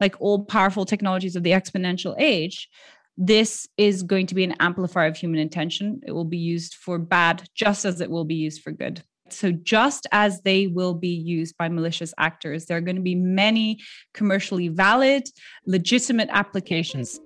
Like 0.00 0.16
all 0.20 0.44
powerful 0.44 0.84
technologies 0.84 1.36
of 1.36 1.42
the 1.42 1.50
exponential 1.50 2.14
age, 2.18 2.68
this 3.16 3.68
is 3.76 4.02
going 4.02 4.26
to 4.26 4.34
be 4.34 4.44
an 4.44 4.54
amplifier 4.60 5.06
of 5.06 5.16
human 5.16 5.40
intention. 5.40 6.00
It 6.06 6.12
will 6.12 6.24
be 6.24 6.38
used 6.38 6.74
for 6.74 6.98
bad 6.98 7.48
just 7.54 7.84
as 7.84 8.00
it 8.00 8.10
will 8.10 8.24
be 8.24 8.34
used 8.34 8.62
for 8.62 8.72
good. 8.72 9.02
So, 9.28 9.52
just 9.52 10.08
as 10.10 10.40
they 10.40 10.66
will 10.66 10.94
be 10.94 11.08
used 11.08 11.56
by 11.56 11.68
malicious 11.68 12.12
actors, 12.18 12.66
there 12.66 12.76
are 12.76 12.80
going 12.80 12.96
to 12.96 13.02
be 13.02 13.14
many 13.14 13.78
commercially 14.12 14.68
valid, 14.68 15.28
legitimate 15.66 16.28
applications. 16.32 17.20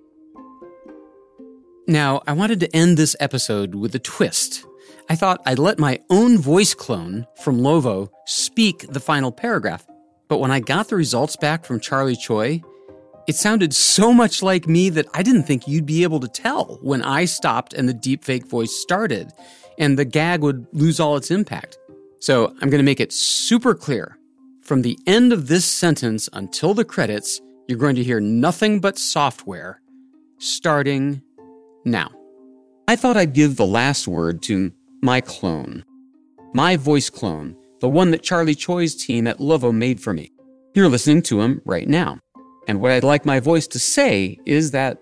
Now, 1.86 2.22
I 2.26 2.32
wanted 2.32 2.60
to 2.60 2.74
end 2.74 2.96
this 2.96 3.14
episode 3.20 3.74
with 3.74 3.94
a 3.94 3.98
twist. 3.98 4.64
I 5.10 5.16
thought 5.16 5.42
I'd 5.44 5.58
let 5.58 5.78
my 5.78 6.00
own 6.08 6.38
voice 6.38 6.72
clone 6.72 7.26
from 7.42 7.58
Lovo 7.58 8.10
speak 8.24 8.86
the 8.88 9.00
final 9.00 9.30
paragraph. 9.30 9.86
But 10.28 10.38
when 10.38 10.50
I 10.50 10.60
got 10.60 10.88
the 10.88 10.96
results 10.96 11.36
back 11.36 11.66
from 11.66 11.80
Charlie 11.80 12.16
Choi, 12.16 12.62
it 13.28 13.36
sounded 13.36 13.74
so 13.74 14.14
much 14.14 14.42
like 14.42 14.66
me 14.66 14.88
that 14.90 15.06
I 15.12 15.22
didn't 15.22 15.42
think 15.42 15.68
you'd 15.68 15.84
be 15.84 16.04
able 16.04 16.20
to 16.20 16.28
tell 16.28 16.78
when 16.80 17.02
I 17.02 17.26
stopped 17.26 17.74
and 17.74 17.86
the 17.86 17.94
deepfake 17.94 18.48
voice 18.48 18.74
started, 18.74 19.30
and 19.78 19.98
the 19.98 20.06
gag 20.06 20.40
would 20.40 20.66
lose 20.72 21.00
all 21.00 21.16
its 21.16 21.30
impact. 21.30 21.76
So 22.18 22.46
I'm 22.62 22.70
going 22.70 22.78
to 22.78 22.82
make 22.82 23.00
it 23.00 23.12
super 23.12 23.74
clear. 23.74 24.16
From 24.62 24.80
the 24.80 24.98
end 25.06 25.34
of 25.34 25.48
this 25.48 25.66
sentence 25.66 26.30
until 26.32 26.72
the 26.72 26.84
credits, 26.86 27.42
you're 27.68 27.78
going 27.78 27.96
to 27.96 28.04
hear 28.04 28.20
nothing 28.20 28.80
but 28.80 28.96
software 28.96 29.82
starting 30.38 31.22
now. 31.84 32.10
I 32.86 32.96
thought 32.96 33.16
I'd 33.16 33.32
give 33.32 33.56
the 33.56 33.66
last 33.66 34.06
word 34.06 34.42
to 34.42 34.72
my 35.02 35.20
clone, 35.20 35.84
my 36.52 36.76
voice 36.76 37.10
clone, 37.10 37.56
the 37.80 37.88
one 37.88 38.10
that 38.10 38.22
Charlie 38.22 38.54
Choi's 38.54 38.94
team 38.94 39.26
at 39.26 39.40
Lovo 39.40 39.72
made 39.72 40.00
for 40.00 40.12
me. 40.12 40.30
You're 40.74 40.88
listening 40.88 41.22
to 41.22 41.40
him 41.40 41.60
right 41.64 41.88
now. 41.88 42.18
And 42.66 42.80
what 42.80 42.92
I'd 42.92 43.04
like 43.04 43.24
my 43.24 43.40
voice 43.40 43.66
to 43.68 43.78
say 43.78 44.38
is 44.44 44.70
that, 44.70 44.98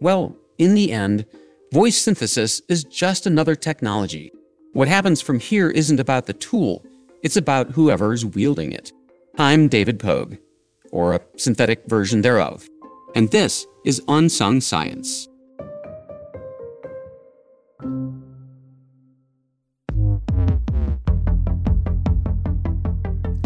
well, 0.00 0.36
in 0.58 0.74
the 0.74 0.92
end, 0.92 1.26
voice 1.72 1.96
synthesis 1.96 2.62
is 2.68 2.84
just 2.84 3.26
another 3.26 3.54
technology. 3.54 4.32
What 4.72 4.88
happens 4.88 5.20
from 5.20 5.40
here 5.40 5.70
isn't 5.70 6.00
about 6.00 6.26
the 6.26 6.32
tool, 6.32 6.84
it's 7.22 7.36
about 7.36 7.72
whoever's 7.72 8.24
wielding 8.24 8.72
it. 8.72 8.92
I'm 9.38 9.68
David 9.68 9.98
Pogue, 9.98 10.36
or 10.90 11.14
a 11.14 11.20
synthetic 11.36 11.84
version 11.86 12.22
thereof. 12.22 12.68
And 13.14 13.30
this 13.30 13.66
is 13.84 14.02
Unsung 14.08 14.60
Science. 14.60 15.28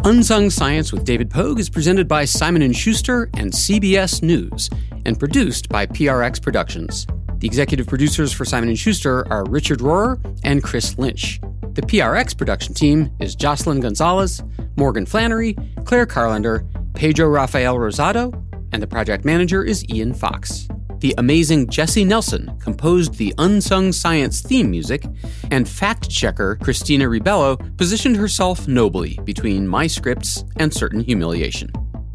Unsung 0.07 0.51
Science 0.51 0.93
with 0.93 1.07
David 1.07 1.31
Pogue 1.31 1.59
is 1.59 1.71
presented 1.71 2.07
by 2.07 2.27
Simon 2.27 2.71
& 2.73 2.75
Schuster 2.75 3.31
and 3.39 3.51
CBS 3.51 4.23
News 4.23 4.69
and 5.07 5.19
produced 5.19 5.71
by 5.71 5.87
PRX 5.87 6.43
Productions. 6.43 7.07
The 7.39 7.47
executive 7.47 7.87
producers 7.87 8.31
for 8.31 8.45
Simon 8.45 8.75
& 8.75 8.77
Schuster 8.77 9.27
are 9.33 9.47
Richard 9.47 9.79
Rhorer 9.79 10.21
and 10.45 10.63
Chris 10.63 10.99
Lynch. 10.99 11.41
The 11.73 11.81
PRX 11.81 12.37
production 12.37 12.75
team 12.75 13.11
is 13.19 13.35
Jocelyn 13.35 13.81
Gonzalez, 13.81 14.43
Morgan 14.77 15.07
Flannery, 15.07 15.57
Claire 15.87 16.05
Carlender, 16.05 16.67
Pedro 16.93 17.27
Rafael 17.29 17.77
Rosado, 17.77 18.31
and 18.73 18.83
the 18.83 18.87
project 18.87 19.25
manager 19.25 19.65
is 19.65 19.89
Ian 19.89 20.13
Fox. 20.13 20.69
The 21.05 21.15
amazing 21.19 21.69
Jesse 21.69 22.03
Nelson 22.03 22.59
composed 22.61 23.17
the 23.17 23.35
Unsung 23.37 23.93
Science 23.93 24.41
theme 24.41 24.71
music, 24.71 25.05
and 25.51 25.69
fact 25.69 26.09
checker 26.09 26.57
Christina 26.63 27.05
Ribello 27.05 27.59
positioned 27.77 28.17
herself 28.17 28.67
nobly 28.67 29.21
between 29.25 29.69
my 29.69 29.87
scripts 29.87 30.45
and 30.57 30.73
certain 30.73 31.01
humiliation. 31.01 31.71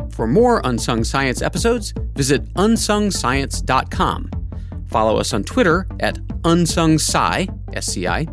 For 0.09 0.25
more 0.25 0.61
Unsung 0.63 1.03
Science 1.03 1.43
episodes, 1.43 1.93
visit 2.15 2.51
unsungscience.com. 2.55 4.31
Follow 4.87 5.17
us 5.17 5.33
on 5.35 5.43
Twitter 5.43 5.85
at 5.99 6.15
unsungsci, 6.41 7.75
S-C-I. 7.75 8.27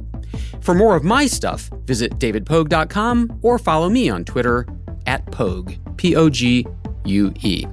For 0.62 0.74
more 0.74 0.96
of 0.96 1.04
my 1.04 1.26
stuff, 1.26 1.68
visit 1.84 2.12
davidpogue.com 2.12 3.40
or 3.42 3.58
follow 3.58 3.90
me 3.90 4.08
on 4.08 4.24
Twitter 4.24 4.66
at 5.04 5.26
Pogue, 5.26 5.74
P 5.98 6.16
O 6.16 6.30
G 6.30 6.66
U 7.04 7.34
E. 7.42 7.66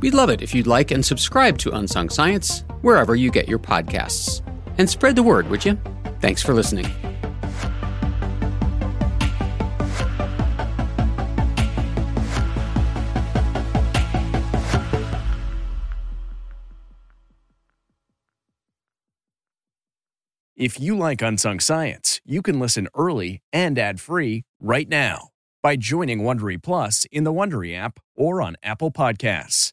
We'd 0.00 0.14
love 0.14 0.30
it 0.30 0.42
if 0.42 0.54
you'd 0.54 0.66
like 0.66 0.90
and 0.90 1.04
subscribe 1.04 1.58
to 1.58 1.70
Unsung 1.70 2.10
Science 2.10 2.64
wherever 2.82 3.14
you 3.16 3.30
get 3.30 3.48
your 3.48 3.58
podcasts. 3.58 4.42
And 4.78 4.88
spread 4.88 5.16
the 5.16 5.22
word, 5.22 5.48
would 5.48 5.64
you? 5.64 5.78
Thanks 6.20 6.42
for 6.42 6.54
listening. 6.54 6.86
If 20.56 20.80
you 20.80 20.96
like 20.96 21.22
Unsung 21.22 21.60
Science, 21.60 22.20
you 22.24 22.42
can 22.42 22.58
listen 22.58 22.88
early 22.94 23.40
and 23.52 23.78
ad-free 23.78 24.42
right 24.60 24.88
now 24.88 25.28
by 25.62 25.76
joining 25.76 26.20
Wondery 26.20 26.62
Plus 26.62 27.06
in 27.12 27.24
the 27.24 27.32
Wondery 27.32 27.76
app 27.76 28.00
or 28.16 28.40
on 28.42 28.56
Apple 28.62 28.90
Podcasts. 28.90 29.72